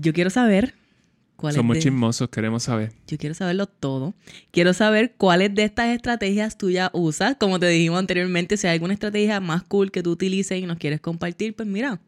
yo 0.00 0.12
quiero 0.12 0.30
saber 0.30 0.74
cuáles. 1.36 1.56
Somos 1.56 1.78
chismosos, 1.78 2.28
queremos 2.28 2.64
saber. 2.64 2.92
Yo 3.06 3.18
quiero 3.18 3.34
saberlo 3.34 3.66
todo. 3.66 4.14
Quiero 4.50 4.72
saber 4.74 5.14
cuáles 5.16 5.54
de 5.54 5.64
estas 5.64 5.94
estrategias 5.94 6.58
tú 6.58 6.70
ya 6.70 6.90
usas. 6.92 7.36
Como 7.38 7.58
te 7.58 7.68
dijimos 7.68 7.98
anteriormente, 7.98 8.56
si 8.56 8.66
hay 8.66 8.74
alguna 8.74 8.94
estrategia 8.94 9.40
más 9.40 9.62
cool 9.62 9.90
que 9.90 10.02
tú 10.02 10.12
utilices 10.12 10.60
y 10.60 10.66
nos 10.66 10.78
quieres 10.78 11.00
compartir, 11.00 11.54
pues 11.54 11.68
mira, 11.68 12.00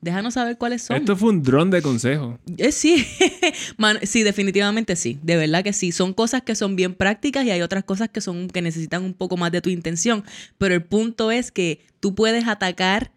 déjanos 0.00 0.34
saber 0.34 0.56
cuáles 0.56 0.82
son. 0.82 0.96
Esto 0.96 1.16
fue 1.16 1.30
un 1.30 1.42
dron 1.42 1.70
de 1.70 1.82
consejo. 1.82 2.38
Eh, 2.56 2.72
sí, 2.72 3.06
sí, 4.02 4.22
definitivamente 4.22 4.96
sí. 4.96 5.18
De 5.22 5.36
verdad 5.36 5.62
que 5.62 5.72
sí. 5.72 5.92
Son 5.92 6.14
cosas 6.14 6.42
que 6.42 6.54
son 6.54 6.76
bien 6.76 6.94
prácticas 6.94 7.44
y 7.44 7.50
hay 7.50 7.62
otras 7.62 7.84
cosas 7.84 8.08
que 8.08 8.20
son 8.20 8.48
que 8.48 8.62
necesitan 8.62 9.04
un 9.04 9.14
poco 9.14 9.36
más 9.36 9.52
de 9.52 9.60
tu 9.60 9.70
intención. 9.70 10.24
Pero 10.58 10.74
el 10.74 10.84
punto 10.84 11.30
es 11.30 11.50
que 11.50 11.80
tú 12.00 12.14
puedes 12.14 12.46
atacar 12.46 13.10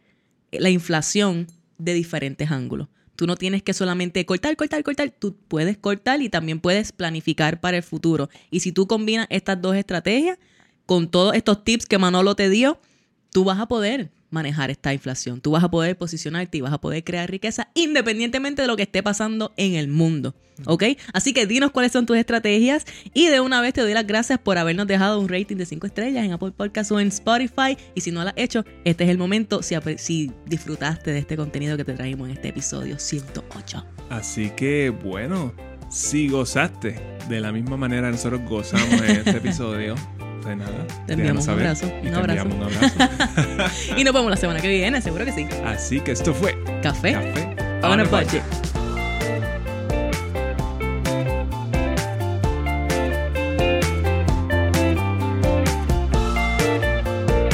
la 0.51 0.69
inflación 0.69 1.47
de 1.77 1.93
diferentes 1.93 2.51
ángulos. 2.51 2.87
Tú 3.19 3.27
no 3.27 3.35
tienes 3.35 3.61
que 3.61 3.73
solamente 3.73 4.25
cortar, 4.25 4.55
cortar, 4.55 4.81
cortar. 4.81 5.11
Tú 5.11 5.35
puedes 5.49 5.77
cortar 5.77 6.21
y 6.21 6.29
también 6.29 6.61
puedes 6.61 6.93
planificar 6.93 7.59
para 7.59 7.75
el 7.75 7.83
futuro. 7.83 8.29
Y 8.49 8.61
si 8.61 8.71
tú 8.71 8.87
combinas 8.87 9.27
estas 9.29 9.61
dos 9.61 9.75
estrategias 9.75 10.37
con 10.85 11.11
todos 11.11 11.35
estos 11.35 11.65
tips 11.65 11.85
que 11.85 11.97
Manolo 11.97 12.37
te 12.37 12.49
dio, 12.49 12.79
tú 13.33 13.43
vas 13.43 13.59
a 13.59 13.67
poder 13.67 14.09
manejar 14.29 14.69
esta 14.69 14.93
inflación. 14.93 15.41
Tú 15.41 15.51
vas 15.51 15.63
a 15.63 15.69
poder 15.69 15.97
posicionarte 15.97 16.57
y 16.57 16.61
vas 16.61 16.73
a 16.73 16.79
poder 16.79 17.03
crear 17.03 17.29
riqueza 17.29 17.69
independientemente 17.73 18.61
de 18.61 18.67
lo 18.67 18.75
que 18.75 18.83
esté 18.83 19.03
pasando 19.03 19.53
en 19.57 19.75
el 19.75 19.87
mundo. 19.87 20.35
¿Ok? 20.65 20.83
Así 21.13 21.33
que 21.33 21.45
dinos 21.45 21.71
cuáles 21.71 21.91
son 21.91 22.05
tus 22.05 22.17
estrategias 22.17 22.85
y 23.13 23.27
de 23.27 23.39
una 23.39 23.61
vez 23.61 23.73
te 23.73 23.81
doy 23.81 23.93
las 23.93 24.05
gracias 24.05 24.39
por 24.39 24.57
habernos 24.57 24.87
dejado 24.87 25.19
un 25.19 25.29
rating 25.29 25.55
de 25.55 25.65
5 25.65 25.87
estrellas 25.87 26.25
en 26.25 26.33
Apple 26.33 26.51
Podcast 26.51 26.91
o 26.91 26.99
en 26.99 27.07
Spotify. 27.07 27.77
Y 27.95 28.01
si 28.01 28.11
no 28.11 28.23
lo 28.23 28.29
has 28.29 28.35
hecho, 28.37 28.65
este 28.83 29.05
es 29.05 29.09
el 29.09 29.17
momento 29.17 29.63
si, 29.63 29.75
si 29.97 30.31
disfrutaste 30.45 31.11
de 31.11 31.19
este 31.19 31.37
contenido 31.37 31.77
que 31.77 31.85
te 31.85 31.93
traímos 31.93 32.27
en 32.27 32.35
este 32.35 32.49
episodio 32.49 32.99
108. 32.99 33.85
Así 34.09 34.49
que 34.51 34.89
bueno, 34.89 35.53
si 35.89 36.27
gozaste 36.27 36.99
de 37.29 37.39
la 37.39 37.51
misma 37.51 37.77
manera 37.77 38.11
nosotros 38.11 38.41
gozamos 38.47 39.01
en 39.01 39.17
este 39.17 39.31
episodio. 39.37 39.95
De 40.45 40.55
nada. 40.55 40.87
Te 41.05 41.13
enviamos 41.13 41.45
un 41.45 41.53
abrazo. 41.53 41.85
un 42.01 42.13
abrazo. 42.15 42.45
un 42.49 42.63
abrazo. 42.63 43.93
y 43.97 44.03
nos 44.03 44.13
vemos 44.13 44.29
la 44.29 44.37
semana 44.37 44.59
que 44.61 44.67
viene, 44.69 45.01
seguro 45.01 45.25
que 45.25 45.31
sí. 45.31 45.47
Así 45.65 45.99
que 45.99 46.11
esto 46.11 46.33
fue 46.33 46.57
Café, 46.81 47.13
Café 47.13 47.55
on, 47.83 47.99
a 47.99 48.03
budget. 48.05 48.43